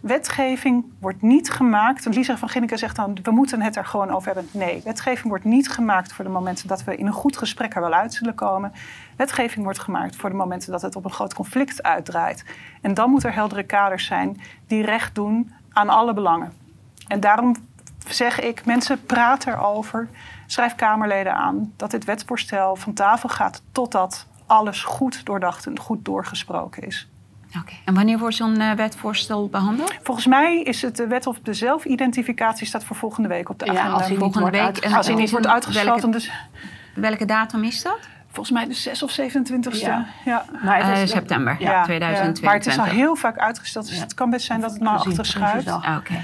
[0.00, 2.04] wetgeving wordt niet gemaakt.
[2.04, 4.48] Want Lisa van Ginneke zegt dan, we moeten het er gewoon over hebben.
[4.52, 7.80] Nee, wetgeving wordt niet gemaakt voor de momenten dat we in een goed gesprek er
[7.80, 8.72] wel uit zullen komen.
[9.16, 12.44] Wetgeving wordt gemaakt voor de momenten dat het op een groot conflict uitdraait.
[12.82, 16.52] En dan moet er heldere kaders zijn die recht doen aan alle belangen.
[17.08, 17.56] En daarom
[18.08, 20.08] zeg ik, mensen praten erover.
[20.46, 26.04] Schrijf Kamerleden aan dat dit wetsvoorstel van tafel gaat totdat alles goed doordacht en goed
[26.04, 27.08] doorgesproken is.
[27.60, 27.72] Oké.
[27.84, 29.94] En wanneer wordt zo'n uh, wetvoorstel behandeld?
[30.02, 33.64] Volgens mij is het de wet op de zelfidentificatie staat voor volgende week op de
[33.64, 33.88] agenda.
[33.88, 35.86] Ja, als hij volgende week als hij niet wordt uitgesteld.
[35.86, 36.30] Welke, dus,
[36.94, 37.98] welke datum is dat?
[38.36, 39.80] Volgens mij de 6 of 27ste.
[39.80, 40.06] Ja.
[40.24, 40.44] ja.
[40.64, 42.44] Maar het is uh, september ja, 2022.
[42.44, 43.88] Maar het is al heel vaak uitgesteld.
[43.88, 45.68] Dus het kan best zijn dat het maar achter schuift.
[45.68, 46.14] Ah, Oké.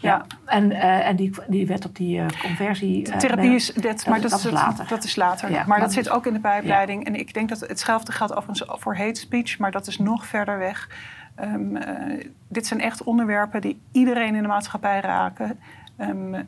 [0.00, 0.26] Ja.
[0.44, 3.04] En, uh, en die, die wet op die uh, conversie.
[3.04, 4.86] De therapie is dit, maar dat, dat, is later.
[4.88, 5.50] Dat is later.
[5.50, 7.06] Ja, maar dat zit ook in de pijpleiding.
[7.06, 10.58] En ik denk dat hetzelfde geldt overigens voor hate speech, maar dat is nog verder
[10.58, 10.88] weg.
[11.40, 11.82] Um, uh,
[12.48, 15.58] dit zijn echt onderwerpen die iedereen in de maatschappij raken.
[16.00, 16.42] Um, uh,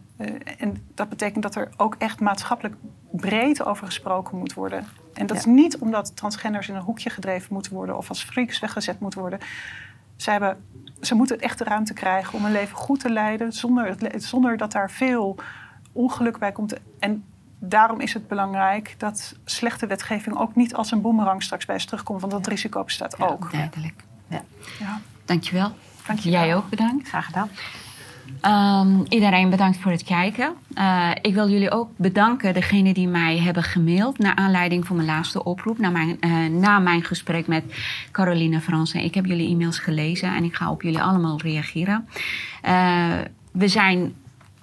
[0.59, 2.74] en dat betekent dat er ook echt maatschappelijk
[3.10, 4.86] breed over gesproken moet worden.
[5.14, 5.43] En dat ja.
[5.43, 9.20] is niet omdat transgenders in een hoekje gedreven moeten worden of als freaks weggezet moeten
[9.20, 9.39] worden.
[10.16, 10.64] Ze, hebben,
[11.01, 14.72] ze moeten echt de ruimte krijgen om een leven goed te leiden zonder, zonder dat
[14.72, 15.36] daar veel
[15.93, 16.74] ongeluk bij komt.
[16.98, 17.24] En
[17.59, 21.86] daarom is het belangrijk dat slechte wetgeving ook niet als een boemerang straks bij ze
[21.86, 23.52] terugkomt, want dat risico bestaat ja, ook.
[23.52, 24.05] Duidelijk.
[24.28, 24.43] Ja.
[24.78, 25.01] Ja.
[25.24, 25.72] Dankjewel.
[26.06, 26.40] Dankjewel.
[26.40, 27.09] Jij ook bedankt.
[27.09, 27.48] Graag gedaan.
[28.46, 30.52] Um, iedereen bedankt voor het kijken.
[30.74, 34.18] Uh, ik wil jullie ook bedanken, degenen die mij hebben gemaild...
[34.18, 35.78] naar aanleiding van mijn laatste oproep...
[35.78, 37.64] na mijn, uh, na mijn gesprek met
[38.10, 39.04] Caroline Fransen.
[39.04, 42.08] Ik heb jullie e-mails gelezen en ik ga op jullie allemaal reageren.
[42.64, 43.18] Uh,
[43.52, 44.14] we zijn...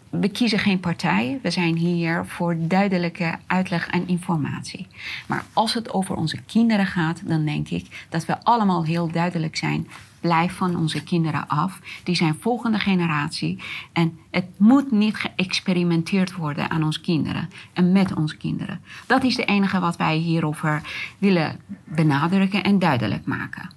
[0.09, 1.39] We kiezen geen partij.
[1.41, 4.87] We zijn hier voor duidelijke uitleg en informatie.
[5.27, 9.55] Maar als het over onze kinderen gaat, dan denk ik dat we allemaal heel duidelijk
[9.55, 9.87] zijn
[10.19, 11.79] blijf van onze kinderen af.
[12.03, 13.63] Die zijn volgende generatie.
[13.93, 18.81] En het moet niet geëxperimenteerd worden aan onze kinderen en met onze kinderen.
[19.05, 20.81] Dat is het enige wat wij hierover
[21.17, 23.69] willen benadrukken en duidelijk maken.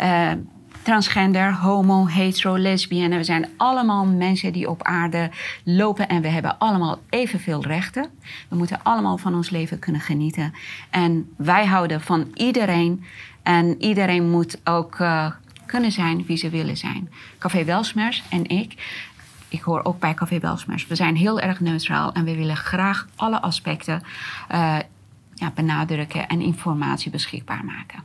[0.00, 0.30] Uh,
[0.82, 3.16] transgender, homo, hetero, lesbienne.
[3.16, 5.30] We zijn allemaal mensen die op aarde
[5.64, 8.06] lopen en we hebben allemaal evenveel rechten.
[8.48, 10.54] We moeten allemaal van ons leven kunnen genieten.
[10.90, 13.04] En wij houden van iedereen.
[13.42, 15.30] En iedereen moet ook uh,
[15.68, 17.10] kunnen zijn wie ze willen zijn.
[17.38, 19.02] Café Welsmers en ik,
[19.48, 23.08] ik hoor ook bij Café Welsmers, we zijn heel erg neutraal en we willen graag
[23.16, 24.02] alle aspecten
[25.38, 28.02] ja, benadrukken en informatie beschikbaar maken.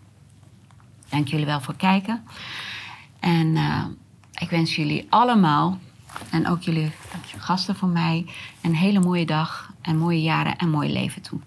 [1.09, 2.23] Dank jullie wel voor kijken.
[3.19, 3.85] En uh,
[4.33, 5.79] ik wens jullie allemaal,
[6.29, 6.91] en ook jullie
[7.37, 8.25] gasten van mij,
[8.61, 11.39] een hele mooie dag en mooie jaren en mooi leven toe.